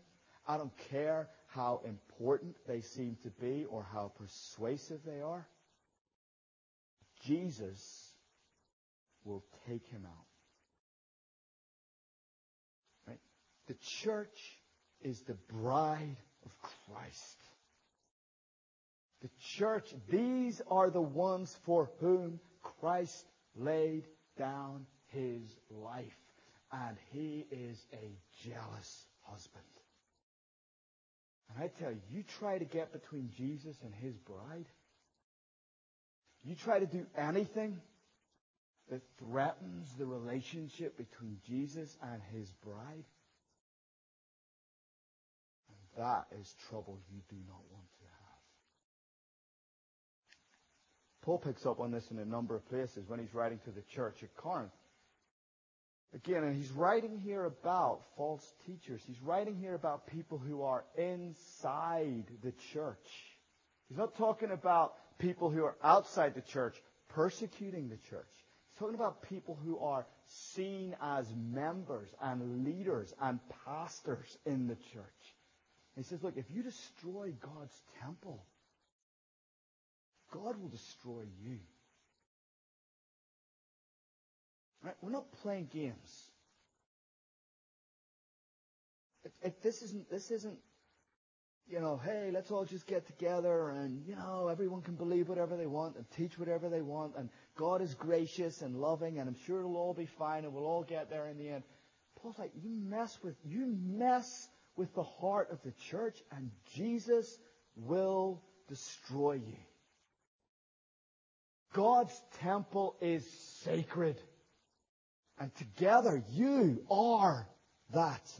I 0.49 0.57
don't 0.57 0.77
care 0.91 1.29
how 1.49 1.81
important 1.85 2.57
they 2.67 2.81
seem 2.81 3.17
to 3.23 3.31
be 3.31 3.65
or 3.69 3.87
how 3.93 4.13
persuasive 4.19 5.01
they 5.05 5.21
are. 5.21 5.47
Jesus 7.27 8.13
will 9.25 9.45
take 9.69 9.87
him 9.89 10.07
out. 10.07 10.27
Right? 13.09 13.21
The 13.67 13.77
church 14.03 14.59
is 15.03 15.21
the 15.23 15.37
bride 15.63 16.17
of 16.45 16.53
Christ. 16.63 17.39
The 19.23 19.31
church, 19.59 19.93
these 20.09 20.63
are 20.71 20.91
the 20.91 21.01
ones 21.01 21.57
for 21.65 21.91
whom 22.01 22.39
Christ 22.81 23.27
laid 23.57 24.05
down 24.39 24.87
his 25.09 25.43
life. 25.71 26.17
And 26.73 26.97
he 27.13 27.47
is 27.51 27.85
a 27.93 28.49
jealous 28.49 29.07
husband. 29.23 29.65
And 31.49 31.65
I 31.65 31.69
tell 31.81 31.91
you, 31.91 32.01
you 32.11 32.25
try 32.39 32.59
to 32.59 32.65
get 32.65 32.93
between 32.93 33.31
Jesus 33.37 33.77
and 33.85 33.95
his 33.95 34.17
bride, 34.19 34.67
you 36.47 36.55
try 36.55 36.79
to 36.79 36.87
do 36.87 37.07
anything 37.17 37.81
that 38.91 39.03
threatens 39.19 39.93
the 39.99 40.07
relationship 40.07 40.97
between 40.97 41.39
Jesus 41.47 41.97
and 42.03 42.23
his 42.33 42.49
bride, 42.65 43.05
and 45.69 46.05
that 46.05 46.27
is 46.41 46.55
trouble 46.69 46.99
you 47.13 47.21
do 47.29 47.37
not 47.49 47.63
want 47.73 47.89
to 47.99 48.05
have. 48.05 48.39
Paul 51.23 51.39
picks 51.39 51.67
up 51.67 51.81
on 51.81 51.91
this 51.91 52.09
in 52.13 52.19
a 52.19 52.25
number 52.25 52.55
of 52.55 52.69
places 52.69 53.09
when 53.09 53.19
he's 53.19 53.35
writing 53.35 53.59
to 53.65 53.73
the 53.73 53.83
church 53.93 54.23
at 54.23 54.35
Corinth. 54.37 54.71
Again, 56.15 56.45
and 56.45 56.57
he's 56.57 56.71
writing 56.71 57.19
here 57.19 57.45
about 57.45 58.03
false 58.17 58.55
teachers. 58.65 59.03
He's 59.05 59.21
writing 59.21 59.57
here 59.57 59.75
about 59.75 60.07
people 60.07 60.39
who 60.39 60.63
are 60.63 60.85
inside 60.97 62.25
the 62.45 62.53
church. 62.73 63.09
He's 63.89 63.99
not 63.99 64.17
talking 64.17 64.53
about 64.53 64.95
people 65.19 65.51
who 65.51 65.65
are 65.65 65.77
outside 65.83 66.35
the 66.35 66.41
church 66.41 66.77
persecuting 67.09 67.89
the 67.89 67.97
church. 68.11 68.27
He's 68.33 68.79
talking 68.79 68.95
about 68.95 69.23
people 69.23 69.59
who 69.65 69.79
are 69.79 70.07
seen 70.27 70.95
as 71.03 71.27
members 71.35 72.09
and 72.21 72.65
leaders 72.65 73.15
and 73.21 73.39
pastors 73.65 74.39
in 74.45 74.67
the 74.67 74.75
church. 74.75 75.05
He 75.97 76.03
says, 76.03 76.23
look, 76.23 76.37
if 76.37 76.45
you 76.51 76.63
destroy 76.63 77.33
God's 77.41 77.81
temple, 78.03 78.45
God 80.31 80.61
will 80.61 80.69
destroy 80.69 81.23
you. 81.43 81.59
Right? 84.83 84.95
We're 85.01 85.11
not 85.11 85.33
playing 85.43 85.69
games. 85.73 86.31
If, 89.25 89.33
if 89.43 89.63
this 89.63 89.83
isn't 89.83 90.09
this 90.11 90.31
isn't 90.31 90.59
you 91.69 91.81
know, 91.81 92.01
hey, 92.05 92.31
let's 92.33 92.51
all 92.51 92.65
just 92.65 92.87
get 92.87 93.07
together 93.07 93.71
and, 93.71 94.05
you 94.07 94.15
know, 94.15 94.49
everyone 94.49 94.83
can 94.83 94.95
believe 94.95 95.29
whatever 95.29 95.57
they 95.57 95.67
want 95.67 95.97
and 95.97 96.05
teach 96.17 96.39
whatever 96.39 96.69
they 96.69 96.83
want 96.83 97.15
and 97.17 97.29
God 97.57 97.83
is 97.83 97.95
gracious 97.95 98.63
and 98.63 98.77
loving 98.77 99.19
and 99.19 99.29
I'm 99.29 99.37
sure 99.47 99.61
it'll 99.61 99.77
all 99.77 99.95
be 99.95 100.07
fine 100.07 100.45
and 100.45 100.53
we'll 100.53 100.67
all 100.67 100.85
get 100.85 101.11
there 101.11 101.27
in 101.29 101.39
the 101.39 101.49
end. 101.49 101.65
Paul's 102.21 102.39
like, 102.39 102.53
you 102.63 102.71
mess 102.71 103.19
with, 103.23 103.35
you 103.45 103.67
mess 103.67 104.49
with 104.77 104.95
the 104.95 105.03
heart 105.03 105.51
of 105.51 105.61
the 105.63 105.73
church 105.91 106.23
and 106.31 106.51
Jesus 106.75 107.39
will 107.75 108.43
destroy 108.69 109.35
you. 109.35 109.59
God's 111.73 112.19
temple 112.41 112.97
is 113.01 113.29
sacred. 113.65 114.21
And 115.39 115.55
together 115.57 116.23
you 116.31 116.85
are 116.91 117.49
that 117.93 118.33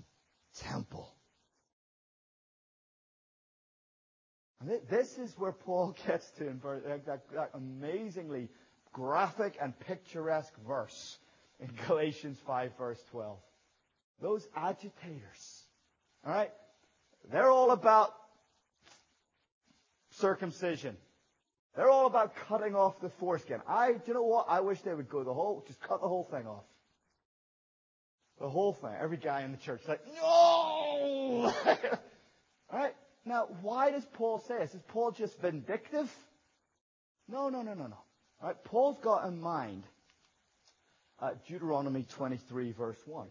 temple. 0.61 1.16
This 4.65 5.19
is 5.19 5.35
where 5.39 5.53
Paul 5.53 5.95
gets 6.07 6.31
to 6.33 6.49
in 6.49 6.61
that, 7.07 7.29
that 7.33 7.51
amazingly 7.55 8.49
graphic 8.93 9.57
and 9.61 9.79
picturesque 9.81 10.55
verse 10.67 11.19
in 11.61 11.71
Galatians 11.87 12.39
5 12.47 12.73
verse 12.79 13.03
12. 13.11 13.39
Those 14.23 14.49
agitators, 14.57 15.65
alright, 16.27 16.53
they're 17.31 17.51
all 17.51 17.73
about 17.73 18.15
circumcision. 20.11 20.97
They're 21.77 21.91
all 21.91 22.07
about 22.07 22.35
cutting 22.49 22.75
off 22.75 22.99
the 23.01 23.11
foreskin. 23.11 23.61
I, 23.69 23.93
do 23.93 24.01
you 24.07 24.15
know 24.15 24.23
what? 24.23 24.47
I 24.49 24.61
wish 24.61 24.81
they 24.81 24.95
would 24.95 25.11
go 25.11 25.23
the 25.23 25.35
whole, 25.35 25.63
just 25.67 25.81
cut 25.81 26.01
the 26.01 26.09
whole 26.09 26.25
thing 26.25 26.47
off. 26.47 26.65
The 28.41 28.49
whole 28.49 28.73
thing. 28.73 28.93
Every 28.99 29.19
guy 29.19 29.43
in 29.43 29.53
the 29.53 29.59
church 29.59 29.83
is 29.83 29.89
like, 29.89 30.01
no! 30.17 31.53
right? 32.73 32.95
Now, 33.27 33.49
why 33.61 33.91
does 33.91 34.07
Paul 34.15 34.39
say 34.39 34.59
this? 34.59 34.75
Is 34.75 34.83
Paul 34.89 35.11
just 35.11 35.39
vindictive? 35.41 36.11
No, 37.29 37.49
no, 37.49 37.63
no, 37.63 37.75
no, 37.75 37.89
no. 37.89 37.99
Right? 38.41 38.57
Paul's 38.65 38.99
got 38.99 39.27
in 39.27 39.41
mind 39.41 39.83
uh, 41.21 41.31
Deuteronomy 41.49 42.05
23 42.05 42.73
verse 42.73 43.01
1. 43.05 43.27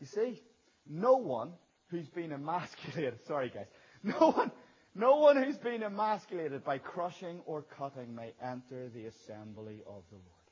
You 0.00 0.06
see, 0.06 0.40
no 0.88 1.16
one 1.16 1.52
who's 1.88 2.08
been 2.08 2.32
emasculated, 2.32 3.22
sorry 3.26 3.50
guys, 3.50 3.66
no 4.02 4.30
one, 4.30 4.50
no 4.94 5.16
one 5.16 5.36
who's 5.36 5.58
been 5.58 5.82
emasculated 5.82 6.64
by 6.64 6.78
crushing 6.78 7.40
or 7.44 7.62
cutting 7.62 8.14
may 8.14 8.32
enter 8.42 8.88
the 8.88 9.06
assembly 9.06 9.82
of 9.86 10.02
the 10.10 10.16
Lord. 10.16 10.42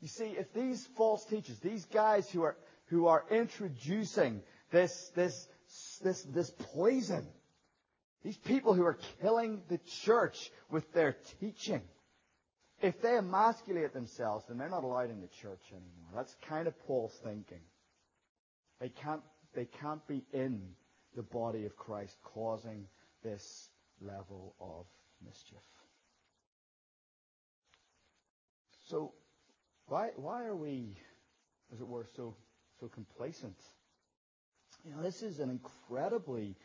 You 0.00 0.08
see, 0.08 0.36
if 0.38 0.52
these 0.54 0.86
false 0.96 1.24
teachers, 1.24 1.58
these 1.58 1.84
guys 1.86 2.30
who 2.30 2.42
are, 2.42 2.56
who 2.86 3.06
are 3.06 3.24
introducing 3.30 4.40
this, 4.70 5.10
this, 5.14 5.46
this, 6.02 6.22
this 6.22 6.50
poison, 6.74 7.26
these 8.24 8.36
people 8.36 8.74
who 8.74 8.84
are 8.84 8.98
killing 9.20 9.62
the 9.68 9.78
church 10.04 10.50
with 10.70 10.92
their 10.92 11.16
teaching, 11.40 11.82
if 12.82 13.00
they 13.02 13.16
emasculate 13.16 13.92
themselves, 13.92 14.46
then 14.48 14.58
they're 14.58 14.68
not 14.68 14.84
allowed 14.84 15.10
in 15.10 15.20
the 15.20 15.28
church 15.28 15.62
anymore. 15.70 16.10
That's 16.14 16.34
kind 16.48 16.66
of 16.66 16.78
Paul's 16.86 17.18
thinking. 17.22 17.60
They 18.80 18.88
can't, 18.88 19.22
they 19.54 19.66
can't 19.66 20.06
be 20.06 20.24
in 20.32 20.62
the 21.14 21.22
body 21.22 21.66
of 21.66 21.76
Christ 21.76 22.16
causing 22.22 22.86
this 23.22 23.68
level 24.00 24.54
of 24.60 24.86
mischief. 25.24 25.58
So, 28.88 29.12
why, 29.86 30.10
why 30.16 30.44
are 30.44 30.56
we, 30.56 30.96
as 31.72 31.80
it 31.80 31.86
were, 31.86 32.06
so, 32.16 32.34
so 32.80 32.88
complacent? 32.88 33.56
You 34.84 34.94
know, 34.94 35.02
this 35.02 35.22
is 35.22 35.40
an 35.40 35.50
incredibly 35.50 36.56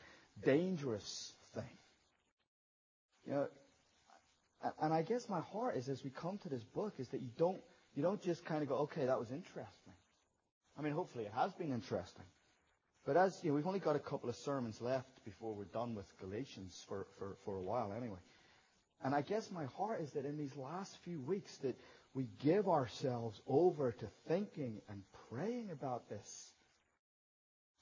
dangerous 0.43 1.33
thing. 1.53 1.63
You 3.25 3.33
know, 3.33 3.47
and 4.81 4.93
I 4.93 5.01
guess 5.01 5.29
my 5.29 5.41
heart 5.41 5.75
is 5.75 5.89
as 5.89 6.03
we 6.03 6.09
come 6.09 6.37
to 6.39 6.49
this 6.49 6.63
book 6.63 6.93
is 6.97 7.09
that 7.09 7.21
you 7.21 7.29
don't, 7.37 7.59
you 7.95 8.01
don't 8.01 8.21
just 8.21 8.45
kind 8.45 8.61
of 8.61 8.69
go, 8.69 8.75
okay, 8.77 9.05
that 9.05 9.19
was 9.19 9.31
interesting. 9.31 9.93
I 10.77 10.81
mean, 10.81 10.93
hopefully 10.93 11.25
it 11.25 11.31
has 11.35 11.53
been 11.53 11.71
interesting. 11.71 12.25
But 13.05 13.17
as, 13.17 13.39
you 13.43 13.49
know, 13.49 13.55
we've 13.55 13.67
only 13.67 13.79
got 13.79 13.95
a 13.95 13.99
couple 13.99 14.29
of 14.29 14.35
sermons 14.35 14.81
left 14.81 15.23
before 15.23 15.53
we're 15.53 15.65
done 15.65 15.93
with 15.93 16.05
Galatians 16.19 16.83
for, 16.87 17.05
for, 17.19 17.37
for 17.45 17.57
a 17.57 17.61
while 17.61 17.93
anyway. 17.95 18.17
And 19.03 19.13
I 19.13 19.21
guess 19.21 19.51
my 19.51 19.65
heart 19.77 20.01
is 20.01 20.11
that 20.11 20.25
in 20.25 20.37
these 20.37 20.55
last 20.55 20.97
few 21.03 21.21
weeks 21.21 21.57
that 21.57 21.75
we 22.13 22.27
give 22.39 22.67
ourselves 22.67 23.39
over 23.47 23.91
to 23.91 24.07
thinking 24.27 24.81
and 24.89 25.03
praying 25.29 25.69
about 25.71 26.09
this. 26.09 26.51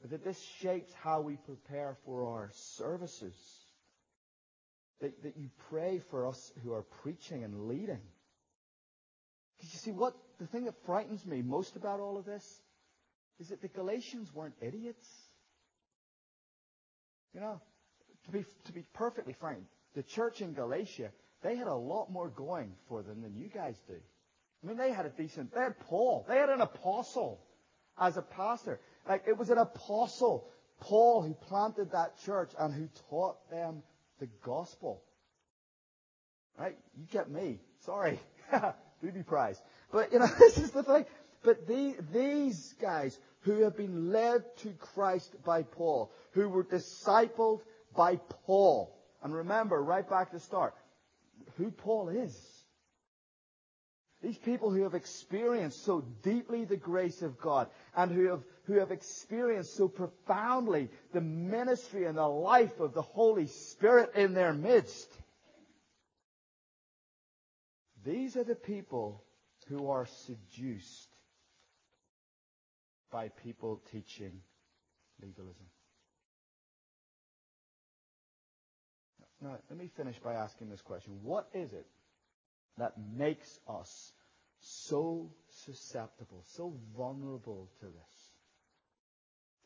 That 0.09 0.23
this 0.23 0.41
shapes 0.59 0.91
how 1.01 1.21
we 1.21 1.37
prepare 1.37 1.97
for 2.05 2.25
our 2.25 2.49
services. 2.53 3.35
That, 4.99 5.23
that 5.23 5.37
you 5.37 5.49
pray 5.69 6.01
for 6.09 6.27
us 6.27 6.51
who 6.63 6.73
are 6.73 6.83
preaching 6.83 7.43
and 7.43 7.67
leading. 7.67 8.01
Because 9.57 9.73
you 9.73 9.79
see, 9.79 9.91
what 9.91 10.13
the 10.39 10.47
thing 10.47 10.65
that 10.65 10.75
frightens 10.85 11.25
me 11.25 11.41
most 11.41 11.75
about 11.75 11.99
all 11.99 12.17
of 12.17 12.25
this 12.25 12.61
is 13.39 13.49
that 13.49 13.61
the 13.61 13.69
Galatians 13.69 14.33
weren't 14.33 14.55
idiots. 14.61 15.07
You 17.33 17.41
know, 17.41 17.61
to 18.25 18.31
be, 18.31 18.45
to 18.65 18.73
be 18.73 18.83
perfectly 18.93 19.33
frank, 19.33 19.63
the 19.95 20.03
church 20.03 20.41
in 20.41 20.53
Galatia, 20.53 21.11
they 21.41 21.55
had 21.55 21.67
a 21.67 21.75
lot 21.75 22.11
more 22.11 22.29
going 22.29 22.73
for 22.87 23.01
them 23.01 23.21
than 23.21 23.35
you 23.35 23.47
guys 23.47 23.75
do. 23.87 23.95
I 24.63 24.67
mean, 24.67 24.77
they 24.77 24.91
had 24.91 25.05
a 25.05 25.09
decent, 25.09 25.53
they 25.53 25.61
had 25.61 25.79
Paul, 25.79 26.25
they 26.27 26.37
had 26.37 26.49
an 26.49 26.61
apostle 26.61 27.41
as 27.97 28.17
a 28.17 28.21
pastor. 28.21 28.79
Like, 29.07 29.23
it 29.27 29.37
was 29.37 29.49
an 29.49 29.57
apostle, 29.57 30.47
Paul, 30.79 31.21
who 31.21 31.33
planted 31.33 31.91
that 31.91 32.17
church 32.23 32.51
and 32.57 32.73
who 32.73 32.87
taught 33.09 33.49
them 33.49 33.83
the 34.19 34.27
gospel. 34.43 35.03
Right? 36.57 36.77
You 36.97 37.05
get 37.11 37.29
me. 37.29 37.59
Sorry. 37.79 38.19
Booby 39.01 39.23
prize. 39.23 39.61
But, 39.91 40.13
you 40.13 40.19
know, 40.19 40.27
this 40.39 40.57
is 40.57 40.71
the 40.71 40.83
thing. 40.83 41.05
But 41.43 41.67
the, 41.67 41.95
these 42.13 42.73
guys 42.81 43.19
who 43.41 43.63
have 43.63 43.75
been 43.75 44.11
led 44.11 44.43
to 44.59 44.69
Christ 44.79 45.35
by 45.43 45.63
Paul, 45.63 46.11
who 46.31 46.47
were 46.47 46.63
discipled 46.63 47.61
by 47.95 48.15
Paul, 48.45 48.97
and 49.21 49.33
remember, 49.33 49.81
right 49.81 50.09
back 50.09 50.31
to 50.31 50.39
start, 50.39 50.73
who 51.57 51.71
Paul 51.71 52.09
is. 52.09 52.35
These 54.21 54.37
people 54.37 54.71
who 54.71 54.83
have 54.83 54.93
experienced 54.93 55.83
so 55.83 56.01
deeply 56.23 56.63
the 56.63 56.77
grace 56.77 57.21
of 57.21 57.37
God 57.39 57.67
and 57.95 58.09
who 58.09 58.27
have, 58.27 58.43
who 58.65 58.79
have 58.79 58.91
experienced 58.91 59.75
so 59.75 59.87
profoundly 59.87 60.89
the 61.11 61.21
ministry 61.21 62.05
and 62.05 62.17
the 62.17 62.27
life 62.27 62.79
of 62.79 62.93
the 62.93 63.01
Holy 63.01 63.47
Spirit 63.47 64.11
in 64.15 64.33
their 64.33 64.53
midst. 64.53 65.09
These 68.05 68.37
are 68.37 68.43
the 68.43 68.55
people 68.55 69.23
who 69.67 69.89
are 69.89 70.05
seduced 70.05 71.09
by 73.11 73.29
people 73.29 73.81
teaching 73.91 74.41
legalism. 75.21 75.65
Now, 79.41 79.57
let 79.69 79.77
me 79.77 79.89
finish 79.97 80.17
by 80.19 80.33
asking 80.35 80.69
this 80.69 80.81
question. 80.81 81.19
What 81.21 81.49
is 81.53 81.73
it 81.73 81.85
that 82.77 82.93
makes 83.13 83.59
us 83.67 84.13
so 84.59 85.29
susceptible, 85.65 86.43
so 86.47 86.73
vulnerable 86.95 87.69
to 87.81 87.85
this? 87.85 88.12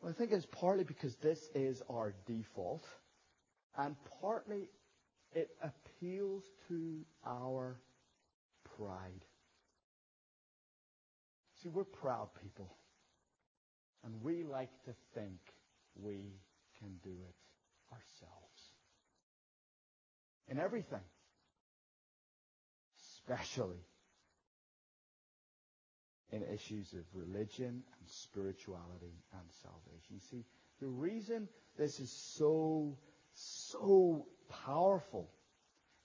Well, 0.00 0.10
I 0.10 0.14
think 0.14 0.32
it's 0.32 0.46
partly 0.46 0.84
because 0.84 1.16
this 1.16 1.40
is 1.54 1.82
our 1.90 2.14
default, 2.26 2.84
and 3.76 3.96
partly 4.20 4.68
it 5.34 5.50
appeals 5.62 6.44
to 6.68 7.04
our 7.26 7.80
pride. 8.76 9.24
See, 11.62 11.68
we're 11.68 11.84
proud 11.84 12.28
people. 12.40 12.72
And 14.04 14.22
we 14.22 14.44
like 14.44 14.70
to 14.84 14.92
think 15.14 15.38
we 16.00 16.38
can 16.78 16.90
do 17.02 17.10
it 17.10 17.34
ourselves. 17.92 18.72
In 20.48 20.58
everything. 20.58 21.00
Especially 23.16 23.84
in 26.32 26.42
issues 26.42 26.92
of 26.92 27.04
religion 27.14 27.82
and 27.98 28.08
spirituality 28.08 29.14
and 29.32 29.42
salvation. 29.62 30.10
You 30.10 30.20
see, 30.20 30.44
the 30.80 30.86
reason 30.86 31.48
this 31.76 32.00
is 32.00 32.10
so, 32.10 32.96
so 33.34 34.26
powerful 34.64 35.30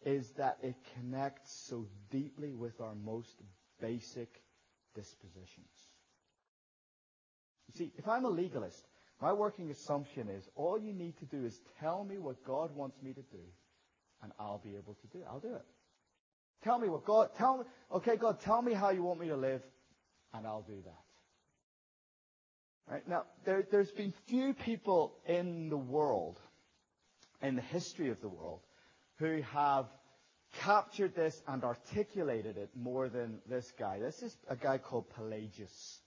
is 0.06 0.32
that 0.32 0.58
it 0.62 0.76
connects 0.96 1.54
so 1.68 1.88
deeply 2.10 2.54
with 2.54 2.80
our 2.82 2.96
most 2.96 3.42
basic 3.82 4.42
dispositions. 4.96 5.90
You 7.68 7.78
see, 7.78 7.92
if 7.98 8.08
I'm 8.08 8.26
a 8.26 8.30
legalist, 8.30 8.86
my 9.22 9.32
working 9.32 9.72
assumption 9.72 10.28
is 10.30 10.50
all 10.56 10.78
you 10.78 10.94
need 10.94 11.18
to 11.20 11.26
do 11.26 11.46
is 11.46 11.60
tell 11.80 12.04
me 12.04 12.18
what 12.18 12.44
God 12.44 12.76
wants 12.76 13.02
me 13.02 13.14
to 13.14 13.22
do, 13.22 13.44
and 14.22 14.32
I'll 14.40 14.62
be 14.64 14.76
able 14.76 14.96
to 14.96 15.08
do 15.08 15.20
it. 15.20 15.26
I'll 15.30 15.40
do 15.40 15.56
it. 15.56 15.66
Tell 16.64 16.80
me 16.80 16.88
what 16.90 17.06
God, 17.06 17.30
tell 17.38 17.58
me, 17.58 17.64
okay, 17.94 18.16
God, 18.16 18.40
tell 18.40 18.62
me 18.62 18.74
how 18.74 18.90
you 18.90 19.04
want 19.04 19.20
me 19.20 19.28
to 19.28 19.36
live, 19.36 19.62
and 20.34 20.46
I'll 20.48 20.66
do 20.68 20.82
that. 20.86 21.04
Right? 22.94 23.08
Now, 23.08 23.24
there, 23.46 23.64
there's 23.72 23.92
been 23.92 24.14
few 24.28 24.54
people 24.54 25.16
in 25.26 25.70
the 25.70 25.78
world, 25.78 26.40
in 27.42 27.56
the 27.56 27.62
history 27.62 28.10
of 28.10 28.20
the 28.22 28.28
world, 28.30 28.60
who 29.18 29.42
have 29.54 29.86
captured 30.60 31.16
this 31.16 31.42
and 31.48 31.64
articulated 31.64 32.58
it 32.58 32.70
more 32.76 33.10
than 33.10 33.40
this 33.50 33.72
guy. 33.80 34.00
This 34.00 34.22
is 34.22 34.38
a 34.50 34.56
guy 34.56 34.78
called 34.78 35.10
Pelagius. 35.16 36.00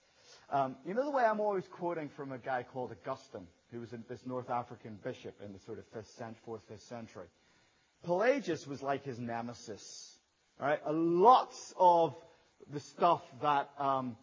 Um, 0.50 0.76
you 0.86 0.94
know 0.94 1.04
the 1.04 1.10
way 1.10 1.24
I'm 1.24 1.40
always 1.40 1.66
quoting 1.66 2.08
from 2.08 2.32
a 2.32 2.38
guy 2.38 2.62
called 2.62 2.92
Augustine, 2.92 3.46
who 3.72 3.80
was 3.80 3.90
this 4.08 4.26
North 4.26 4.50
African 4.50 4.98
bishop 5.02 5.34
in 5.44 5.52
the 5.52 5.58
sort 5.58 5.78
of 5.78 5.86
fifth, 5.86 6.20
fourth, 6.44 6.62
fifth 6.68 6.82
century. 6.82 7.26
Pelagius 8.04 8.66
was 8.66 8.82
like 8.82 9.04
his 9.04 9.18
nemesis. 9.18 10.12
Right? 10.60 10.80
Lots 10.88 11.74
of 11.76 12.16
the 12.72 12.80
stuff 12.80 13.22
that 13.42 13.70
um, 13.78 14.16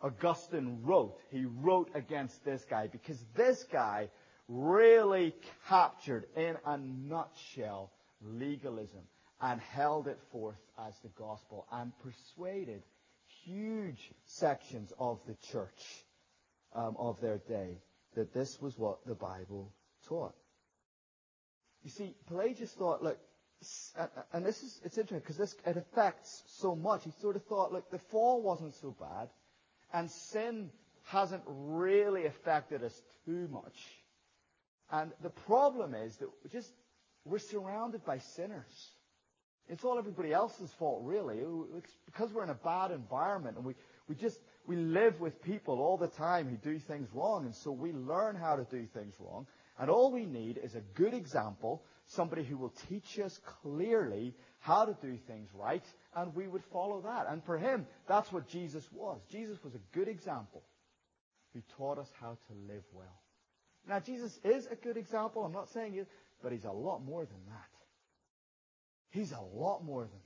Augustine 0.00 0.80
wrote, 0.82 1.18
he 1.30 1.44
wrote 1.44 1.90
against 1.94 2.44
this 2.44 2.64
guy 2.68 2.86
because 2.86 3.22
this 3.34 3.64
guy 3.70 4.08
really 4.48 5.34
captured 5.68 6.26
in 6.36 6.56
a 6.66 6.78
nutshell 6.78 7.90
legalism 8.22 9.02
and 9.40 9.60
held 9.60 10.08
it 10.08 10.18
forth 10.32 10.60
as 10.86 10.98
the 11.00 11.08
gospel 11.10 11.66
and 11.72 11.92
persuaded 12.02 12.82
huge 13.44 14.10
sections 14.24 14.92
of 14.98 15.18
the 15.26 15.34
church 15.50 16.04
um, 16.74 16.96
of 16.98 17.20
their 17.20 17.38
day 17.48 17.78
that 18.14 18.32
this 18.34 18.60
was 18.60 18.76
what 18.78 18.98
the 19.06 19.14
Bible 19.14 19.72
taught. 20.06 20.34
You 21.82 21.90
see, 21.90 22.14
Pelagius 22.26 22.72
thought, 22.72 23.02
look, 23.02 23.18
Uh, 23.98 24.02
uh, 24.02 24.22
and 24.32 24.44
this 24.44 24.62
is, 24.62 24.80
it's 24.84 24.96
interesting 24.96 25.18
because 25.18 25.36
this, 25.36 25.54
it 25.66 25.76
affects 25.76 26.42
so 26.46 26.74
much. 26.74 27.04
He 27.04 27.10
sort 27.20 27.36
of 27.36 27.44
thought, 27.44 27.72
look, 27.72 27.90
the 27.90 27.98
fall 27.98 28.42
wasn't 28.42 28.74
so 28.74 28.96
bad, 28.98 29.28
and 29.92 30.10
sin 30.10 30.70
hasn't 31.04 31.42
really 31.46 32.26
affected 32.26 32.82
us 32.82 33.02
too 33.24 33.48
much. 33.48 33.78
And 34.90 35.12
the 35.22 35.30
problem 35.30 35.94
is 35.94 36.16
that 36.16 36.28
we 36.42 36.50
just, 36.50 36.72
we're 37.24 37.38
surrounded 37.38 38.04
by 38.04 38.18
sinners. 38.18 38.90
It's 39.68 39.84
all 39.84 39.98
everybody 39.98 40.32
else's 40.32 40.72
fault, 40.72 41.02
really. 41.04 41.38
It's 41.76 41.92
because 42.06 42.32
we're 42.32 42.42
in 42.42 42.50
a 42.50 42.54
bad 42.54 42.90
environment 42.90 43.56
and 43.56 43.64
we, 43.64 43.74
we 44.08 44.16
just, 44.16 44.40
we 44.66 44.74
live 44.74 45.20
with 45.20 45.40
people 45.42 45.80
all 45.80 45.96
the 45.96 46.08
time 46.08 46.48
who 46.48 46.56
do 46.56 46.78
things 46.80 47.08
wrong. 47.14 47.44
And 47.44 47.54
so 47.54 47.70
we 47.70 47.92
learn 47.92 48.34
how 48.34 48.56
to 48.56 48.64
do 48.64 48.84
things 48.86 49.14
wrong. 49.20 49.46
And 49.78 49.88
all 49.88 50.10
we 50.10 50.26
need 50.26 50.58
is 50.58 50.74
a 50.74 50.80
good 50.94 51.14
example, 51.14 51.84
somebody 52.16 52.44
who 52.44 52.56
will 52.56 52.72
teach 52.88 53.18
us 53.18 53.38
clearly 53.62 54.34
how 54.58 54.84
to 54.84 54.96
do 55.00 55.16
things 55.26 55.48
right, 55.54 55.84
and 56.14 56.34
we 56.34 56.46
would 56.48 56.64
follow 56.72 57.00
that. 57.02 57.26
And 57.28 57.42
for 57.44 57.56
him, 57.56 57.86
that's 58.08 58.32
what 58.32 58.48
Jesus 58.48 58.84
was. 58.92 59.20
Jesus 59.30 59.62
was 59.64 59.74
a 59.74 59.96
good 59.96 60.08
example 60.08 60.62
who 61.54 61.62
taught 61.76 61.98
us 61.98 62.10
how 62.20 62.36
to 62.48 62.72
live 62.72 62.84
well. 62.92 63.20
Now, 63.88 64.00
Jesus 64.00 64.38
is 64.44 64.66
a 64.66 64.76
good 64.76 64.96
example. 64.96 65.44
I'm 65.44 65.52
not 65.52 65.70
saying 65.70 65.92
he 65.94 66.02
but 66.42 66.52
he's 66.52 66.64
a 66.64 66.72
lot 66.72 67.04
more 67.04 67.24
than 67.24 67.44
that. 67.48 67.68
He's 69.10 69.32
a 69.32 69.58
lot 69.58 69.84
more 69.84 70.02
than 70.02 70.10
that. 70.10 70.20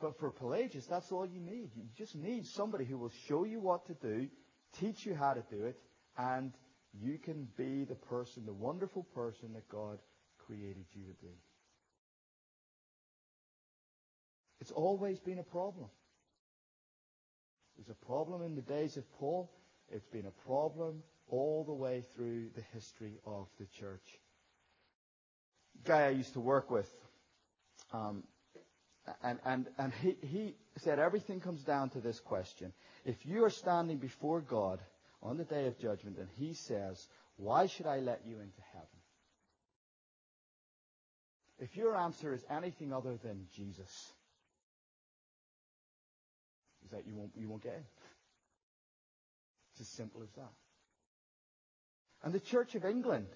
But 0.00 0.18
for 0.18 0.30
Pelagius, 0.30 0.86
that's 0.86 1.10
all 1.10 1.26
you 1.26 1.40
need. 1.40 1.70
You 1.74 1.84
just 1.96 2.14
need 2.14 2.46
somebody 2.46 2.84
who 2.84 2.98
will 2.98 3.12
show 3.28 3.44
you 3.44 3.60
what 3.60 3.86
to 3.86 3.94
do, 3.94 4.28
teach 4.78 5.06
you 5.06 5.14
how 5.14 5.32
to 5.34 5.42
do 5.50 5.64
it, 5.64 5.78
and 6.16 6.52
you 7.00 7.18
can 7.18 7.48
be 7.56 7.84
the 7.84 7.94
person, 7.94 8.44
the 8.44 8.52
wonderful 8.52 9.04
person 9.14 9.52
that 9.54 9.68
God 9.68 9.98
created 10.46 10.84
you 10.92 11.04
to 11.04 11.14
be. 11.22 11.34
It's 14.60 14.70
always 14.70 15.18
been 15.18 15.38
a 15.38 15.44
problem. 15.44 15.88
It 17.76 17.88
was 17.88 17.88
a 17.88 18.06
problem 18.06 18.42
in 18.42 18.54
the 18.54 18.62
days 18.62 18.96
of 18.96 19.10
Paul. 19.18 19.50
It's 19.90 20.06
been 20.06 20.26
a 20.26 20.46
problem 20.46 21.02
all 21.28 21.64
the 21.64 21.72
way 21.72 22.04
through 22.14 22.50
the 22.54 22.62
history 22.72 23.18
of 23.26 23.46
the 23.58 23.66
church. 23.78 24.20
Guy 25.84 26.06
I 26.06 26.10
used 26.10 26.34
to 26.34 26.40
work 26.40 26.70
with, 26.70 26.88
um, 27.92 28.22
and, 29.22 29.38
and, 29.44 29.66
and 29.78 29.92
he, 29.94 30.16
he 30.22 30.54
said 30.78 30.98
everything 30.98 31.40
comes 31.40 31.64
down 31.64 31.90
to 31.90 32.00
this 32.00 32.20
question. 32.20 32.72
If 33.04 33.16
you 33.24 33.44
are 33.44 33.50
standing 33.50 33.98
before 33.98 34.42
God 34.42 34.78
on 35.22 35.36
the 35.36 35.44
day 35.44 35.66
of 35.66 35.78
judgment 35.78 36.18
and 36.18 36.28
he 36.36 36.54
says, 36.54 37.08
Why 37.36 37.66
should 37.66 37.86
I 37.86 38.00
let 38.00 38.22
you 38.26 38.34
into 38.34 38.62
heaven? 38.72 38.88
If 41.58 41.76
your 41.76 41.96
answer 41.96 42.34
is 42.34 42.44
anything 42.50 42.92
other 42.92 43.16
than 43.22 43.46
Jesus, 43.54 44.12
is 46.84 46.90
that 46.90 47.06
you 47.06 47.14
won't, 47.14 47.30
you 47.36 47.48
won't 47.48 47.62
get 47.62 47.74
in. 47.74 47.84
It's 49.72 49.82
as 49.82 49.88
simple 49.88 50.22
as 50.22 50.30
that. 50.32 50.52
And 52.24 52.32
the 52.32 52.40
Church 52.40 52.74
of 52.74 52.84
England, 52.84 53.28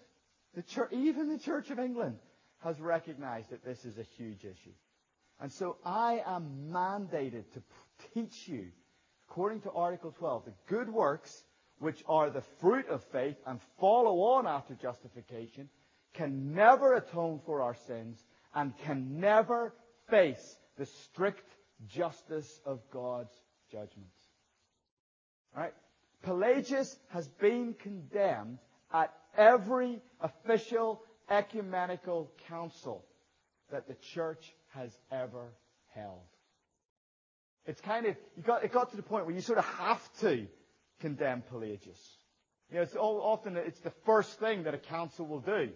the 0.55 0.63
church, 0.63 0.93
even 0.93 1.29
the 1.29 1.39
Church 1.39 1.71
of 1.71 1.79
England, 1.79 2.19
has 2.59 2.81
recognized 2.81 3.51
that 3.51 3.65
this 3.65 3.85
is 3.85 3.99
a 3.99 4.03
huge 4.03 4.45
issue. 4.45 4.75
And 5.41 5.53
so 5.53 5.77
I 5.85 6.23
am 6.27 6.71
mandated 6.73 7.45
to 7.53 7.63
teach 8.15 8.49
you, 8.49 8.69
according 9.29 9.61
to 9.63 9.71
Article 9.71 10.13
12, 10.19 10.47
the 10.47 10.53
good 10.67 10.89
works 10.89 11.45
which 11.79 12.03
are 12.09 12.31
the 12.31 12.43
fruit 12.61 12.89
of 12.89 13.03
faith 13.05 13.37
and 13.47 13.61
follow 13.79 14.21
on 14.21 14.47
after 14.47 14.75
justification, 14.75 15.69
can 16.15 16.55
never 16.55 16.95
atone 16.95 17.41
for 17.45 17.63
our 17.63 17.75
sins 17.87 18.25
and 18.55 18.77
can 18.79 19.21
never 19.21 19.75
face 20.09 20.57
the 20.79 20.87
strict 20.87 21.49
justice 21.89 22.61
of 22.65 22.81
God's 22.91 23.35
judgment. 23.71 24.09
Right? 25.55 25.75
Pelagius 26.23 26.99
has 27.11 27.29
been 27.29 27.75
condemned 27.75 28.59
at 28.93 29.13
every 29.37 30.01
official 30.21 31.03
ecumenical 31.31 32.31
council 32.49 33.05
that 33.71 33.87
the 33.87 33.95
church 33.95 34.55
has 34.75 34.97
ever 35.11 35.53
held. 35.95 36.23
It's 37.67 37.81
kind 37.81 38.07
of, 38.07 38.17
got, 38.45 38.65
it 38.65 38.73
got 38.73 38.91
to 38.91 38.97
the 38.97 39.03
point 39.03 39.27
where 39.27 39.35
you 39.35 39.41
sort 39.41 39.59
of 39.59 39.65
have 39.65 40.03
to 40.21 40.47
condemn 41.01 41.43
Pelagius. 41.43 42.01
You 42.71 42.77
know, 42.77 42.83
it's 42.83 42.97
often 42.97 43.57
it's 43.57 43.81
the 43.81 43.93
first 44.05 44.39
thing 44.39 44.65
that 44.65 44.75
a 44.75 44.79
council 44.79 45.27
will 45.27 45.41
do. 45.41 45.71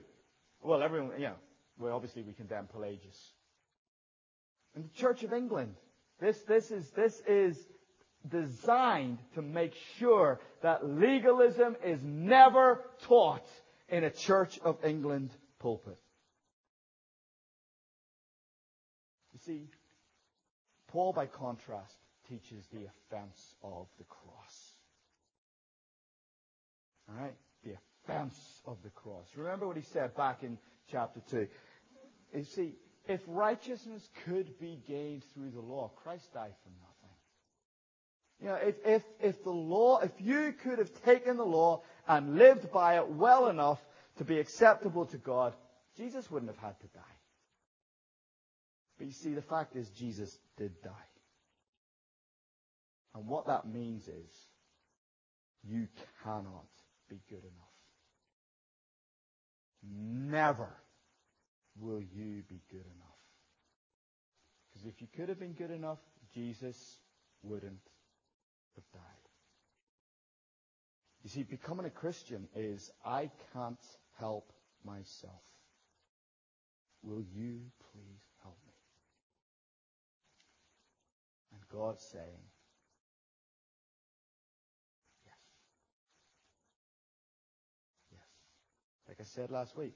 Well, 0.62 0.82
everyone, 0.82 1.12
you 1.16 1.26
know, 1.26 1.36
well, 1.78 1.94
obviously 1.94 2.22
we 2.22 2.32
condemn 2.32 2.66
Pelagius. 2.66 3.18
In 4.76 4.82
the 4.82 5.00
Church 5.00 5.22
of 5.22 5.32
England, 5.32 5.74
this, 6.20 6.38
this 6.42 6.70
is, 6.70 6.90
this 6.90 7.20
is 7.26 7.56
designed 8.28 9.18
to 9.34 9.42
make 9.42 9.74
sure 9.98 10.40
that 10.62 10.86
legalism 10.86 11.76
is 11.84 12.02
never 12.02 12.84
taught 13.02 13.46
in 13.88 14.04
a 14.04 14.10
Church 14.10 14.58
of 14.60 14.84
England 14.84 15.30
pulpit. 15.58 15.98
You 19.32 19.38
see, 19.46 19.68
Paul, 20.88 21.12
by 21.12 21.26
contrast, 21.26 21.94
teaches 22.28 22.66
the 22.72 22.86
offense 22.86 23.54
of 23.62 23.86
the 23.98 24.04
cross. 24.04 24.59
All 27.10 27.22
right? 27.22 27.34
The 27.64 27.74
offense 28.04 28.62
of 28.66 28.76
the 28.82 28.90
cross. 28.90 29.26
Remember 29.36 29.66
what 29.66 29.76
he 29.76 29.82
said 29.82 30.14
back 30.16 30.42
in 30.42 30.58
chapter 30.90 31.20
2. 31.30 31.46
You 32.34 32.44
see, 32.44 32.74
if 33.08 33.20
righteousness 33.26 34.08
could 34.24 34.58
be 34.58 34.80
gained 34.86 35.24
through 35.34 35.50
the 35.50 35.60
law, 35.60 35.90
Christ 36.02 36.32
died 36.32 36.54
for 36.62 36.70
nothing. 36.80 36.90
You 38.40 38.46
know, 38.48 38.54
if, 38.54 38.74
if, 38.86 39.02
if 39.20 39.44
the 39.44 39.50
law, 39.50 39.98
if 39.98 40.12
you 40.18 40.54
could 40.62 40.78
have 40.78 40.90
taken 41.04 41.36
the 41.36 41.44
law 41.44 41.82
and 42.08 42.36
lived 42.36 42.70
by 42.72 42.96
it 42.96 43.08
well 43.08 43.48
enough 43.48 43.80
to 44.18 44.24
be 44.24 44.38
acceptable 44.38 45.06
to 45.06 45.18
God, 45.18 45.54
Jesus 45.96 46.30
wouldn't 46.30 46.50
have 46.50 46.62
had 46.62 46.80
to 46.80 46.86
die. 46.88 47.00
But 48.96 49.08
you 49.08 49.12
see, 49.12 49.34
the 49.34 49.42
fact 49.42 49.76
is, 49.76 49.88
Jesus 49.90 50.38
did 50.56 50.80
die. 50.82 50.90
And 53.14 53.26
what 53.26 53.46
that 53.46 53.66
means 53.66 54.06
is, 54.08 54.46
you 55.62 55.88
cannot 56.22 56.68
be 57.10 57.20
good 57.28 57.42
enough. 57.42 57.74
Never 59.82 60.70
will 61.78 62.00
you 62.00 62.42
be 62.48 62.62
good 62.70 62.86
enough. 62.86 63.10
Because 64.72 64.86
if 64.86 65.00
you 65.00 65.08
could 65.14 65.28
have 65.28 65.38
been 65.38 65.52
good 65.52 65.70
enough, 65.70 65.98
Jesus 66.34 66.98
wouldn't 67.42 67.80
have 68.76 68.84
died. 68.92 69.02
You 71.22 71.30
see, 71.30 71.42
becoming 71.42 71.86
a 71.86 71.90
Christian 71.90 72.48
is 72.54 72.90
I 73.04 73.30
can't 73.52 73.84
help 74.18 74.52
myself. 74.84 75.42
Will 77.02 77.22
you 77.34 77.60
please 77.92 78.22
help 78.42 78.56
me? 78.66 78.72
And 81.52 81.60
God's 81.68 82.02
saying, 82.02 82.44
yes. 85.24 85.34
Yes. 88.12 88.20
Like 89.08 89.09
I 89.20 89.24
said 89.24 89.50
last 89.50 89.76
week, 89.76 89.94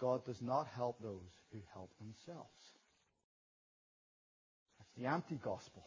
God 0.00 0.24
does 0.26 0.42
not 0.42 0.66
help 0.76 1.00
those 1.00 1.30
who 1.52 1.58
help 1.72 1.90
themselves. 1.98 2.74
That's 4.78 4.92
the 4.98 5.06
anti-gospel. 5.06 5.82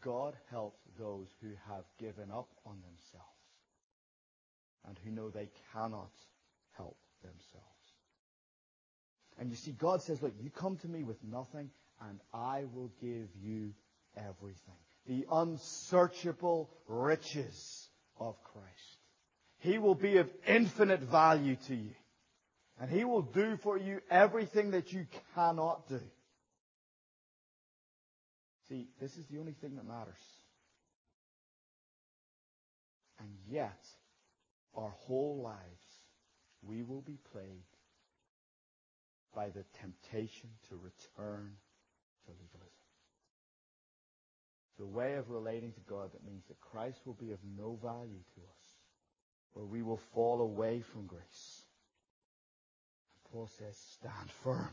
God 0.00 0.34
helps 0.50 0.80
those 0.98 1.28
who 1.40 1.50
have 1.68 1.84
given 1.98 2.30
up 2.30 2.48
on 2.66 2.76
themselves 2.80 3.26
and 4.86 4.98
who 5.04 5.10
know 5.10 5.30
they 5.30 5.48
cannot 5.72 6.10
help 6.76 6.96
themselves. 7.22 7.66
And 9.38 9.50
you 9.50 9.56
see, 9.56 9.72
God 9.72 10.02
says, 10.02 10.22
look, 10.22 10.34
you 10.40 10.50
come 10.50 10.76
to 10.78 10.88
me 10.88 11.04
with 11.04 11.22
nothing 11.24 11.70
and 12.08 12.20
I 12.32 12.64
will 12.74 12.90
give 13.00 13.28
you 13.40 13.72
everything. 14.16 14.74
The 15.06 15.26
unsearchable 15.30 16.70
riches 16.86 17.88
of 18.18 18.36
Christ. 18.42 18.97
He 19.58 19.78
will 19.78 19.94
be 19.94 20.18
of 20.18 20.30
infinite 20.46 21.00
value 21.00 21.56
to 21.66 21.74
you. 21.74 21.94
And 22.80 22.90
He 22.90 23.04
will 23.04 23.22
do 23.22 23.56
for 23.56 23.76
you 23.76 24.00
everything 24.10 24.70
that 24.70 24.92
you 24.92 25.06
cannot 25.34 25.88
do. 25.88 26.00
See, 28.68 28.88
this 29.00 29.16
is 29.16 29.26
the 29.26 29.38
only 29.38 29.52
thing 29.52 29.76
that 29.76 29.86
matters. 29.86 30.14
And 33.18 33.30
yet, 33.50 33.84
our 34.76 34.90
whole 35.06 35.40
lives, 35.42 35.58
we 36.62 36.82
will 36.82 37.00
be 37.00 37.18
plagued 37.32 37.48
by 39.34 39.48
the 39.48 39.64
temptation 39.80 40.50
to 40.68 40.76
return 40.76 41.52
to 42.26 42.32
legalism. 42.32 42.68
The 44.78 44.86
way 44.86 45.14
of 45.14 45.30
relating 45.30 45.72
to 45.72 45.80
God 45.88 46.12
that 46.12 46.24
means 46.24 46.44
that 46.48 46.60
Christ 46.60 47.00
will 47.04 47.14
be 47.14 47.32
of 47.32 47.38
no 47.56 47.78
value 47.82 48.22
to 48.34 48.40
us, 48.40 48.67
where 49.54 49.64
we 49.64 49.82
will 49.82 50.00
fall 50.14 50.40
away 50.40 50.82
from 50.92 51.06
grace. 51.06 51.62
Paul 53.32 53.48
says, 53.58 53.76
stand 53.94 54.30
firm. 54.42 54.70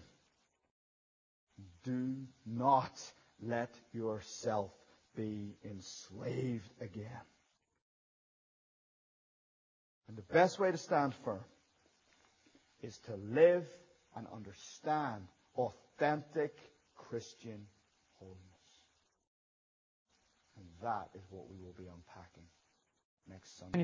Do 1.83 2.15
not 2.45 2.99
let 3.41 3.73
yourself 3.93 4.71
be 5.15 5.55
enslaved 5.63 6.69
again. 6.81 7.25
And 10.07 10.17
the 10.17 10.33
best 10.33 10.59
way 10.59 10.71
to 10.71 10.77
stand 10.77 11.13
firm 11.23 11.43
is 12.81 12.97
to 12.99 13.15
live 13.15 13.65
and 14.15 14.27
understand 14.33 15.23
authentic 15.57 16.55
Christian 16.95 17.65
holiness. 18.19 18.39
And 20.57 20.65
that 20.83 21.09
is 21.15 21.23
what 21.29 21.49
we 21.49 21.55
will 21.63 21.73
be 21.77 21.85
unpacking 21.85 22.43
next 23.29 23.57
Sunday. 23.57 23.79